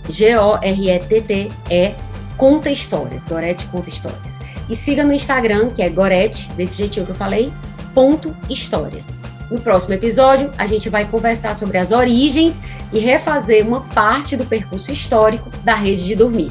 [0.08, 1.94] G-O-R-E-T-T-E,
[2.36, 3.24] Conta Histórias.
[3.24, 4.38] Gorete Conta Histórias.
[4.68, 7.52] E siga no Instagram, que é Gorete, desse jeitinho que eu falei,
[7.94, 9.16] ponto histórias.
[9.50, 12.60] No próximo episódio, a gente vai conversar sobre as origens
[12.92, 16.50] e refazer uma parte do percurso histórico da rede de dormir.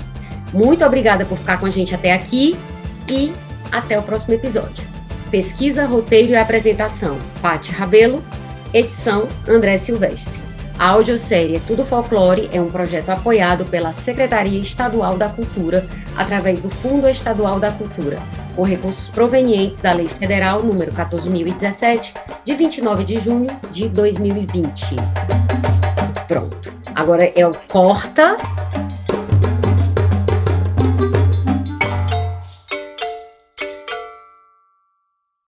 [0.54, 2.58] Muito obrigada por ficar com a gente até aqui
[3.10, 3.34] e
[3.72, 4.86] até o próximo episódio.
[5.32, 8.24] Pesquisa, roteiro e apresentação: Paty Rabelo,
[8.74, 10.42] edição André Silvestre.
[10.78, 16.70] A audiosérie Tudo Folclore é um projeto apoiado pela Secretaria Estadual da Cultura através do
[16.70, 18.20] Fundo Estadual da Cultura
[18.56, 24.96] com recursos provenientes da Lei Federal número 14.017, de 29 de junho de 2020.
[26.28, 26.74] Pronto.
[26.96, 28.38] Agora é o corta